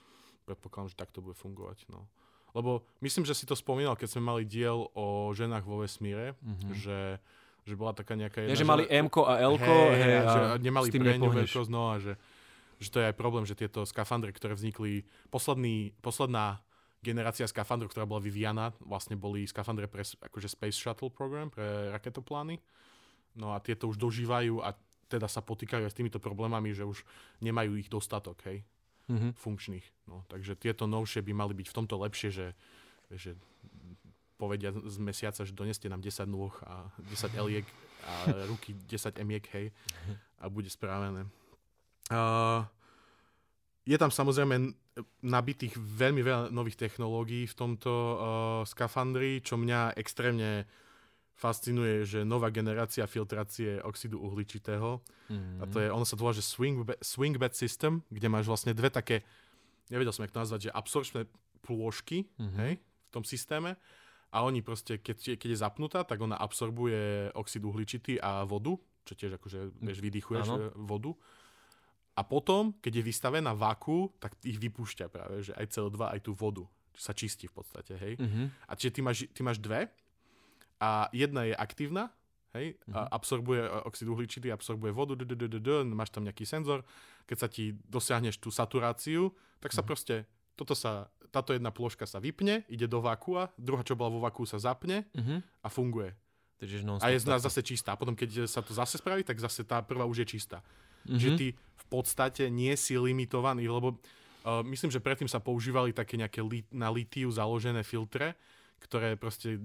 predpokladám, 0.43 0.89
že 0.89 0.97
takto 0.97 1.21
bude 1.21 1.33
fungovať. 1.35 1.85
No. 1.87 2.09
Lebo 2.55 2.87
myslím, 3.03 3.27
že 3.27 3.35
si 3.35 3.43
to 3.43 3.51
spomínal, 3.53 3.93
keď 3.93 4.15
sme 4.15 4.23
mali 4.23 4.43
diel 4.47 4.87
o 4.95 5.05
ženách 5.35 5.67
vo 5.67 5.83
vesmíre, 5.83 6.39
Mhm. 6.39 6.71
že, 6.71 6.99
že 7.67 7.73
bola 7.75 7.91
taká 7.91 8.15
nejaká 8.15 8.39
Je, 8.41 8.55
jedna 8.55 8.61
že 8.63 8.65
mali 8.65 8.83
m 8.87 9.11
a 9.11 9.35
l 9.43 9.55
a 9.59 9.67
že 10.23 10.39
nemali 10.63 10.87
s 10.87 10.93
tým 10.95 11.03
pre 11.03 11.11
ňu 11.11 11.19
nepohneš. 11.19 11.51
veľkosť, 11.51 11.69
no 11.69 11.81
a 11.91 11.95
že, 11.99 12.13
že 12.79 12.89
to 12.89 12.97
je 13.03 13.09
aj 13.11 13.15
problém, 13.19 13.43
že 13.43 13.59
tieto 13.59 13.83
skafandry, 13.83 14.31
ktoré 14.31 14.55
vznikli, 14.55 15.03
posledný, 15.27 15.91
posledná 15.99 16.63
generácia 17.03 17.45
skafandrov, 17.45 17.91
ktorá 17.93 18.07
bola 18.07 18.17
vyvíjana, 18.17 18.73
vlastne 18.81 19.13
boli 19.13 19.45
skafandre 19.45 19.85
pre 19.85 20.01
akože 20.01 20.49
Space 20.49 20.79
Shuttle 20.79 21.13
program, 21.13 21.53
pre 21.53 21.91
raketoplány. 21.93 22.57
No 23.35 23.51
a 23.51 23.59
tieto 23.59 23.91
už 23.91 23.99
dožívajú 23.99 24.63
a 24.63 24.73
teda 25.05 25.29
sa 25.29 25.43
potýkajú 25.43 25.85
aj 25.85 25.91
s 25.93 25.97
týmito 25.97 26.17
problémami, 26.17 26.73
že 26.73 26.81
už 26.81 27.05
nemajú 27.37 27.77
ich 27.77 27.91
dostatok, 27.91 28.41
hej, 28.49 28.65
Mhm. 29.05 29.37
funkčných. 29.37 29.85
No, 30.09 30.25
takže 30.29 30.57
tieto 30.57 30.89
novšie 30.89 31.21
by 31.21 31.33
mali 31.33 31.53
byť 31.53 31.67
v 31.69 31.77
tomto 31.77 31.95
lepšie, 32.01 32.29
že, 32.33 32.47
že 33.13 33.37
povedia 34.37 34.73
z 34.73 34.97
mesiaca, 35.01 35.45
že 35.45 35.55
doneste 35.55 35.87
nám 35.87 36.01
10 36.01 36.25
nôh 36.27 36.53
a 36.65 36.89
10 37.09 37.33
eliek 37.41 37.65
a 38.05 38.13
ruky 38.49 38.77
10 38.89 39.17
emiek, 39.21 39.45
hej, 39.53 39.73
a 40.37 40.45
bude 40.49 40.69
správené. 40.69 41.25
Uh, 42.13 42.61
je 43.85 43.97
tam 43.97 44.13
samozrejme 44.13 44.77
nabitých 45.25 45.73
veľmi 45.75 46.21
veľa 46.21 46.41
nových 46.53 46.77
technológií 46.77 47.49
v 47.49 47.57
tomto 47.57 47.91
uh, 47.91 48.17
skafandri, 48.65 49.41
čo 49.41 49.57
mňa 49.57 49.97
extrémne 49.97 50.69
fascinuje, 51.35 52.07
že 52.07 52.23
nová 52.23 52.47
generácia 52.47 53.03
filtrácie 53.05 53.83
oxidu 53.83 54.23
uhličitého, 54.23 55.03
mm-hmm. 55.03 55.59
a 55.59 55.63
to 55.67 55.77
je, 55.83 55.87
ono 55.91 56.07
sa 56.07 56.15
to 56.15 56.23
volá, 56.23 56.31
že 56.31 56.47
swing, 56.47 56.87
swing 57.03 57.35
bed 57.35 57.51
system, 57.51 58.07
kde 58.07 58.31
máš 58.31 58.47
vlastne 58.47 58.71
dve 58.71 58.87
také, 58.87 59.27
nevedel 59.91 60.15
som, 60.15 60.23
jak 60.23 60.31
to 60.31 60.41
nazvať, 60.41 60.71
že 60.71 60.71
absorpčné 60.71 61.21
plôžky, 61.59 62.31
mm-hmm. 62.39 62.59
hej, 62.63 62.73
v 62.79 63.09
tom 63.11 63.27
systéme 63.27 63.75
a 64.31 64.37
oni 64.43 64.63
proste, 64.63 64.99
keď, 64.99 65.35
keď 65.35 65.49
je 65.51 65.63
zapnutá, 65.63 65.99
tak 66.07 66.23
ona 66.23 66.39
absorbuje 66.39 67.31
oxid 67.35 67.63
uhličitý 67.63 68.19
a 68.19 68.47
vodu, 68.47 68.75
čo 69.03 69.13
tiež 69.15 69.39
akože, 69.39 69.79
vieš, 69.79 69.99
vydychuješ 70.03 70.47
ano. 70.51 70.71
vodu. 70.75 71.11
A 72.15 72.23
potom, 72.23 72.75
keď 72.79 72.99
je 72.99 73.03
vystavená 73.11 73.51
vaku, 73.51 74.11
tak 74.23 74.39
ich 74.43 74.55
vypúšťa 74.55 75.11
práve, 75.11 75.43
že 75.43 75.51
aj 75.55 75.67
CO2, 75.67 75.99
aj 76.15 76.19
tú 76.23 76.31
vodu. 76.31 76.63
Sa 76.95 77.11
čistí 77.11 77.47
v 77.51 77.59
podstate, 77.59 77.99
hej. 77.99 78.13
Mm-hmm. 78.15 78.45
A 78.67 78.71
čiže 78.79 78.91
ty 78.95 79.01
máš, 79.03 79.27
ty 79.31 79.43
máš 79.43 79.59
dve 79.59 79.91
a 80.81 81.07
jedna 81.15 81.47
je 81.47 81.55
aktívna, 81.55 82.11
hej, 82.55 82.75
mm-hmm. 82.75 82.95
a 82.95 82.99
mhm. 83.05 83.09
absorbuje 83.11 83.61
e, 83.61 83.69
oxid 83.85 84.07
uhličitý, 84.07 84.47
absorbuje 84.51 84.91
vodu, 84.95 85.13
máš 85.91 86.09
tam 86.09 86.23
nejaký 86.23 86.47
senzor, 86.47 86.87
keď 87.27 87.37
sa 87.37 87.47
ti 87.51 87.75
dosiahneš 87.87 88.39
tú 88.39 88.49
saturáciu, 88.49 89.35
tak 89.59 89.75
sa 89.75 89.81
mm-hmm. 89.81 89.87
proste, 89.87 90.15
toto 90.55 90.71
sa, 90.77 91.11
táto 91.33 91.51
jedna 91.51 91.73
ploška 91.75 92.07
sa 92.07 92.23
vypne, 92.23 92.63
ide 92.71 92.87
do 92.87 93.03
vakua, 93.03 93.51
druhá, 93.59 93.83
čo 93.83 93.99
bola 93.99 94.13
vo 94.13 94.23
vakuu, 94.23 94.47
sa 94.47 94.55
zapne 94.61 95.03
mm-hmm. 95.11 95.39
a 95.65 95.67
funguje. 95.67 96.15
Takže 96.55 96.87
a 97.03 97.11
je 97.11 97.19
z 97.19 97.27
nás 97.27 97.43
zase 97.43 97.59
čistá. 97.59 97.91
A 97.91 97.99
potom, 97.99 98.15
keď 98.15 98.47
sa 98.47 98.63
to 98.63 98.71
zase 98.71 98.95
spraví, 98.95 99.27
tak 99.27 99.35
zase 99.43 99.67
tá 99.67 99.83
prvá 99.83 100.07
už 100.07 100.23
je 100.23 100.39
čistá. 100.39 100.63
Mm-hmm. 101.03 101.19
Že 101.19 101.29
ty 101.35 101.47
v 101.51 101.85
podstate 101.91 102.47
nie 102.47 102.71
si 102.79 102.95
limitovaný, 102.95 103.67
lebo 103.67 103.99
uh, 103.99 104.63
myslím, 104.63 104.87
že 104.87 105.03
predtým 105.03 105.27
sa 105.27 105.43
používali 105.43 105.91
také 105.91 106.15
nejaké 106.15 106.39
li- 106.39 106.63
na 106.71 106.87
litiu 106.87 107.27
založené 107.27 107.83
filtre, 107.83 108.39
ktoré 108.79 109.19
proste 109.19 109.59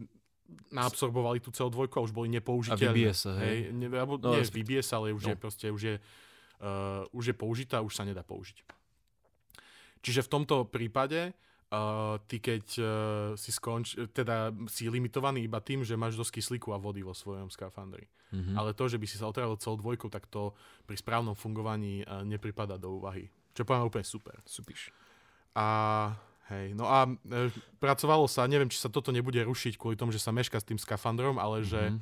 naabsorbovali 0.71 1.43
tú 1.43 1.51
CO2 1.51 1.91
a 1.91 1.99
už 2.03 2.15
boli 2.15 2.31
nepoužiteľné. 2.35 2.91
A 2.91 2.95
vybije 2.95 3.15
sa, 3.15 3.31
hej? 3.43 3.47
hej 3.47 3.59
ne, 3.75 3.87
alebo, 3.95 4.19
no, 4.19 4.35
nie, 4.35 4.47
vybije 4.47 4.83
sa, 4.83 5.03
ale 5.03 5.15
už 5.15 5.25
no. 5.27 5.31
je 5.33 5.37
proste, 5.37 5.67
už 5.71 5.83
je, 5.83 5.95
uh, 5.97 7.07
už 7.11 7.25
je 7.31 7.35
použitá, 7.35 7.83
už 7.83 7.93
sa 7.95 8.07
nedá 8.07 8.23
použiť. 8.23 8.63
Čiže 10.01 10.25
v 10.27 10.33
tomto 10.33 10.65
prípade 10.71 11.37
uh, 11.71 12.19
ty 12.27 12.43
keď 12.43 12.65
uh, 12.79 12.87
si 13.39 13.51
skonč, 13.55 13.99
teda 14.11 14.55
si 14.67 14.91
limitovaný 14.91 15.47
iba 15.47 15.63
tým, 15.63 15.87
že 15.87 15.99
máš 15.99 16.19
dosť 16.19 16.41
kyslíku 16.41 16.75
a 16.75 16.79
vody 16.79 17.03
vo 17.03 17.15
svojom 17.15 17.51
skafandri. 17.51 18.11
Mm-hmm. 18.31 18.55
Ale 18.55 18.79
to, 18.79 18.87
že 18.87 18.99
by 18.99 19.07
si 19.11 19.19
sa 19.19 19.27
otravil 19.27 19.59
CO2, 19.59 19.99
tak 20.07 20.31
to 20.31 20.55
pri 20.87 20.95
správnom 20.95 21.35
fungovaní 21.35 22.07
uh, 22.07 22.23
nepripada 22.23 22.79
do 22.79 23.03
úvahy. 23.03 23.27
Čo 23.55 23.67
poviem 23.67 23.91
úplne 23.91 24.07
super. 24.07 24.39
Supíš. 24.47 24.95
A 25.59 26.15
Hej, 26.51 26.75
no 26.75 26.91
a 26.91 27.07
e, 27.07 27.47
pracovalo 27.79 28.27
sa, 28.27 28.51
neviem, 28.51 28.67
či 28.67 28.83
sa 28.83 28.91
toto 28.91 29.15
nebude 29.15 29.39
rušiť 29.39 29.79
kvôli 29.79 29.95
tomu, 29.95 30.11
že 30.11 30.19
sa 30.19 30.35
meška 30.35 30.59
s 30.59 30.67
tým 30.67 30.83
skafandrom, 30.83 31.39
ale 31.39 31.63
mm-hmm. 31.63 31.71
že, 31.71 31.83
mhm. 31.95 31.99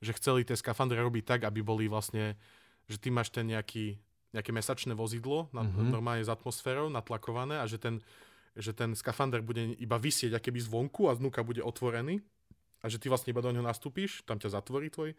že 0.00 0.12
chceli 0.16 0.40
tie 0.48 0.56
skafandre 0.56 0.96
robiť 1.04 1.24
tak, 1.28 1.40
aby 1.44 1.60
boli 1.60 1.84
vlastne, 1.84 2.40
že 2.88 2.96
ty 2.96 3.12
máš 3.12 3.28
ten 3.28 3.44
nejaký, 3.44 4.00
nejaké 4.32 4.56
mesačné 4.56 4.96
vozidlo 4.96 5.52
na, 5.52 5.68
mm-hmm. 5.68 5.92
normálne 5.92 6.24
s 6.24 6.32
atmosférou 6.32 6.88
natlakované 6.88 7.60
a 7.60 7.68
že 7.68 7.76
ten, 7.76 8.00
že 8.56 8.72
ten 8.72 8.96
skafander 8.96 9.44
bude 9.44 9.76
iba 9.76 10.00
vysieť 10.00 10.32
akéby 10.32 10.64
zvonku 10.64 11.12
a 11.12 11.16
znúka 11.20 11.44
bude 11.44 11.60
otvorený 11.60 12.24
a 12.80 12.88
že 12.88 12.96
ty 12.96 13.12
vlastne 13.12 13.36
iba 13.36 13.44
do 13.44 13.52
neho 13.52 13.64
nastúpíš, 13.64 14.24
tam 14.24 14.40
ťa 14.40 14.56
zatvorí 14.56 14.88
tvoj 14.88 15.12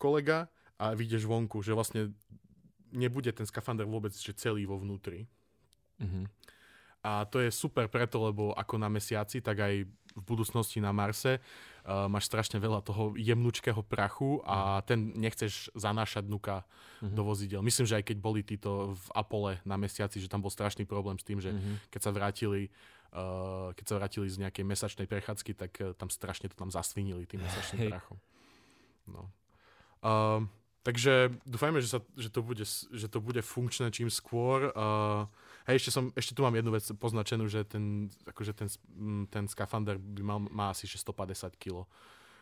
kolega 0.00 0.48
a 0.80 0.96
vyjdeš 0.96 1.28
vonku, 1.28 1.60
že 1.60 1.76
vlastne 1.76 2.16
nebude 2.96 3.28
ten 3.36 3.44
skafander 3.44 3.84
vôbec 3.84 4.16
že 4.16 4.32
celý 4.32 4.64
vo 4.64 4.80
vnútri. 4.80 5.28
Mm-hmm. 6.00 6.24
A 7.00 7.24
to 7.24 7.40
je 7.40 7.48
super 7.48 7.88
preto, 7.88 8.20
lebo 8.20 8.52
ako 8.52 8.76
na 8.76 8.92
mesiaci, 8.92 9.40
tak 9.40 9.56
aj 9.64 9.88
v 10.10 10.22
budúcnosti 10.26 10.82
na 10.82 10.92
Marse 10.92 11.38
uh, 11.40 12.10
máš 12.10 12.28
strašne 12.28 12.60
veľa 12.60 12.84
toho 12.84 13.16
jemnučkého 13.16 13.80
prachu 13.80 14.42
a 14.44 14.80
mhm. 14.80 14.84
ten 14.84 14.98
nechceš 15.16 15.70
zanášať 15.72 16.26
nuka 16.26 16.66
mm-hmm. 17.00 17.14
do 17.16 17.22
vozidel. 17.24 17.62
Myslím, 17.64 17.86
že 17.88 17.96
aj 18.02 18.04
keď 18.10 18.16
boli 18.20 18.40
títo 18.44 18.92
v 18.92 19.06
Apole 19.16 19.52
na 19.64 19.80
mesiaci, 19.80 20.20
že 20.20 20.28
tam 20.28 20.44
bol 20.44 20.52
strašný 20.52 20.84
problém 20.84 21.16
s 21.16 21.24
tým, 21.24 21.40
že 21.40 21.54
mm-hmm. 21.54 21.88
keď 21.88 22.00
sa 22.02 22.10
vrátili 22.12 22.68
uh, 23.14 23.70
keď 23.74 23.84
sa 23.86 23.94
vrátili 23.96 24.26
z 24.28 24.36
nejakej 24.46 24.64
mesačnej 24.66 25.06
prechádzky, 25.06 25.52
tak 25.56 25.72
uh, 25.80 25.94
tam 25.94 26.10
strašne 26.10 26.50
to 26.50 26.56
tam 26.58 26.68
zasvinili 26.68 27.24
tým 27.26 27.42
mesačným 27.42 27.86
hey. 27.86 27.90
prachom. 27.90 28.18
No. 29.10 29.30
Uh, 30.00 30.46
takže 30.86 31.34
dúfajme, 31.44 31.82
že, 31.82 31.88
sa, 31.90 31.98
že, 32.14 32.30
to 32.30 32.40
bude, 32.44 32.64
že 32.66 33.06
to 33.10 33.18
bude 33.18 33.40
funkčné 33.42 33.90
čím 33.90 34.08
skôr. 34.08 34.70
Uh, 34.72 35.26
Hej, 35.70 35.86
ešte, 35.86 35.90
som, 35.94 36.04
ešte 36.18 36.34
tu 36.34 36.42
mám 36.42 36.54
jednu 36.58 36.74
vec 36.74 36.82
poznačenú, 36.98 37.46
že 37.46 37.62
ten, 37.62 38.10
akože 38.26 38.52
ten, 38.52 38.68
ten 39.30 39.44
skafander 39.46 40.02
by 40.02 40.22
mal, 40.26 40.38
má 40.50 40.66
asi 40.74 40.90
150 40.90 41.54
kg. 41.54 41.86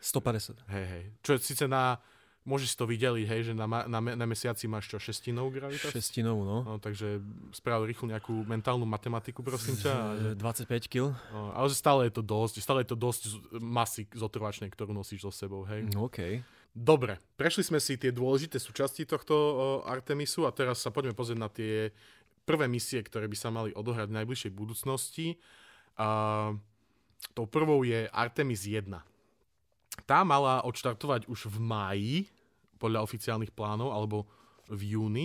150? 0.01 0.65
Hej, 0.73 0.85
hej. 0.89 1.05
Čo 1.21 1.31
je 1.37 1.39
síce 1.45 1.65
na, 1.69 2.01
môžeš 2.49 2.73
si 2.73 2.77
to 2.81 2.89
videli, 2.89 3.29
hej, 3.29 3.51
že 3.51 3.53
na, 3.53 3.69
na, 3.69 4.01
na 4.01 4.27
mesiaci 4.27 4.65
máš 4.65 4.89
čo, 4.89 4.97
šestinou 4.97 5.53
gravitas? 5.53 5.93
Šestinou, 5.93 6.41
no. 6.41 6.65
no 6.65 6.75
takže 6.81 7.21
spravil 7.53 7.85
rýchlo 7.93 8.09
nejakú 8.09 8.33
mentálnu 8.49 8.89
matematiku, 8.89 9.45
prosím 9.45 9.77
ťa. 9.77 10.33
25 10.41 10.89
kg. 10.89 11.13
No, 11.29 11.53
ale 11.53 11.69
stále 11.77 12.09
je 12.09 12.17
to 12.17 12.25
dosť, 12.25 12.65
stále 12.65 12.81
je 12.87 12.89
to 12.89 12.97
dosť 12.97 13.23
masy 13.61 14.09
zotrvačnej, 14.09 14.73
ktorú 14.73 14.97
nosíš 14.97 15.29
so 15.29 15.33
sebou, 15.35 15.69
hej. 15.69 15.85
No, 15.93 16.09
OK. 16.09 16.41
Dobre, 16.79 17.19
prešli 17.35 17.67
sme 17.67 17.83
si 17.83 17.99
tie 17.99 18.15
dôležité 18.15 18.63
súčasti 18.63 19.03
tohto 19.03 19.35
o, 19.35 19.53
Artemisu 19.83 20.47
a 20.47 20.55
teraz 20.55 20.79
sa 20.79 20.95
poďme 20.95 21.17
pozrieť 21.17 21.39
na 21.41 21.51
tie 21.51 21.91
prvé 22.49 22.65
misie, 22.65 23.05
ktoré 23.05 23.29
by 23.29 23.37
sa 23.37 23.53
mali 23.53 23.77
odohrať 23.77 24.09
v 24.09 24.17
najbližšej 24.25 24.53
budúcnosti. 24.57 25.37
A 26.01 26.09
tou 27.37 27.45
prvou 27.45 27.85
je 27.85 28.09
Artemis 28.09 28.65
1. 28.65 28.89
Tá 30.09 30.25
mala 30.25 30.65
odštartovať 30.65 31.29
už 31.29 31.53
v 31.53 31.59
máji, 31.61 32.17
podľa 32.81 33.05
oficiálnych 33.05 33.53
plánov, 33.53 33.93
alebo 33.93 34.25
v 34.71 34.97
júni. 34.97 35.25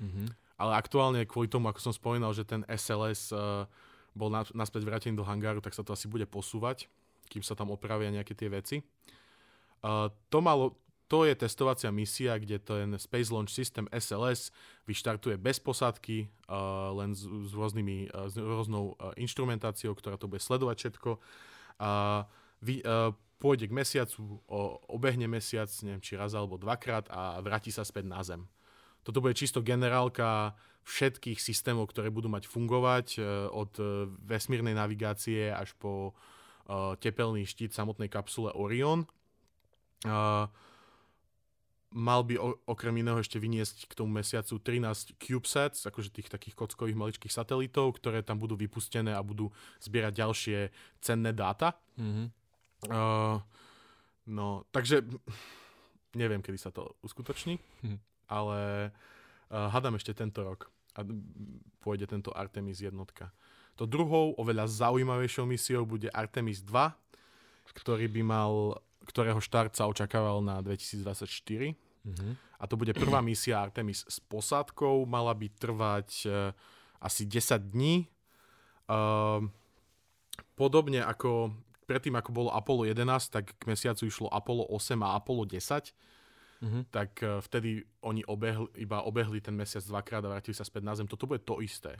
Mm-hmm. 0.00 0.26
Ale 0.56 0.72
aktuálne 0.78 1.20
kvôli 1.28 1.50
tomu, 1.52 1.68
ako 1.68 1.90
som 1.90 1.92
spomínal, 1.92 2.32
že 2.32 2.46
ten 2.46 2.64
SLS 2.70 3.34
uh, 3.34 3.68
bol 4.16 4.32
na, 4.32 4.46
naspäť 4.56 4.88
vrátený 4.88 5.18
do 5.18 5.26
hangáru, 5.26 5.60
tak 5.60 5.76
sa 5.76 5.84
to 5.84 5.92
asi 5.92 6.08
bude 6.08 6.24
posúvať, 6.24 6.88
kým 7.28 7.44
sa 7.44 7.52
tam 7.52 7.68
opravia 7.74 8.08
nejaké 8.08 8.32
tie 8.32 8.48
veci. 8.48 8.80
Uh, 9.84 10.08
to 10.32 10.40
malo 10.40 10.78
to 11.06 11.22
je 11.22 11.38
testovacia 11.38 11.90
misia, 11.94 12.34
kde 12.34 12.58
ten 12.58 12.98
Space 12.98 13.30
Launch 13.30 13.54
System 13.54 13.86
SLS 13.94 14.50
vyštartuje 14.90 15.38
bez 15.38 15.62
posádky, 15.62 16.26
uh, 16.50 16.90
len 16.98 17.14
s, 17.14 17.22
rôznymi, 17.54 18.10
uh, 18.10 18.26
s 18.26 18.34
rôznou 18.34 18.98
uh, 18.98 19.14
inštrumentáciou, 19.14 19.94
ktorá 19.94 20.18
to 20.18 20.26
bude 20.26 20.42
sledovať 20.42 20.76
všetko. 20.82 21.10
Uh, 21.78 22.26
vy, 22.64 22.80
pôjde 23.36 23.68
k 23.68 23.76
mesiacu, 23.76 24.40
obehne 24.88 25.28
mesiac, 25.28 25.68
neviem 25.84 26.00
či 26.00 26.16
raz 26.16 26.32
alebo 26.32 26.56
dvakrát 26.56 27.04
a 27.12 27.36
vráti 27.44 27.68
sa 27.68 27.84
späť 27.84 28.08
na 28.08 28.24
Zem. 28.24 28.48
Toto 29.04 29.20
bude 29.20 29.36
čisto 29.36 29.60
generálka 29.60 30.56
všetkých 30.88 31.36
systémov, 31.36 31.92
ktoré 31.92 32.08
budú 32.08 32.32
mať 32.32 32.48
fungovať 32.48 33.20
od 33.52 33.76
vesmírnej 34.24 34.72
navigácie 34.72 35.52
až 35.52 35.76
po 35.76 36.16
tepelný 36.96 37.44
štít 37.44 37.76
samotnej 37.76 38.08
kapsule 38.08 38.56
Orion. 38.56 39.04
Uh, 40.08 40.48
mal 41.94 42.26
by 42.26 42.36
okrem 42.66 42.98
iného 42.98 43.22
ešte 43.22 43.38
vyniesť 43.38 43.86
k 43.86 43.92
tomu 43.94 44.18
mesiacu 44.18 44.58
13 44.58 45.16
CubeSats, 45.16 45.86
akože 45.86 46.10
tých 46.10 46.28
takých 46.28 46.58
kockových 46.58 46.98
maličkých 46.98 47.32
satelitov, 47.32 47.96
ktoré 48.02 48.26
tam 48.26 48.42
budú 48.42 48.58
vypustené 48.58 49.14
a 49.14 49.22
budú 49.22 49.54
zbierať 49.78 50.12
ďalšie 50.18 50.58
cenné 50.98 51.30
dáta. 51.30 51.78
Mm-hmm. 51.96 52.26
Uh, 52.90 53.38
no, 54.28 54.66
takže 54.74 55.06
neviem, 56.12 56.42
kedy 56.42 56.58
sa 56.58 56.74
to 56.74 56.96
uskutoční, 57.04 57.60
mm. 57.84 57.98
ale 58.28 58.90
uh, 58.90 59.68
hadám 59.72 59.96
ešte 59.96 60.12
tento 60.16 60.44
rok 60.44 60.68
a 60.96 61.04
pôjde 61.84 62.08
tento 62.08 62.32
Artemis 62.32 62.80
jednotka. 62.80 63.30
To 63.76 63.84
druhou, 63.84 64.32
oveľa 64.40 64.72
zaujímavejšou 64.72 65.44
misiou 65.44 65.84
bude 65.84 66.08
Artemis 66.08 66.64
2, 66.64 66.72
ktorý 67.76 68.08
by 68.08 68.22
mal, 68.24 68.80
ktorého 69.06 69.38
štart 69.38 69.78
sa 69.78 69.86
očakával 69.86 70.42
na 70.42 70.58
2024 70.60 71.78
Uh-huh. 72.06 72.38
A 72.62 72.64
to 72.70 72.78
bude 72.78 72.94
prvá 72.94 73.18
misia 73.20 73.58
Artemis 73.58 74.06
s 74.06 74.22
posádkou, 74.22 75.04
mala 75.04 75.34
by 75.34 75.50
trvať 75.50 76.08
uh, 76.30 76.54
asi 77.02 77.26
10 77.26 77.74
dní. 77.74 78.06
Uh, 78.86 79.42
podobne 80.54 81.02
ako 81.02 81.50
predtým, 81.90 82.14
ako 82.14 82.30
bolo 82.30 82.50
Apollo 82.54 82.86
11, 82.94 83.34
tak 83.34 83.58
k 83.58 83.62
mesiacu 83.66 84.06
išlo 84.06 84.30
Apollo 84.30 84.70
8 84.70 85.02
a 85.02 85.18
Apollo 85.18 85.50
10. 85.50 85.58
Uh-huh. 85.58 85.84
Mhm. 86.56 86.80
Tak 86.88 87.10
uh, 87.20 87.42
vtedy 87.42 87.84
oni 88.00 88.24
obehli, 88.24 88.70
iba 88.80 89.04
obehli 89.04 89.42
ten 89.42 89.52
mesiac 89.52 89.84
dvakrát 89.84 90.24
a 90.24 90.30
vrátili 90.32 90.56
sa 90.56 90.64
späť 90.64 90.82
na 90.86 90.94
Zem. 90.96 91.10
Toto 91.10 91.28
bude 91.28 91.42
to 91.44 91.60
isté. 91.60 91.98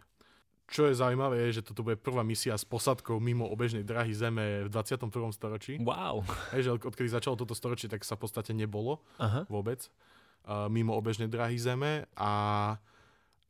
Čo 0.66 0.90
je 0.90 0.98
zaujímavé, 0.98 1.46
je, 1.46 1.62
že 1.62 1.66
toto 1.66 1.86
bude 1.86 1.94
prvá 1.94 2.26
misia 2.26 2.58
s 2.58 2.66
posadkou 2.66 3.22
mimo 3.22 3.46
obežnej 3.46 3.86
drahy 3.86 4.10
Zeme 4.10 4.66
v 4.66 4.68
21. 4.68 5.06
storočí. 5.30 5.78
Wow. 5.78 6.26
Hej, 6.50 6.66
že 6.66 6.70
odkedy 6.82 7.06
začalo 7.06 7.38
toto 7.38 7.54
storočie, 7.54 7.86
tak 7.86 8.02
sa 8.02 8.18
v 8.18 8.26
podstate 8.26 8.50
nebolo 8.50 8.98
Aha. 9.22 9.46
vôbec 9.46 9.86
uh, 9.86 10.66
mimo 10.66 10.98
obežnej 10.98 11.30
drahy 11.30 11.54
Zeme. 11.54 12.10
A, 12.18 12.74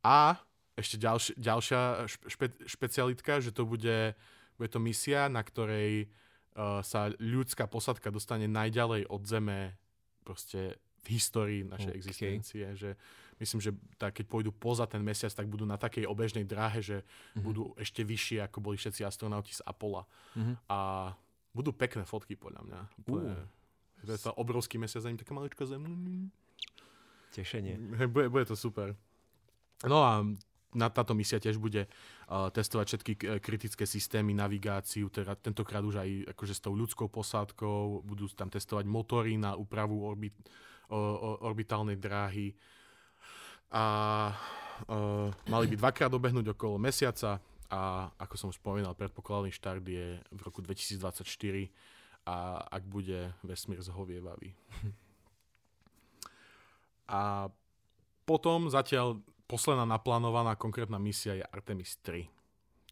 a 0.05 0.37
ešte 0.77 1.01
ďalš, 1.01 1.41
ďalšia 1.41 2.05
špe, 2.29 2.53
špecialitka, 2.69 3.41
že 3.41 3.49
to 3.49 3.65
bude, 3.65 4.13
bude 4.61 4.69
to 4.69 4.77
misia, 4.77 5.33
na 5.33 5.41
ktorej 5.41 6.13
uh, 6.53 6.85
sa 6.85 7.09
ľudská 7.17 7.65
posadka 7.65 8.13
dostane 8.13 8.45
najďalej 8.45 9.09
od 9.09 9.23
Zeme 9.25 9.81
proste 10.21 10.77
v 11.01 11.17
histórii 11.17 11.63
našej 11.65 11.93
OK. 11.95 11.99
existencie, 12.03 12.77
že 12.77 13.01
myslím, 13.37 13.61
že 13.61 13.71
tak, 13.95 14.15
keď 14.15 14.27
pôjdu 14.27 14.51
poza 14.51 14.85
ten 14.85 15.01
mesiac, 15.01 15.31
tak 15.31 15.47
budú 15.47 15.63
na 15.63 15.77
takej 15.77 16.05
obežnej 16.05 16.43
dráhe, 16.43 16.81
že 16.81 17.05
Mhm. 17.35 17.43
budú 17.43 17.63
ešte 17.75 18.01
vyššie, 18.01 18.41
ako 18.43 18.59
boli 18.61 18.77
všetci 18.77 19.03
astronauti 19.03 19.53
z 19.53 19.61
Apola. 19.63 20.05
Mhm. 20.35 20.55
A 20.67 20.79
budú 21.53 21.73
pekné 21.73 22.03
fotky, 22.03 22.35
podľa 22.35 22.63
mňa. 22.63 22.81
Úplne, 23.03 23.33
to 24.03 24.13
je 24.13 24.21
to 24.21 24.33
obrovský 24.35 24.77
mesiac, 24.77 25.01
za 25.01 25.09
ním 25.09 25.17
taká 25.17 25.33
maličká 25.33 25.65
zem. 25.65 25.81
Tešenie. 27.31 27.77
Bude, 28.07 28.29
bude 28.29 28.45
to 28.45 28.55
super. 28.55 28.97
No 29.85 30.01
a 30.01 30.25
na 30.73 30.89
táto 30.89 31.13
misia 31.13 31.37
tiež 31.37 31.57
bude 31.57 31.85
uh, 31.85 32.49
testovať 32.51 32.87
všetky 32.87 33.13
k- 33.15 33.39
kritické 33.39 33.85
systémy, 33.85 34.33
navigáciu, 34.33 35.09
teda 35.09 35.33
tentokrát 35.35 35.81
už 35.81 35.97
aj 35.97 36.09
akože 36.33 36.53
s 36.53 36.61
tou 36.61 36.73
ľudskou 36.73 37.09
posádkou, 37.09 38.01
budú 38.03 38.29
tam 38.31 38.49
testovať 38.49 38.85
motory 38.85 39.37
na 39.37 39.53
úpravu 39.53 40.01
orbit, 40.03 40.37
o, 40.89 40.97
o, 40.97 41.31
orbitálnej 41.43 41.97
dráhy 41.97 42.53
a 43.71 43.85
uh, 44.89 45.29
mali 45.51 45.67
by 45.71 45.77
dvakrát 45.77 46.11
dobehnúť 46.11 46.55
okolo 46.55 46.79
mesiaca 46.79 47.43
a 47.67 48.13
ako 48.19 48.35
som 48.39 48.49
už 48.55 48.63
spomínal, 48.63 48.95
predpokladný 48.95 49.51
štart 49.51 49.83
je 49.83 50.23
v 50.23 50.41
roku 50.43 50.63
2024 50.63 51.27
a 52.27 52.63
ak 52.71 52.83
bude 52.87 53.35
vesmír 53.43 53.83
zhovievavý. 53.83 54.55
A 57.07 57.47
potom 58.27 58.67
zatiaľ 58.67 59.23
posledná 59.47 59.87
naplánovaná 59.87 60.59
konkrétna 60.59 60.99
misia 60.99 61.39
je 61.39 61.45
Artemis 61.47 61.95
3. 62.03 62.27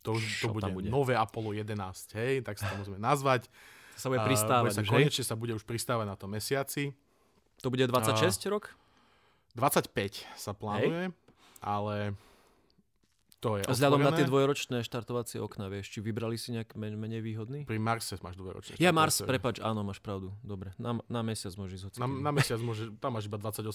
To, 0.07 0.15
už, 0.15 0.47
to 0.47 0.55
bude, 0.55 0.71
bude? 0.71 0.87
nové 0.87 1.19
Apollo 1.19 1.59
11, 1.59 1.75
hej, 2.15 2.47
tak 2.47 2.55
sa 2.61 2.71
to 2.71 2.79
môžeme 2.79 3.01
nazvať. 3.03 3.51
To 3.97 3.99
sa 3.99 4.09
bude 4.13 4.23
pristávať 4.23 4.71
bude 4.71 4.79
sa, 4.79 4.87
konečne 4.87 5.25
sa 5.27 5.35
bude 5.35 5.53
už 5.59 5.67
pristávať 5.67 6.07
na 6.07 6.15
tom 6.15 6.31
mesiaci. 6.31 6.95
To 7.59 7.75
bude 7.75 7.83
26 7.91 8.55
rok? 8.55 8.71
25 9.55 9.91
sa 10.35 10.53
plánuje, 10.53 11.11
ale 11.61 12.15
to 13.39 13.61
je 13.61 13.65
Vzhľadom 13.69 14.01
na 14.01 14.09
tie 14.11 14.25
dvojročné 14.25 14.81
štartovacie 14.81 15.37
okna, 15.37 15.69
vieš, 15.69 15.93
či 15.93 16.01
vybrali 16.01 16.35
si 16.35 16.49
nejak 16.51 16.73
men- 16.75 16.97
menej 16.97 17.21
výhodný? 17.21 17.63
Pri 17.63 17.77
Marse 17.77 18.17
máš 18.19 18.35
dvojročné. 18.35 18.81
Ja 18.81 18.89
Mars, 18.89 19.21
prepač, 19.21 19.61
áno, 19.61 19.85
máš 19.85 20.01
pravdu. 20.01 20.33
Dobre, 20.41 20.73
na, 20.75 20.97
na 21.07 21.21
mesiac 21.21 21.53
môžeš 21.53 21.93
ísť 21.93 22.01
Na, 22.01 22.09
na 22.09 22.33
mesiac 22.33 22.57
môže, 22.59 22.89
tam 22.97 23.15
máš 23.15 23.29
iba 23.29 23.37
28 23.37 23.69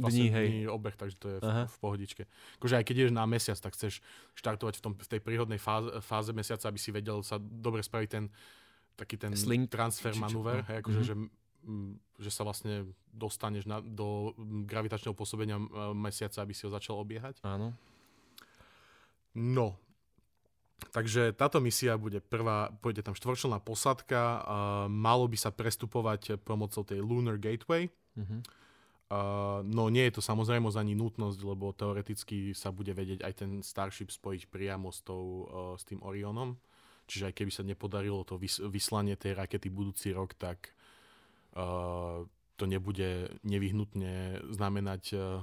Dní, 0.00 0.32
hej. 0.32 0.46
dní 0.48 0.64
obeh, 0.64 0.96
takže 0.96 1.16
to 1.16 1.26
je 1.28 1.36
v, 1.36 1.44
Aha. 1.44 1.64
v 1.66 1.76
pohodičke. 1.76 2.22
Akože 2.56 2.76
aj 2.76 2.84
keď 2.84 2.94
ideš 2.94 3.12
na 3.12 3.24
mesiac, 3.24 3.56
tak 3.56 3.72
chceš 3.72 4.00
štartovať 4.32 4.80
v, 4.80 4.82
tom, 4.82 4.92
v 4.96 5.08
tej 5.08 5.20
príhodnej 5.20 5.60
fáze, 5.60 5.92
fáze 6.00 6.32
mesiaca, 6.32 6.68
aby 6.68 6.76
si 6.76 6.88
vedel 6.88 7.20
sa 7.20 7.36
dobre 7.36 7.80
spraviť 7.80 8.08
ten 8.08 8.24
taký 8.96 9.16
ten 9.16 9.32
Sling, 9.32 9.64
transfer 9.64 10.12
manúver, 10.12 10.60
no. 10.60 10.68
hej, 10.68 10.76
akože, 10.80 11.00
Mhm. 11.00 11.04
že, 11.04 11.14
že 12.20 12.30
sa 12.32 12.44
vlastne 12.44 12.88
dostaneš 13.12 13.68
na, 13.68 13.80
do 13.84 14.32
gravitačného 14.64 15.16
pôsobenia 15.16 15.60
mesiaca, 15.92 16.40
aby 16.40 16.52
si 16.56 16.64
ho 16.64 16.70
začal 16.72 16.96
obiehať. 17.00 17.40
Áno. 17.44 17.76
No, 19.36 19.78
takže 20.90 21.30
táto 21.36 21.62
misia 21.62 21.94
bude 21.94 22.18
prvá, 22.18 22.74
pôjde 22.82 23.06
tam 23.06 23.14
štvorčlenná 23.14 23.62
posadka, 23.62 24.42
a 24.42 24.56
malo 24.90 25.30
by 25.30 25.38
sa 25.38 25.54
prestupovať 25.54 26.40
pomocou 26.42 26.82
tej 26.82 26.98
Lunar 27.04 27.38
Gateway, 27.38 27.88
Mhm. 28.16 28.38
Uh, 29.10 29.66
no 29.66 29.90
nie 29.90 30.06
je 30.06 30.18
to 30.18 30.22
samozrejmosť 30.22 30.78
ani 30.78 30.94
nutnosť, 30.94 31.42
lebo 31.42 31.74
teoreticky 31.74 32.54
sa 32.54 32.70
bude 32.70 32.94
vedieť 32.94 33.26
aj 33.26 33.32
ten 33.42 33.50
Starship 33.58 34.14
spojiť 34.14 34.46
priamo 34.46 34.94
s, 34.94 35.02
tou, 35.02 35.50
uh, 35.50 35.74
s 35.74 35.82
tým 35.82 35.98
Orionom. 36.06 36.54
Čiže 37.10 37.26
aj 37.26 37.34
keby 37.34 37.50
sa 37.50 37.66
nepodarilo 37.66 38.22
to 38.22 38.38
vys- 38.38 38.62
vyslanie 38.62 39.18
tej 39.18 39.34
rakety 39.34 39.66
budúci 39.66 40.14
rok, 40.14 40.38
tak 40.38 40.70
to 42.56 42.64
nebude 42.64 43.32
nevyhnutne 43.40 44.44
znamenať 44.52 45.02
uh, 45.14 45.40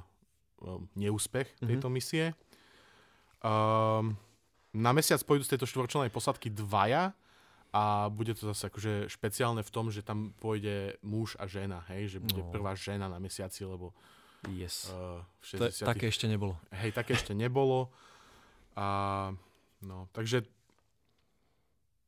uh, 0.61 0.81
neúspech 0.93 1.49
tejto 1.59 1.89
misie. 1.89 2.37
Um, 3.41 4.13
na 4.71 4.93
mesiac 4.93 5.17
pôjdu 5.25 5.41
z 5.43 5.57
tejto 5.57 5.65
štvorčlenej 5.65 6.13
posadky 6.13 6.53
dvaja 6.53 7.17
a 7.73 8.07
bude 8.07 8.33
to 8.33 8.53
zase 8.53 8.69
akože 8.69 8.93
špeciálne 9.09 9.61
v 9.61 9.71
tom, 9.73 9.89
že 9.89 10.05
tam 10.05 10.31
pôjde 10.37 10.97
muž 11.01 11.35
a 11.41 11.49
žena, 11.49 11.81
hej, 11.89 12.17
že 12.17 12.19
bude 12.21 12.41
No. 12.45 12.49
prvá 12.53 12.77
žena 12.77 13.09
na 13.09 13.17
mesiaci, 13.17 13.65
lebo 13.65 13.91
Yes. 14.47 14.87
uh, 14.93 15.25
v 15.41 15.57
to 15.57 15.63
je, 15.67 15.83
60 15.83 15.89
také 15.89 16.05
ešte 16.07 16.29
nebolo. 16.29 16.53
Hej, 16.69 16.93
také 16.93 17.17
ešte 17.17 17.33
nebolo. 17.33 17.89
A 18.77 19.33
no, 19.81 20.05
takže 20.13 20.45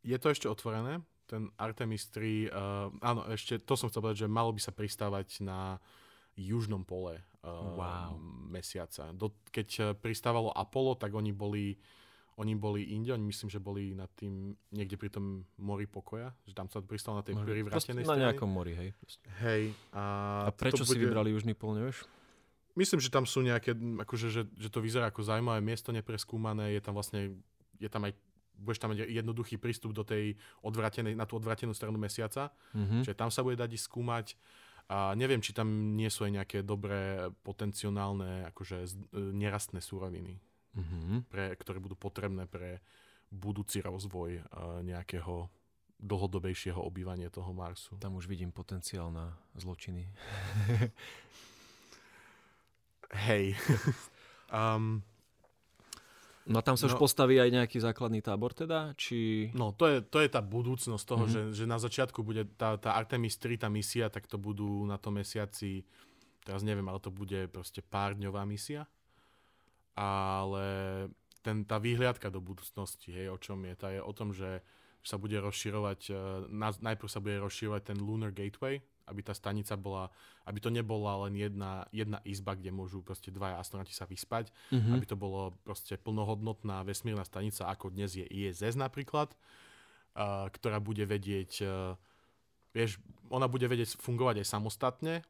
je 0.05 0.17
to 0.21 0.29
ešte 0.29 0.45
otvorené, 0.45 1.01
ten 1.29 1.53
Artemis 1.55 2.09
3, 2.09 2.49
uh, 2.49 2.89
áno, 2.99 3.29
ešte 3.29 3.57
to 3.57 3.73
som 3.73 3.85
chcel 3.85 4.01
povedať, 4.01 4.25
že 4.25 4.29
malo 4.29 4.49
by 4.49 4.57
sa 4.57 4.71
pristávať 4.71 5.39
na 5.39 5.77
južnom 6.33 6.81
pole 6.81 7.21
uh, 7.39 7.47
Wow. 7.71 8.17
mesiaca. 8.49 9.11
Do, 9.11 9.29
keď 9.47 9.67
uh, 9.75 9.85
pristávalo 9.93 10.49
Apollo, 10.49 10.97
tak 10.97 11.11
oni 11.11 11.29
boli 11.29 11.77
oni 12.35 12.55
boli 12.55 12.95
inde, 12.95 13.11
oni 13.11 13.27
myslím, 13.27 13.51
že 13.51 13.59
boli 13.59 13.91
na 13.91 14.07
tým, 14.07 14.55
niekde 14.71 14.95
pri 14.95 15.11
tom 15.11 15.43
mori 15.59 15.83
pokoja, 15.83 16.31
že 16.47 16.55
tam 16.55 16.65
sa 16.65 16.79
pristalo 16.79 17.19
na 17.19 17.21
tej 17.21 17.35
Možno- 17.35 17.51
privratenej 17.51 17.99
Na 17.99 18.07
strane. 18.07 18.23
nejakom 18.23 18.47
mori, 18.47 18.71
hej. 18.71 18.89
proste. 18.95 19.27
Hej. 19.43 19.75
A, 19.91 20.03
A 20.47 20.51
prečo 20.55 20.81
si 20.81 20.95
vybrali 20.95 21.35
južný 21.35 21.51
pol, 21.51 21.75
nevieš? 21.75 22.07
Myslím, 22.73 23.03
že 23.03 23.11
tam 23.11 23.27
sú 23.27 23.43
nejaké, 23.43 23.75
akože, 23.75 24.31
že, 24.31 24.47
že 24.55 24.71
to 24.71 24.79
vyzerá 24.79 25.11
ako 25.11 25.19
zaujímavé 25.19 25.59
miesto 25.59 25.91
nepreskúmané, 25.91 26.71
je 26.71 26.79
tam 26.79 26.95
vlastne, 26.95 27.35
je 27.75 27.89
tam 27.91 28.07
aj, 28.07 28.15
budeš 28.59 28.79
tam 28.79 28.91
mať 28.91 29.07
jednoduchý 29.07 29.55
prístup 29.55 29.95
do 29.95 30.03
tej 30.03 30.35
odvratenej, 30.61 31.15
na 31.15 31.23
tú 31.23 31.39
odvratenú 31.39 31.71
stranu 31.71 31.95
mesiaca, 31.97 32.51
Mhm. 32.75 33.07
čiže 33.07 33.15
tam 33.15 33.31
sa 33.31 33.41
bude 33.41 33.55
dať 33.55 33.79
skúmať. 33.79 34.35
A 34.89 35.13
neviem, 35.13 35.37
či 35.37 35.53
tam 35.53 35.69
nie 35.95 36.09
sú 36.09 36.25
aj 36.25 36.33
nejaké 36.41 36.57
dobré 36.65 37.29
potenciálne 37.45 38.49
akože 38.49 38.77
e, 38.81 38.87
nerastné 39.31 39.79
súroviny, 39.79 40.41
Mhm. 40.75 41.29
pre, 41.29 41.53
ktoré 41.55 41.77
budú 41.79 41.93
potrebné 41.95 42.49
pre 42.49 42.81
budúci 43.29 43.79
rozvoj 43.79 44.31
e, 44.37 44.43
nejakého 44.81 45.45
dlhodobejšieho 45.99 46.79
obývania 46.79 47.29
toho 47.29 47.51
Marsu. 47.53 47.99
Tam 47.99 48.15
už 48.15 48.25
vidím 48.25 48.49
potenciál 48.49 49.11
na 49.11 49.35
zločiny. 49.59 50.07
Hej. 53.11 53.57
um, 54.49 55.03
No 56.47 56.59
a 56.59 56.65
tam 56.65 56.79
sa 56.79 56.87
už 56.87 56.95
No. 56.95 57.03
postaví 57.03 57.35
aj 57.37 57.51
nejaký 57.51 57.77
základný 57.77 58.23
tábor 58.23 58.55
teda? 58.55 58.95
Či... 58.95 59.51
No, 59.53 59.75
to 59.75 59.85
je, 59.85 59.97
to 60.01 60.23
je 60.23 60.29
tá 60.31 60.39
budúcnosť 60.39 61.03
toho, 61.03 61.25
Mhm. 61.25 61.29
mm-hmm. 61.29 61.49
že, 61.53 61.65
že 61.65 61.65
na 61.67 61.77
začiatku 61.77 62.19
bude 62.23 62.47
tá, 62.55 62.79
tá 62.79 62.95
Artemis 62.95 63.35
3, 63.37 63.59
tá 63.59 63.69
misia, 63.69 64.07
tak 64.09 64.25
to 64.25 64.39
budú 64.39 64.87
na 64.87 64.95
tom 64.97 65.19
mesiaci, 65.19 65.83
teraz 66.41 66.63
neviem, 66.63 66.87
ale 66.87 66.97
to 67.03 67.11
bude 67.11 67.51
proste 67.51 67.83
pár 67.83 68.15
dňová 68.15 68.47
misia. 68.47 68.87
Ale 69.99 70.65
ten, 71.43 71.67
tá 71.67 71.75
výhliadka 71.77 72.31
do 72.31 72.39
budúcnosti, 72.39 73.11
hej, 73.11 73.29
o 73.29 73.37
čom 73.37 73.59
je, 73.67 73.73
tá 73.75 73.91
je 73.91 73.99
o 73.99 74.13
tom, 74.15 74.31
že 74.31 74.63
sa 75.03 75.15
bude 75.15 75.35
rozširovať, 75.39 76.01
eh, 76.09 76.15
na, 76.51 76.71
najprv 76.71 77.09
sa 77.09 77.19
bude 77.19 77.39
rozširovať 77.39 77.81
ten 77.93 77.97
Lunar 77.99 78.31
Gateway, 78.31 78.79
aby 79.09 79.25
tá 79.25 79.33
stanica 79.33 79.73
bola, 79.73 80.13
aby 80.45 80.61
to 80.61 80.69
nebola 80.69 81.25
len 81.27 81.33
jedna, 81.33 81.89
jedna 81.89 82.21
izba, 82.23 82.53
kde 82.53 82.69
môžu 82.69 83.01
proste 83.01 83.33
dvaja 83.33 83.57
astronauti 83.57 83.91
sa 83.91 84.05
vyspať, 84.05 84.53
Mhm. 84.69 84.93
aby 84.95 85.05
to 85.09 85.17
bolo 85.17 85.57
proste 85.65 85.97
plnohodnotná 85.97 86.85
vesmírna 86.85 87.25
stanica, 87.25 87.65
ako 87.65 87.89
dnes 87.89 88.13
je 88.13 88.25
ISS 88.29 88.77
napríklad, 88.77 89.33
uh, 89.33 90.47
ktorá 90.53 90.77
bude 90.77 91.03
vedieť, 91.09 91.51
uh, 91.65 91.97
vieš, 92.71 93.01
ona 93.33 93.49
bude 93.49 93.65
vedieť 93.65 93.97
fungovať 93.97 94.45
aj 94.45 94.47
samostatne. 94.47 95.25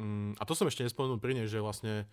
Mm, 0.00 0.38
a 0.38 0.42
to 0.48 0.56
som 0.56 0.64
ešte 0.70 0.86
nespomenul 0.86 1.20
pri 1.20 1.36
nej, 1.36 1.46
že 1.50 1.60
vlastne 1.60 2.08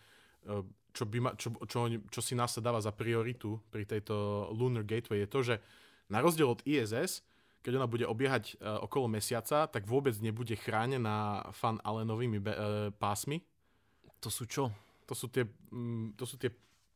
uh, 0.45 0.65
čo, 0.91 1.03
by 1.07 1.17
ma, 1.21 1.31
čo, 1.35 1.51
čo, 1.67 1.87
čo 2.11 2.19
si 2.23 2.33
nás 2.35 2.55
sa 2.55 2.63
dáva 2.63 2.79
za 2.79 2.91
prioritu 2.95 3.59
pri 3.71 3.87
tejto 3.87 4.47
Lunar 4.51 4.83
Gateway 4.87 5.23
je 5.23 5.29
to, 5.29 5.39
že 5.43 5.55
na 6.09 6.21
rozdiel 6.21 6.49
od 6.49 6.61
ISS, 6.65 7.25
keď 7.65 7.73
ona 7.75 7.89
bude 7.89 8.05
obiehať 8.05 8.55
uh, 8.55 8.77
okolo 8.79 9.09
mesiaca, 9.09 9.65
tak 9.65 9.83
vôbec 9.83 10.13
nebude 10.19 10.53
chránená 10.53 11.41
fan 11.51 11.81
Allenovými 11.81 12.37
be- 12.37 12.53
uh, 12.53 12.61
pásmi, 12.93 13.41
To 14.21 14.29
sú 14.29 14.45
čo? 14.45 14.69
to 15.03 15.13
sú 15.13 15.25
tie, 15.27 15.45
mm, 15.71 16.13
to 16.13 16.25
sú 16.25 16.33
tie 16.35 16.49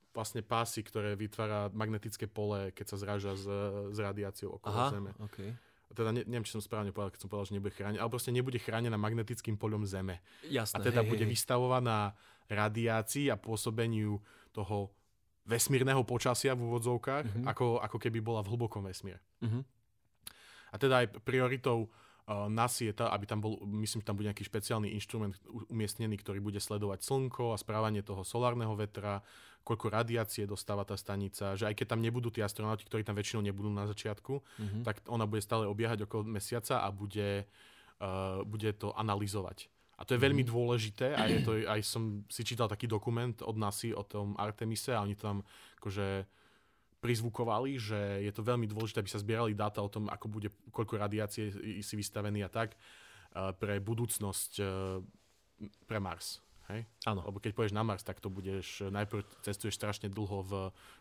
vlastne 0.09 0.41
pásy, 0.41 0.81
ktoré 0.81 1.13
vytvára 1.13 1.69
magnetické 1.69 2.25
pole, 2.25 2.69
keď 2.71 2.85
sa 2.87 2.97
zráža 2.97 3.33
s, 3.33 3.45
s 3.87 3.97
radiáciou 3.97 4.57
okolo 4.57 4.73
Aha, 4.75 4.89
Zeme. 4.91 5.11
okay. 5.19 5.53
Teda 5.89 6.09
ne, 6.09 6.21
neviem, 6.21 6.41
či 6.41 6.53
som 6.53 6.61
správne 6.61 6.89
povedal, 6.89 7.09
keď 7.11 7.21
som 7.21 7.29
povedal, 7.29 7.49
že 7.49 7.55
nebude 7.55 7.69
chránená, 7.71 7.99
ale 7.99 8.09
proste 8.09 8.29
nebude 8.29 8.57
chránená 8.57 8.93
magnetickým 8.95 9.53
poľom 9.55 9.85
Zeme. 9.85 10.21
Jasné. 10.43 10.73
A 10.73 10.81
teda 10.81 11.01
hej, 11.01 11.09
bude 11.09 11.21
hej, 11.21 11.29
vystavovaná 11.29 12.13
radiácii 12.47 13.29
a 13.29 13.37
pôsobeniu 13.37 14.17
toho 14.51 14.89
vesmírneho 15.45 16.01
počasia 16.03 16.53
v 16.53 16.61
úvodzovkách, 16.63 17.25
Mhm. 17.25 17.45
ako, 17.45 17.77
ako 17.79 17.97
keby 17.97 18.19
bola 18.19 18.41
v 18.41 18.49
hlbokom 18.49 18.81
vesmíre. 18.81 19.21
Mhm. 19.41 19.61
A 20.69 20.75
teda 20.77 21.03
aj 21.03 21.21
prioritou 21.25 21.87
uh, 21.87 22.45
NASA 22.47 22.85
je 22.85 22.93
tá, 22.93 23.09
aby 23.09 23.25
tam 23.25 23.41
bol, 23.41 23.57
myslím, 23.81 24.01
že 24.01 24.07
tam 24.07 24.17
bude 24.17 24.29
nejaký 24.29 24.45
špeciálny 24.45 24.93
inštrument 24.93 25.33
umiestnený, 25.73 26.21
ktorý 26.21 26.39
bude 26.39 26.61
sledovať 26.61 27.01
slnko 27.01 27.53
a 27.53 27.61
správanie 27.61 28.05
toho 28.05 28.21
solárneho 28.21 28.77
vetra, 28.77 29.25
koľko 29.65 29.91
radiácie 29.91 30.49
dostáva 30.49 30.87
tá 30.87 30.95
stanica, 30.95 31.53
že 31.53 31.67
aj 31.67 31.75
keď 31.75 31.93
tam 31.93 32.01
nebudú 32.01 32.33
tí 32.33 32.39
astronauti, 32.41 32.87
ktorí 32.87 33.03
tam 33.03 33.17
väčšinou 33.17 33.43
nebudú 33.43 33.69
na 33.69 33.85
začiatku, 33.85 34.33
mm-hmm. 34.39 34.83
tak 34.87 35.03
ona 35.09 35.29
bude 35.29 35.43
stále 35.43 35.67
obiehať 35.67 36.07
okolo 36.07 36.25
mesiaca 36.25 36.81
a 36.81 36.87
bude, 36.89 37.45
uh, 38.01 38.41
bude 38.45 38.71
to 38.77 38.95
analyzovať. 38.95 39.69
A 39.99 40.07
to 40.07 40.15
je 40.15 40.23
veľmi 40.23 40.47
mm-hmm. 40.47 40.55
dôležité 40.55 41.07
a 41.11 41.27
je 41.27 41.39
to, 41.43 41.51
aj 41.67 41.83
som 41.83 42.23
si 42.31 42.47
čítal 42.47 42.71
taký 42.71 42.87
dokument 42.87 43.35
od 43.43 43.59
NASA 43.59 43.91
o 43.91 44.07
tom 44.07 44.31
Artemise 44.39 44.95
a 44.95 45.03
oni 45.03 45.19
tam 45.19 45.43
akože 45.83 46.23
prizvukovali, 46.99 47.79
že 47.79 48.27
je 48.27 48.31
to 48.35 48.43
veľmi 48.43 48.67
dôležité, 48.67 48.99
aby 48.99 49.11
sa 49.11 49.23
zbierali 49.23 49.55
dáta 49.55 49.79
o 49.79 49.87
tom, 49.87 50.11
ako 50.11 50.27
bude, 50.27 50.49
koľko 50.71 50.99
radiácie 50.99 51.51
si 51.79 51.93
vystavený 51.95 52.43
a 52.43 52.51
tak 52.51 52.75
uh, 52.75 53.55
pre 53.55 53.79
budúcnosť 53.79 54.51
uh, 54.59 54.99
pre 55.87 55.99
Mars. 55.99 56.43
Hej? 56.69 56.85
Áno. 57.09 57.25
Lebo 57.25 57.41
keď 57.41 57.51
pôjdeš 57.57 57.75
na 57.75 57.81
Mars, 57.81 58.05
tak 58.05 58.21
to 58.21 58.29
budeš, 58.29 58.85
najprv 58.87 59.25
cestuješ 59.41 59.75
strašne 59.75 60.07
dlho 60.07 60.45
v 60.45 60.53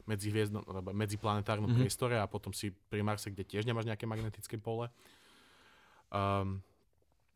medzihviezdnom, 0.08 0.64
medziplanetárnom 0.96 1.68
mm-hmm. 1.68 1.84
priestore 1.84 2.16
a 2.16 2.26
potom 2.26 2.56
si 2.56 2.72
pri 2.72 3.04
Marse, 3.04 3.28
kde 3.28 3.44
tiež 3.44 3.68
nemáš 3.68 3.84
nejaké 3.84 4.08
magnetické 4.08 4.56
pole. 4.56 4.88
Um, 6.08 6.64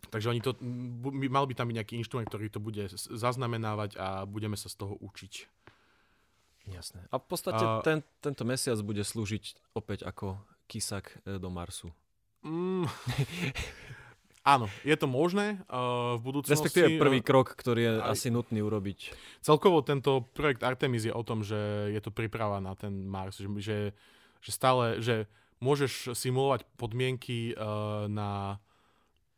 takže 0.09 0.33
oni 0.33 0.41
to, 0.41 0.57
mal 1.29 1.45
by 1.45 1.53
tam 1.53 1.69
byť 1.69 1.77
nejaký 1.77 1.95
inštrument, 2.01 2.29
ktorý 2.33 2.49
to 2.49 2.59
bude 2.59 2.89
zaznamenávať 2.97 4.01
a 4.01 4.25
budeme 4.25 4.57
sa 4.57 4.73
z 4.73 4.81
toho 4.81 4.97
učiť. 4.97 5.62
Jasné. 6.71 7.03
A 7.11 7.19
v 7.19 7.27
podstate 7.27 7.65
a... 7.65 7.83
ten, 7.83 8.07
tento 8.23 8.47
mesiac 8.47 8.79
bude 8.83 9.03
slúžiť 9.03 9.75
opäť 9.75 10.07
ako 10.07 10.39
kysak 10.71 11.19
e, 11.27 11.37
do 11.43 11.51
Marsu. 11.51 11.91
Mm, 12.43 12.87
áno, 14.55 14.67
je 14.83 14.97
to 14.99 15.07
možné 15.07 15.63
uh, 15.71 16.19
v 16.19 16.23
budúcnosti. 16.23 16.59
Respektíve 16.59 16.99
prvý 16.99 17.23
krok, 17.23 17.55
ktorý 17.55 17.81
je 17.83 17.93
aj, 18.03 18.11
asi 18.19 18.29
nutný 18.35 18.63
urobiť. 18.63 19.15
Celkovo 19.43 19.83
tento 19.87 20.27
projekt 20.35 20.67
Artemis 20.67 21.07
je 21.07 21.15
o 21.15 21.23
tom, 21.23 21.47
že 21.47 21.91
je 21.91 22.01
to 22.03 22.11
príprava 22.11 22.59
na 22.59 22.75
ten 22.75 23.07
Mars, 23.07 23.39
že, 23.39 23.47
že, 23.63 23.79
že 24.43 24.51
stále, 24.51 24.99
že 24.99 25.31
môžeš 25.63 26.19
simulovať 26.19 26.67
podmienky 26.75 27.55
uh, 27.55 28.11
na 28.11 28.59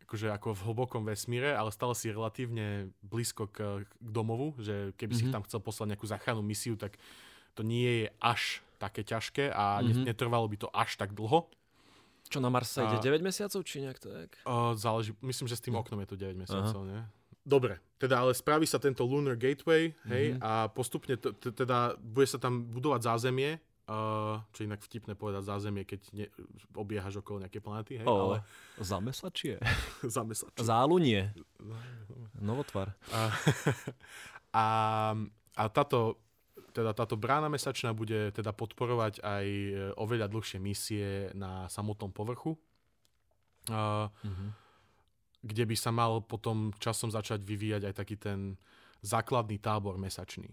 akože 0.05 0.28
ako 0.30 0.52
v 0.52 0.64
hlbokom 0.68 1.02
vesmíre, 1.09 1.57
ale 1.57 1.72
stále 1.72 1.96
si 1.96 2.12
relatívne 2.12 2.92
blízko 3.00 3.48
k, 3.48 3.82
k 3.82 3.90
domovu, 3.98 4.52
že 4.61 4.92
keby 5.00 5.16
mm-hmm. 5.16 5.18
si 5.18 5.24
mhm. 5.26 5.34
tam 5.34 5.42
chcel 5.48 5.61
poslať 5.64 5.96
nejakú 5.96 6.07
záchrannú 6.07 6.44
misiu, 6.44 6.76
tak 6.76 7.00
to 7.57 7.64
nie 7.64 8.05
je 8.05 8.09
až 8.20 8.61
také 8.76 9.00
ťažké 9.00 9.50
a 9.50 9.80
mm-hmm. 9.80 10.05
netrvalo 10.05 10.44
by 10.50 10.57
to 10.61 10.68
až 10.70 11.00
tak 11.00 11.16
dlho. 11.16 11.48
Čo 12.28 12.40
na 12.40 12.48
Marse 12.48 12.80
ide 12.80 12.98
9 13.00 13.20
mesiacov, 13.20 13.61
či 13.64 13.84
nejak 13.84 14.00
tak? 14.00 14.32
Uh, 14.48 14.72
záleží, 14.74 15.12
myslím, 15.20 15.46
že 15.48 15.61
s 15.61 15.64
tým 15.64 15.76
oknom 15.76 16.00
je 16.02 16.09
to 16.09 16.16
9 16.16 16.34
mesiacov, 16.40 16.82
Aha. 16.84 16.90
nie? 16.90 17.00
Dobre, 17.44 17.76
teda 18.00 18.24
ale 18.24 18.32
spraví 18.32 18.64
sa 18.64 18.80
tento 18.80 19.05
Lunar 19.05 19.36
Gateway, 19.36 19.92
hej, 20.09 20.24
mm-hmm. 20.32 20.40
a 20.40 20.72
postupne 20.72 21.20
t- 21.20 21.36
t- 21.36 21.52
teda 21.52 22.00
bude 22.00 22.24
sa 22.24 22.40
tam 22.40 22.64
budovať 22.64 23.05
zázemie, 23.05 23.61
Uh, 23.85 24.41
čo 24.57 24.64
inak 24.64 24.80
vtipné 24.80 25.12
povedať 25.12 25.45
zázemie, 25.45 25.85
keď 25.85 26.01
ne, 26.16 26.26
obiehaš 26.72 27.20
okolo 27.20 27.45
nejaké 27.45 27.61
planety, 27.61 28.01
hej, 28.01 28.09
oh, 28.09 28.32
ale... 28.32 28.37
Zamesačie. 28.80 29.61
Zamesačie. 30.16 30.64
Zálunie. 30.64 31.37
Novotvar. 32.41 32.97
A, 33.12 33.28
a, 34.64 34.66
a 35.53 35.62
táto, 35.68 36.16
teda 36.72 36.97
táto 36.97 37.20
brána 37.20 37.53
mesačná 37.53 37.93
bude 37.93 38.32
teda 38.32 38.57
podporovať 38.57 39.20
aj 39.20 39.47
e, 39.53 39.72
oveľa 40.01 40.32
dlhšie 40.32 40.57
misie 40.64 41.28
na 41.37 41.68
samotnom 41.68 42.09
povrchu. 42.09 42.57
Uh, 43.64 44.12
mm-hmm. 44.20 44.51
kde 45.41 45.64
by 45.64 45.76
sa 45.76 45.89
mal 45.89 46.20
potom 46.20 46.68
časom 46.76 47.09
začať 47.09 47.41
vyvíjať 47.41 47.89
aj 47.89 47.95
taký 47.97 48.16
ten 48.20 48.61
základný 49.01 49.57
tábor 49.61 49.97
mesačný. 50.01 50.53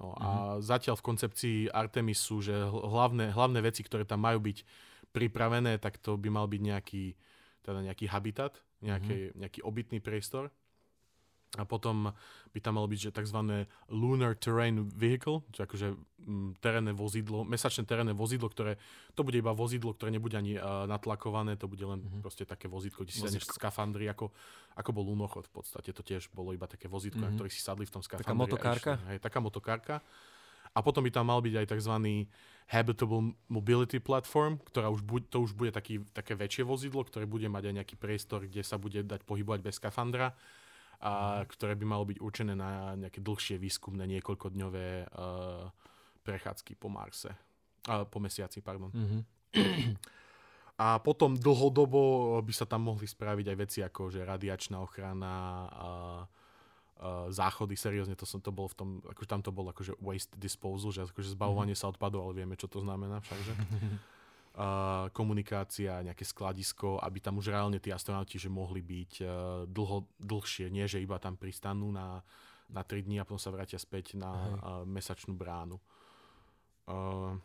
No 0.00 0.16
a 0.16 0.56
mm-hmm. 0.56 0.64
zatiaľ 0.64 0.96
v 0.96 1.06
koncepcii 1.12 1.58
Artemis 1.68 2.18
sú, 2.24 2.40
že 2.40 2.56
hlavné, 2.72 3.36
hlavné 3.36 3.60
veci, 3.60 3.84
ktoré 3.84 4.08
tam 4.08 4.24
majú 4.24 4.40
byť 4.40 4.64
pripravené, 5.12 5.76
tak 5.76 6.00
to 6.00 6.16
by 6.16 6.32
mal 6.32 6.48
byť 6.48 6.60
nejaký, 6.64 7.04
teda 7.60 7.84
nejaký 7.84 8.06
habitat, 8.08 8.56
nejaký, 8.80 9.18
mm-hmm. 9.28 9.38
nejaký 9.44 9.60
obytný 9.60 9.98
priestor. 10.00 10.48
A 11.58 11.66
potom 11.66 12.14
by 12.54 12.58
tam 12.62 12.78
malo 12.78 12.86
byť 12.86 13.10
že 13.10 13.10
tzv. 13.10 13.66
Lunar 13.90 14.38
Terrain 14.38 14.86
Vehicle, 14.86 15.42
čo 15.50 15.66
akože 15.66 15.98
mm, 16.22 16.62
terénne 16.62 16.94
vozidlo, 16.94 17.42
mesačné 17.42 17.82
terénne 17.82 18.14
vozidlo, 18.14 18.46
ktoré, 18.46 18.78
to 19.18 19.26
bude 19.26 19.34
iba 19.34 19.50
vozidlo, 19.50 19.90
ktoré 19.90 20.14
nebude 20.14 20.38
ani 20.38 20.54
uh, 20.54 20.86
natlakované, 20.86 21.58
to 21.58 21.66
bude 21.66 21.82
len 21.82 22.06
mm-hmm. 22.06 22.22
proste 22.22 22.46
také 22.46 22.70
vozidlo, 22.70 23.02
kde 23.02 23.18
si 23.18 23.26
sadneš 23.26 23.50
v 23.50 23.58
skafandri, 23.58 24.06
ako, 24.06 24.30
ako 24.78 24.90
bol 24.94 25.10
lunochod 25.10 25.50
v 25.50 25.52
podstate, 25.58 25.90
to 25.90 26.06
tiež 26.06 26.30
bolo 26.30 26.54
iba 26.54 26.70
také 26.70 26.86
vozidlo, 26.86 27.18
mm-hmm. 27.18 27.34
na 27.34 27.38
ktorých 27.38 27.54
si 27.54 27.62
sadli 27.66 27.82
v 27.82 27.98
tom 27.98 28.02
skafandri. 28.06 28.30
Taká 28.30 28.38
motokárka? 28.38 28.92
Hej, 29.10 29.18
taká 29.18 29.38
motokárka. 29.42 29.94
A 30.70 30.86
potom 30.86 31.02
by 31.02 31.10
tam 31.10 31.26
mal 31.34 31.42
byť 31.42 31.54
aj 31.58 31.66
tzv. 31.66 31.94
Habitable 32.70 33.34
Mobility 33.50 33.98
Platform, 33.98 34.62
ktorá 34.70 34.86
už 34.86 35.02
buď, 35.02 35.26
to 35.26 35.42
už 35.42 35.58
bude 35.58 35.74
taký, 35.74 36.06
také 36.14 36.38
väčšie 36.38 36.62
vozidlo, 36.62 37.02
ktoré 37.02 37.26
bude 37.26 37.50
mať 37.50 37.66
aj 37.66 37.74
nejaký 37.82 37.96
priestor, 37.98 38.46
kde 38.46 38.62
sa 38.62 38.78
bude 38.78 39.02
dať 39.02 39.26
pohybovať 39.26 39.66
bez 39.66 39.82
skafandra 39.82 40.38
a 41.00 41.40
ktoré 41.48 41.72
by 41.80 41.86
malo 41.88 42.04
byť 42.04 42.18
určené 42.20 42.52
na 42.52 42.92
nejaké 42.92 43.24
dlhšie 43.24 43.56
výskumné 43.56 44.04
niekoľkodňové 44.04 45.08
uh, 45.08 45.72
prechádzky 46.20 46.76
po 46.76 46.92
Marse. 46.92 47.32
Uh, 47.88 48.04
po 48.04 48.20
mesiaci, 48.20 48.60
pardon. 48.60 48.92
Mm-hmm. 48.92 49.22
A 50.80 50.96
potom 51.00 51.36
dlhodobo 51.36 52.36
by 52.40 52.52
sa 52.56 52.64
tam 52.64 52.88
mohli 52.88 53.04
spraviť 53.04 53.46
aj 53.52 53.56
veci 53.56 53.78
ako 53.84 54.08
že 54.08 54.24
radiačná 54.24 54.80
ochrana, 54.80 55.36
a, 55.68 55.88
uh, 57.00 57.28
záchody, 57.28 57.76
seriózne 57.76 58.16
to, 58.16 58.24
som, 58.24 58.40
to 58.40 58.48
bolo 58.48 58.68
v 58.72 58.76
tom, 58.76 58.88
akože 59.04 59.28
tam 59.28 59.40
to 59.44 59.52
bol 59.52 59.68
akože 59.72 59.96
waste 60.00 60.32
disposal, 60.36 60.92
že 60.92 61.04
akože 61.04 61.36
zbavovanie 61.36 61.76
mm-hmm. 61.76 61.84
sa 61.84 61.92
odpadov, 61.92 62.28
ale 62.28 62.44
vieme, 62.44 62.56
čo 62.60 62.68
to 62.68 62.80
znamená 62.80 63.20
všakže. 63.24 63.52
uh, 63.56 63.96
komunikácia, 65.14 66.02
nejaké 66.02 66.26
skladisko, 66.26 66.98
aby 67.00 67.22
tam 67.22 67.38
už 67.38 67.54
reálne 67.54 67.78
tí 67.78 67.94
astronauti 67.94 68.34
že 68.34 68.50
mohli 68.50 68.82
byť 68.82 69.12
uh, 69.22 69.30
dlho, 69.70 70.10
dlhšie, 70.18 70.66
nie 70.68 70.84
že 70.90 70.98
iba 70.98 71.22
tam 71.22 71.38
pristanú 71.38 71.94
na, 71.94 72.18
na 72.66 72.82
3 72.82 73.06
dní 73.06 73.22
a 73.22 73.24
potom 73.24 73.38
sa 73.38 73.54
vrátia 73.54 73.78
späť 73.78 74.18
na 74.18 74.30
uh, 74.30 74.82
mesačnú 74.82 75.32
bránu. 75.38 75.78
Uh, 76.90 77.38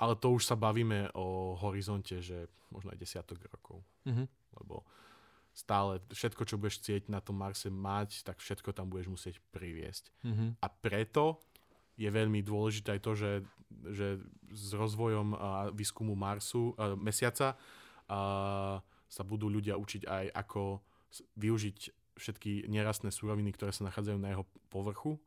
ale 0.00 0.14
to 0.16 0.32
už 0.32 0.48
sa 0.48 0.56
bavíme 0.56 1.12
o 1.16 1.56
horizonte, 1.60 2.20
že 2.20 2.48
možno 2.72 2.92
aj 2.92 3.00
desiatok 3.00 3.40
rokov. 3.48 3.80
Uh-huh. 4.04 4.28
Lebo 4.60 4.84
stále 5.56 6.04
všetko, 6.12 6.42
čo 6.44 6.60
budeš 6.60 6.84
chcieť 6.84 7.08
na 7.08 7.24
tom 7.24 7.40
Marse 7.40 7.72
mať, 7.72 8.24
tak 8.24 8.40
všetko 8.40 8.76
tam 8.76 8.92
budeš 8.92 9.08
musieť 9.08 9.36
priviesť. 9.52 10.12
Uh-huh. 10.24 10.52
A 10.60 10.66
preto 10.68 11.40
je 11.96 12.08
veľmi 12.12 12.44
dôležité 12.44 12.96
aj 12.96 13.02
to, 13.02 13.12
že, 13.16 13.32
že 13.90 14.06
s 14.52 14.70
rozvojom 14.76 15.28
a 15.34 15.50
výskumu 15.72 16.12
Marsu, 16.14 16.76
a 16.76 16.94
Mesiaca 16.94 17.56
a 18.06 18.20
sa 19.06 19.22
budú 19.26 19.50
ľudia 19.50 19.74
učiť 19.74 20.02
aj 20.06 20.24
ako 20.46 20.84
využiť 21.34 21.78
všetky 22.16 22.68
nerastné 22.68 23.12
súroviny, 23.12 23.52
ktoré 23.52 23.72
sa 23.72 23.88
nachádzajú 23.88 24.18
na 24.18 24.32
jeho 24.32 24.44
povrchu, 24.72 25.20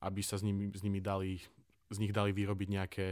aby 0.00 0.20
sa 0.24 0.40
s 0.40 0.42
nimi, 0.42 0.72
s 0.72 0.80
nimi 0.80 1.00
dali, 1.00 1.40
z 1.92 1.98
nich 2.00 2.12
dali 2.12 2.32
vyrobiť 2.32 2.68
nejaké 2.72 3.06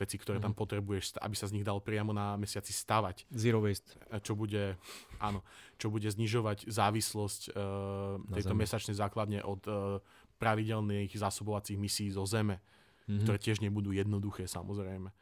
veci, 0.00 0.16
ktoré 0.16 0.40
mm-hmm. 0.40 0.46
tam 0.48 0.54
mhm. 0.56 0.60
potrebuješ, 0.64 1.04
aby 1.20 1.36
sa 1.36 1.46
z 1.46 1.60
nich 1.60 1.66
dalo 1.66 1.84
priamo 1.84 2.16
na 2.16 2.40
mesiaci 2.40 2.72
stavať. 2.72 3.28
Zero 3.28 3.60
waste. 3.60 3.92
Čo 4.24 4.32
bude, 4.32 4.80
áno, 5.20 5.44
čo 5.76 5.92
bude 5.92 6.08
znižovať 6.08 6.72
závislosť 6.72 7.52
uh, 7.52 8.16
tejto 8.32 8.56
zemi. 8.56 8.62
mesačnej 8.64 8.96
základne 8.96 9.44
od 9.44 9.60
uh, 9.68 10.00
pravidelných 10.40 11.12
zásobovacích 11.12 11.76
misií 11.76 12.08
zo 12.08 12.24
Zeme, 12.24 12.56
mm-hmm. 12.56 13.20
ktoré 13.28 13.38
tiež 13.38 13.60
nebudú 13.60 13.92
jednoduché 13.92 14.48
samozrejme. 14.48 15.12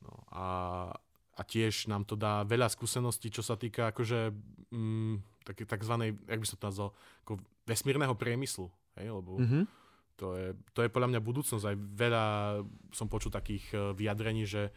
No 0.00 0.12
a, 0.32 0.46
a 1.36 1.40
tiež 1.44 1.92
nám 1.92 2.08
to 2.08 2.16
dá 2.16 2.42
veľa 2.48 2.72
skúseností, 2.72 3.28
čo 3.28 3.44
sa 3.44 3.60
týka 3.60 3.92
akože 3.92 4.32
mm, 4.72 5.44
tak, 5.44 5.68
takzvanej, 5.68 6.16
jak 6.16 6.40
by 6.40 6.46
som 6.48 6.56
to 6.56 6.66
nazval, 6.66 6.90
ako 7.28 7.32
vesmírneho 7.68 8.14
priemyslu. 8.16 8.72
Hej, 8.96 9.12
lebo 9.12 9.38
mm-hmm. 9.38 9.64
to, 10.16 10.26
je, 10.34 10.46
to 10.72 10.80
je 10.82 10.90
podľa 10.90 11.08
mňa 11.12 11.20
budúcnosť. 11.20 11.64
Aj 11.68 11.76
veľa 11.76 12.24
som 12.96 13.06
počul 13.06 13.30
takých 13.30 13.64
uh, 13.76 13.92
vyjadrení, 13.92 14.48
že 14.48 14.72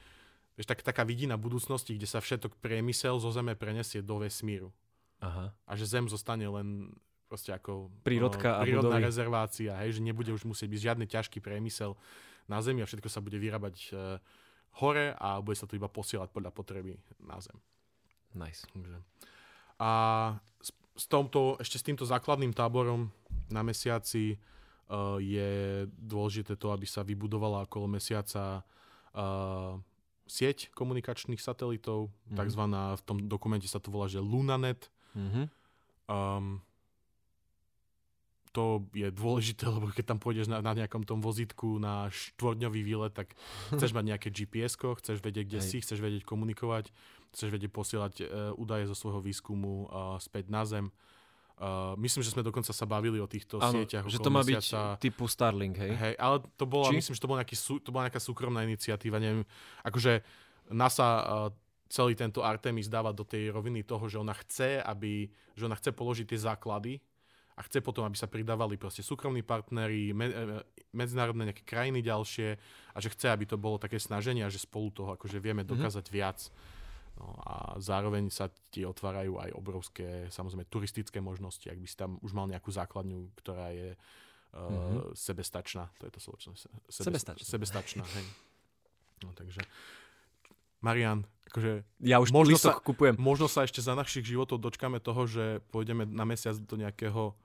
vieš, 0.60 0.68
tak, 0.68 0.84
taká 0.84 1.08
vidina 1.08 1.40
budúcnosti, 1.40 1.96
kde 1.96 2.06
sa 2.06 2.20
všetok 2.20 2.60
priemysel 2.60 3.18
zo 3.18 3.32
Zeme 3.32 3.56
prenesie 3.56 4.04
do 4.04 4.20
vesmíru. 4.20 4.70
Aha. 5.22 5.54
A 5.70 5.72
že 5.78 5.86
Zem 5.86 6.10
zostane 6.10 6.50
len 6.50 6.92
proste 7.32 7.56
ako 7.56 7.88
Prírodka 8.04 8.60
uh, 8.60 8.68
prírodná 8.68 9.00
budovy. 9.00 9.08
rezervácia, 9.08 9.72
hej, 9.80 9.96
že 9.96 10.02
nebude 10.04 10.36
už 10.36 10.44
musieť 10.44 10.68
byť 10.68 10.82
žiadny 10.84 11.06
ťažký 11.08 11.40
priemysel 11.40 11.96
na 12.52 12.60
Zemi 12.60 12.84
a 12.84 12.90
všetko 12.90 13.08
sa 13.08 13.24
bude 13.24 13.40
vyrábať 13.40 13.76
uh, 13.96 14.20
hore 14.84 15.16
a 15.16 15.40
bude 15.40 15.56
sa 15.56 15.64
to 15.64 15.80
iba 15.80 15.88
posielať 15.88 16.28
podľa 16.28 16.52
potreby 16.52 17.00
na 17.24 17.40
Zem. 17.40 17.56
Nice. 18.36 18.68
Takže. 18.68 19.00
A 19.80 19.90
s, 20.60 20.70
s, 21.00 21.06
tomto, 21.08 21.56
ešte 21.58 21.80
s 21.80 21.84
týmto 21.84 22.04
základným 22.04 22.52
táborom 22.52 23.08
na 23.48 23.64
mesiaci 23.64 24.36
uh, 24.36 25.16
je 25.18 25.84
dôležité 25.88 26.60
to, 26.60 26.76
aby 26.76 26.84
sa 26.84 27.02
vybudovala 27.02 27.64
okolo 27.64 27.88
mesiaca 27.88 28.60
uh, 29.16 29.80
sieť 30.24 30.72
komunikačných 30.72 31.40
satelitov, 31.40 32.08
Mhm. 32.28 32.36
takzvaná, 32.36 32.96
v 32.96 33.04
tom 33.04 33.18
dokumente 33.24 33.68
sa 33.68 33.80
to 33.80 33.92
volá, 33.92 34.08
že 34.08 34.20
Lunanet. 34.20 34.88
Mhm. 35.16 35.42
Um, 36.08 36.60
to 38.52 38.84
je 38.92 39.08
dôležité, 39.12 39.68
lebo 39.76 39.90
keď 39.92 40.16
tam 40.16 40.20
pôjdeš 40.20 40.52
na, 40.52 40.60
na 40.60 40.76
nejakom 40.76 41.08
tom 41.08 41.24
vozítku 41.24 41.80
na 41.80 42.12
štvordňový 42.12 42.82
výlet, 42.84 43.12
tak 43.16 43.34
chceš 43.76 43.96
mať 43.96 44.06
nejaké 44.16 44.30
gps 44.30 44.76
chceš 44.78 45.18
vedieť, 45.24 45.46
kde 45.48 45.60
Hej. 45.64 45.68
si, 45.68 45.78
chceš 45.84 46.00
vedieť 46.00 46.24
komunikovať, 46.28 46.92
chceš 47.34 47.50
vedieť 47.50 47.72
posielať 47.72 48.14
uh, 48.22 48.26
údaje 48.60 48.86
zo 48.88 48.96
svojho 48.96 49.24
výskumu 49.24 49.88
uh, 49.88 50.20
späť 50.20 50.52
na 50.52 50.68
Zem. 50.68 50.92
Uh, 51.62 51.94
myslím, 52.02 52.26
že 52.26 52.34
sme 52.34 52.42
dokonca 52.42 52.74
sa 52.74 52.90
bavili 52.90 53.22
o 53.22 53.30
týchto 53.30 53.62
Áno, 53.62 53.86
sieťach 53.86 54.10
že 54.10 54.18
to 54.18 54.34
má 54.34 54.42
mesiaca. 54.42 54.98
byť 54.98 55.06
typu 55.06 55.30
Starlink, 55.30 55.78
hej? 55.78 55.94
Hej, 55.94 56.14
ale 56.18 56.42
to 56.58 56.66
bola, 56.66 56.90
Či? 56.90 56.98
myslím, 56.98 57.14
že 57.14 57.22
to, 57.22 57.30
bol 57.30 57.38
nejaký, 57.38 57.58
to 57.86 57.90
bola 57.94 58.04
nejaká 58.10 58.18
súkromná 58.18 58.66
iniciatíva, 58.66 59.22
neviem, 59.22 59.46
akože 59.86 60.26
NASA 60.74 61.08
uh, 61.22 61.54
celý 61.92 62.18
tento 62.18 62.42
Artemis 62.42 62.90
dáva 62.90 63.14
do 63.14 63.22
tej 63.22 63.54
roviny 63.54 63.86
toho, 63.86 64.10
že 64.10 64.18
ona 64.18 64.34
chce, 64.34 64.82
aby, 64.82 65.30
že 65.54 65.68
ona 65.68 65.78
chce 65.78 65.92
položiť 65.94 66.26
tie 66.34 66.40
základy 66.40 66.98
a 67.62 67.66
chce 67.70 67.78
potom, 67.78 68.02
aby 68.02 68.18
sa 68.18 68.26
pridávali 68.26 68.74
proste 68.74 69.06
súkromní 69.06 69.46
partneri, 69.46 70.10
me, 70.12 70.26
e, 70.26 70.66
medzinárodné 70.92 71.46
nejaké 71.46 71.62
krajiny 71.62 72.02
ďalšie 72.02 72.58
a 72.92 72.98
že 72.98 73.14
chce, 73.14 73.30
aby 73.30 73.46
to 73.46 73.54
bolo 73.56 73.78
také 73.78 74.02
snaženie 74.02 74.42
a 74.42 74.50
že 74.50 74.58
spolu 74.58 74.90
toho 74.90 75.14
akože 75.14 75.38
vieme 75.38 75.62
dokázať 75.62 76.02
mm-hmm. 76.02 76.18
viac. 76.18 76.50
No 77.16 77.38
a 77.38 77.54
zároveň 77.78 78.34
sa 78.34 78.50
ti 78.68 78.82
otvárajú 78.82 79.38
aj 79.38 79.54
obrovské, 79.54 80.08
samozrejme, 80.28 80.66
turistické 80.66 81.22
možnosti, 81.22 81.70
ak 81.70 81.78
by 81.78 81.86
si 81.86 81.94
tam 81.94 82.18
už 82.20 82.34
mal 82.34 82.50
nejakú 82.50 82.74
základňu, 82.74 83.30
ktorá 83.38 83.70
je 83.70 83.94
uh, 83.94 84.00
Mhm. 84.52 84.68
mm-hmm. 84.68 85.14
sebestačná. 85.14 85.86
To 85.96 86.04
je 86.08 86.12
to 86.12 86.20
slovo. 86.20 86.38
se- 86.42 86.58
Sebe, 86.90 87.14
Sebestačná. 87.14 87.46
Sebestačná, 87.46 88.04
hej. 88.10 88.26
No 89.22 89.32
takže, 89.32 89.62
Marian, 90.82 91.24
akože 91.46 91.86
Ja 92.02 92.18
už 92.18 92.34
Možno 92.34 92.58
sa- 92.58 92.74
kupujem. 92.76 93.14
možno 93.16 93.46
sa 93.46 93.62
ešte 93.62 93.80
za 93.80 93.94
našich 93.94 94.26
životov 94.26 94.58
dočkáme 94.58 94.98
toho, 94.98 95.24
že 95.24 95.62
pôjdeme 95.70 96.04
na 96.04 96.26
mesiac 96.26 96.58
do 96.58 96.74
nejakého 96.74 97.38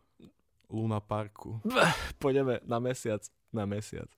Luna 0.71 0.99
Parku. 0.99 1.62
Pôjdeme 2.23 2.62
na 2.67 2.83
mesiac. 2.83 3.23
Na 3.55 3.64
mesiac. 3.64 4.11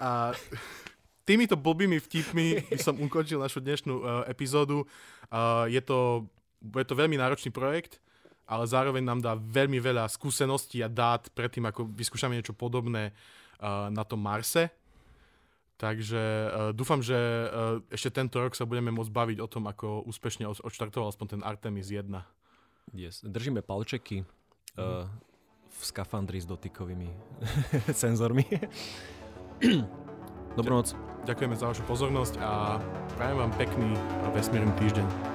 A 0.00 0.34
týmito 1.22 1.54
blbými 1.54 2.02
vtipmi 2.02 2.66
by 2.66 2.78
som 2.80 2.98
ukončil 2.98 3.38
našu 3.38 3.62
dnešnú 3.62 3.94
uh, 4.02 4.04
epizódu. 4.26 4.82
Uh, 5.30 5.68
je, 5.70 5.78
to, 5.78 6.26
je 6.58 6.86
to 6.86 6.98
veľmi 6.98 7.14
náročný 7.14 7.54
projekt, 7.54 8.02
ale 8.48 8.66
zároveň 8.66 9.04
nám 9.04 9.20
dá 9.22 9.32
veľmi 9.38 9.78
veľa 9.78 10.10
skúseností 10.10 10.82
a 10.82 10.90
dát 10.90 11.30
predtým, 11.30 11.68
ako 11.70 11.86
vyskúšame 11.94 12.34
niečo 12.34 12.56
podobné 12.56 13.14
uh, 13.62 13.92
na 13.94 14.02
tom 14.02 14.18
Marse. 14.18 14.74
Takže 15.78 16.22
uh, 16.22 16.70
dúfam, 16.74 16.98
že 16.98 17.14
uh, 17.14 17.78
ešte 17.90 18.10
tento 18.10 18.42
rok 18.42 18.58
sa 18.58 18.66
budeme 18.66 18.90
môcť 18.90 19.12
baviť 19.12 19.38
o 19.38 19.46
tom, 19.46 19.70
ako 19.70 20.02
úspešne 20.10 20.50
od- 20.50 20.62
odštartoval 20.66 21.14
aspoň 21.14 21.38
ten 21.38 21.42
Artemis 21.46 21.94
1. 21.94 22.10
Yes. 22.90 23.22
Držíme 23.22 23.62
palčeky 23.62 24.26
uh, 24.78 25.08
v 25.72 25.82
skafandri 25.82 26.38
s 26.38 26.46
dotykovými 26.46 27.10
senzormi. 28.02 28.44
Dobrú 30.52 30.72
noc. 30.76 30.92
Ďakujeme 31.22 31.54
za 31.54 31.70
vašu 31.70 31.86
pozornosť 31.86 32.34
a 32.42 32.82
prajem 33.16 33.38
vám 33.40 33.52
pekný 33.54 33.94
vesmírny 34.34 34.74
týždeň. 34.76 35.31